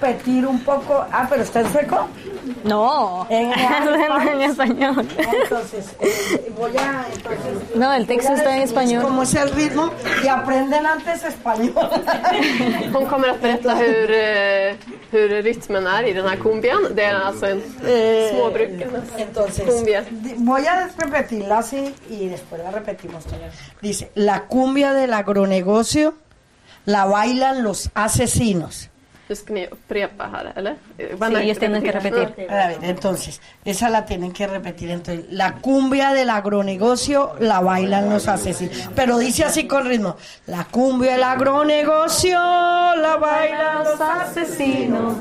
repetir 0.00 0.46
un 0.46 0.60
poco. 0.60 1.04
Ah, 1.12 1.26
pero 1.28 1.42
está 1.42 1.60
en 1.60 1.72
sueco. 1.72 2.08
No, 2.64 3.26
En- 3.30 3.52
en 4.28 4.42
español. 4.42 5.06
Entonces 5.18 5.86
eh, 6.00 6.52
voy 6.56 6.76
a 6.76 7.04
entonces 7.12 7.74
No, 7.76 7.92
el 7.92 8.06
texto 8.06 8.32
está 8.34 8.56
en 8.56 8.62
español. 8.62 9.02
Cómo 9.02 9.22
es 9.22 9.34
el 9.34 9.50
ritmo 9.50 9.90
y 10.24 10.28
aprenden 10.28 10.86
antes 10.86 11.24
español. 11.24 11.88
Hon 12.94 13.06
kommer 13.06 13.30
att 13.30 13.40
berätta 13.42 13.74
hur, 13.76 14.10
eh, 14.10 14.76
hur 15.10 15.42
rytmen 15.42 15.86
är 15.86 16.04
i 16.08 16.12
den 16.12 16.26
här 16.28 16.36
kumbian. 16.36 16.94
Det 16.94 17.04
är 17.04 17.14
alltså 17.14 17.46
en 17.46 17.62
Eh, 17.86 18.30
småbrukarnas 18.34 19.04
Entonces, 19.18 19.64
cumbia. 19.64 20.04
voy 20.36 20.66
a 20.66 20.88
repetirla 20.98 21.58
así 21.58 21.94
y 22.10 22.28
después 22.28 22.62
la 22.62 22.70
repetimos. 22.70 23.24
Dice, 23.80 24.10
la 24.14 24.46
cumbia 24.46 24.92
del 24.92 25.12
agronegocio 25.12 26.14
la 26.84 27.06
bailan 27.06 27.62
los 27.64 27.90
asesinos. 27.94 28.90
Ni 29.48 29.66
upprepa 29.66 30.28
här, 30.28 30.52
eller? 30.54 30.76
Sí, 30.96 31.36
ellos 31.36 31.58
tienen 31.58 31.82
que 31.82 31.90
repetir. 31.90 32.46
A 32.48 32.68
ver, 32.68 32.78
entonces, 32.82 33.40
esa 33.64 33.90
la 33.90 34.04
tienen 34.04 34.32
que 34.32 34.46
repetir. 34.46 34.90
Entonces, 34.90 35.26
la 35.30 35.54
cumbia 35.54 36.12
del 36.12 36.30
agronegocio 36.30 37.32
la 37.40 37.60
bailan 37.60 38.08
los 38.08 38.28
asesinos. 38.28 38.88
Pero 38.94 39.18
dice 39.18 39.44
así 39.44 39.66
con 39.66 39.84
ritmo. 39.84 40.16
La 40.46 40.64
cumbia 40.64 41.12
del 41.14 41.24
agronegocio 41.24 42.38
la 42.38 43.16
bailan 43.20 43.84
los 43.84 44.00
asesinos. 44.00 45.16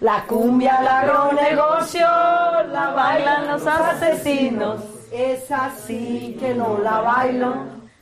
La 0.00 0.24
cumbia 0.24 0.78
del 0.78 0.88
agronegocio 0.88 2.06
la 2.72 2.92
bailan 2.94 3.46
los 3.46 3.64
asesinos. 3.66 4.80
Es 5.12 5.48
así 5.52 6.36
que 6.40 6.54
no 6.54 6.78
la 6.78 7.00
bailo. 7.00 7.54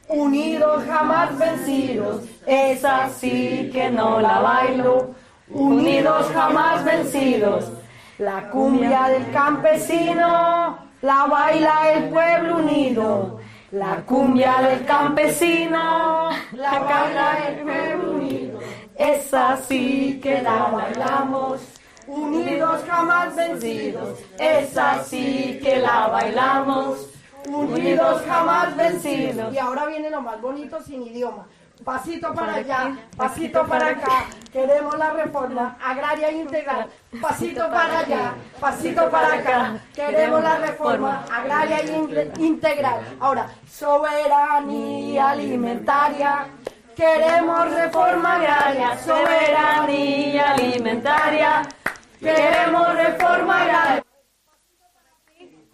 Unidos 0.08 0.84
jamás 0.86 1.38
vencidos. 1.38 2.22
Es 2.46 2.84
así 2.86 3.70
que 3.70 3.90
no 3.90 4.18
la 4.20 4.40
bailo. 4.40 5.21
Unidos 5.54 6.30
jamás 6.32 6.84
vencidos. 6.84 7.70
La 8.18 8.48
cumbia 8.50 9.08
del 9.08 9.30
campesino 9.32 10.78
la 11.02 11.26
baila 11.26 11.92
el 11.92 12.08
pueblo 12.10 12.58
unido. 12.58 13.40
La 13.72 13.96
cumbia 14.06 14.62
del 14.62 14.84
campesino 14.84 16.30
la 16.52 16.78
baila 16.78 17.48
el 17.48 17.56
pueblo 17.64 18.12
unido. 18.12 18.60
Es 18.96 19.34
así 19.34 20.20
que 20.22 20.40
la 20.42 20.68
bailamos. 20.72 21.60
Unidos 22.06 22.82
jamás 22.86 23.34
vencidos. 23.34 24.18
Es 24.38 24.76
así 24.78 25.58
que 25.62 25.76
la 25.78 26.08
bailamos. 26.08 27.08
Unidos 27.48 28.22
jamás 28.26 28.76
vencidos. 28.76 29.52
Y 29.52 29.58
ahora 29.58 29.86
viene 29.86 30.08
lo 30.08 30.22
más 30.22 30.40
bonito 30.40 30.80
sin 30.82 31.02
idioma. 31.02 31.46
Pasito 31.84 32.32
para 32.34 32.54
allá, 32.54 32.96
pasito 33.16 33.64
para 33.66 33.86
acá. 33.88 34.26
Queremos 34.52 34.96
la 34.98 35.10
reforma 35.10 35.76
agraria 35.82 36.30
integral. 36.30 36.88
Pasito 37.20 37.68
para 37.70 37.98
allá, 38.00 38.34
pasito 38.60 39.10
para 39.10 39.34
acá. 39.34 39.76
Queremos 39.94 40.42
la 40.42 40.56
reforma 40.58 41.24
agraria 41.32 41.82
in- 41.84 42.32
integral. 42.38 43.00
Ahora, 43.20 43.46
soberanía 43.68 45.30
alimentaria. 45.30 46.46
Queremos 46.94 47.70
reforma 47.74 48.34
agraria, 48.36 48.98
soberanía 48.98 50.52
alimentaria. 50.52 51.62
Queremos 52.20 52.94
reforma 52.94 53.62
agraria. 53.62 54.04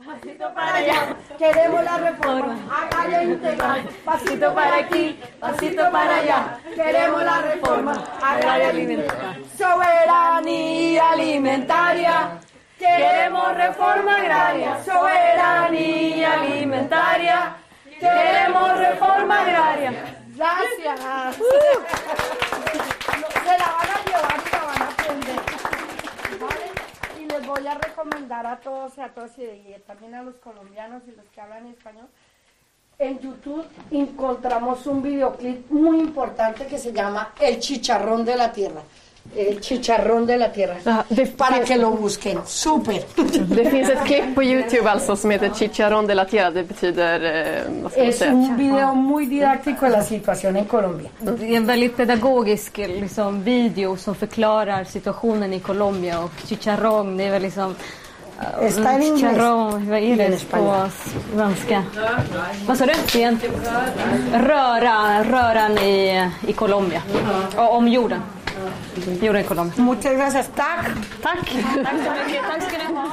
Pasito 0.09 0.55
para 0.55 0.75
allá, 0.77 1.17
queremos 1.37 1.85
la 1.85 1.99
reforma. 1.99 2.57
Agraria 2.81 3.23
integral. 3.25 3.83
Pasito 4.07 4.55
para 4.55 4.77
aquí, 4.77 5.21
pasito 5.39 5.91
para 5.91 6.17
allá, 6.17 6.59
queremos 6.75 7.23
la 7.23 7.43
reforma. 7.43 7.93
agraria 8.23 8.73
integral. 8.73 9.45
Soberanía 9.59 11.11
alimentaria, 11.11 12.41
queremos 12.79 13.55
reforma 13.55 14.17
agraria. 14.17 14.79
Soberanía 14.83 16.33
alimentaria, 16.41 17.57
queremos 18.01 18.79
reforma 18.79 19.43
agraria. 19.43 19.93
Gracias. 20.29 21.37
Se 23.45 23.59
la 23.59 23.69
van 23.77 23.91
a 23.91 23.99
llevar 24.07 24.41
y 24.41 24.51
la 24.53 24.61
van 24.65 24.83
a 24.83 24.89
aprender. 24.89 25.41
¿vale? 26.41 26.67
Y 27.19 27.21
les 27.27 27.38
voy 27.49 27.67
a 27.67 27.75
recomendar 27.75 28.47
a 28.47 28.61
todos 28.61 28.97
y 28.99 29.01
a 29.01 29.09
todos 29.09 29.31
y 29.39 29.75
también 29.87 30.15
a 30.15 30.23
los 30.23 30.37
colombianos 30.37 31.03
y 31.09 31.13
los 31.13 31.27
que 31.35 31.41
hablan 31.41 31.67
español. 31.67 32.07
En 32.99 33.19
YouTube 33.21 33.65
encontramos 33.91 34.87
un 34.87 35.03
videoclip 35.03 35.71
muy 35.71 36.01
importante 36.01 36.67
que 36.67 36.79
se 36.79 36.93
llama 36.93 37.33
El 37.41 37.59
chicharrón 37.59 38.25
de 38.25 38.37
la 38.37 38.53
tierra. 38.53 38.83
El 39.37 39.61
chicharrón 39.61 40.27
de 40.27 40.37
la 40.37 40.49
tierra. 40.53 41.05
Det, 41.09 41.27
Para 41.37 41.65
que 41.65 41.77
lo 41.77 41.91
busquen. 41.91 42.39
Súper. 42.47 43.03
det 43.57 43.71
finns 43.71 43.89
ett 43.89 44.05
klipp 44.07 44.35
på 44.35 44.43
Youtube 44.43 44.91
alltså 44.91 45.17
som 45.17 45.31
heter 45.31 45.49
Chicharrón 45.55 46.07
de 46.07 46.15
la 46.15 46.25
Tierra. 46.25 46.51
Det 46.51 46.63
betyder, 46.63 47.25
eh, 47.25 47.63
vad 47.83 47.93
ska 47.93 48.01
man 48.01 48.09
Es 48.09 48.19
säga? 48.19 48.33
un 48.33 48.57
video 48.57 48.95
muy 48.95 49.27
didáctico 49.27 49.85
de 49.87 49.91
la 49.93 50.03
situación 50.03 50.57
en 50.57 50.65
Colombia. 50.65 51.11
Det 51.21 51.45
är 51.53 51.57
en 51.57 51.67
väldigt 51.67 51.97
pedagogisk 51.97 52.79
liksom, 52.79 53.43
video 53.43 53.97
som 53.97 54.15
förklarar 54.15 54.85
situationen 54.85 55.53
i 55.55 55.61
Colombia 55.61 56.21
och 56.21 56.31
chicharrón, 56.47 57.17
det 57.17 57.25
är 57.25 57.31
väl 57.31 57.43
liksom... 57.43 57.75
eh, 58.61 58.67
Está 58.67 58.91
en 58.93 59.03
inglés 59.03 59.21
Chicharrón, 59.21 59.89
vad 59.91 59.99
är 59.99 60.03
en 60.13 60.17
det 60.19 60.51
på 60.51 60.57
español. 60.57 60.89
svenska? 61.35 61.83
Vad 62.67 62.79
sa 62.79 62.87
du? 62.87 63.19
Igen? 63.19 63.41
Röra, 64.33 65.25
röran 65.25 65.79
i, 65.79 66.29
i 66.47 66.53
Colombia. 66.53 67.03
Och 67.57 67.75
om 67.77 67.89
jorden. 67.89 68.21
Muchas 69.83 70.13
gracias. 70.13 70.49
Tac. 70.55 70.85
Tack! 71.23 71.39
Tack 71.85 72.05
så 72.05 72.13
mycket. 72.27 72.43
Tack 72.49 72.63
ska 72.63 72.79
ni 72.79 72.95
ha. 72.95 73.11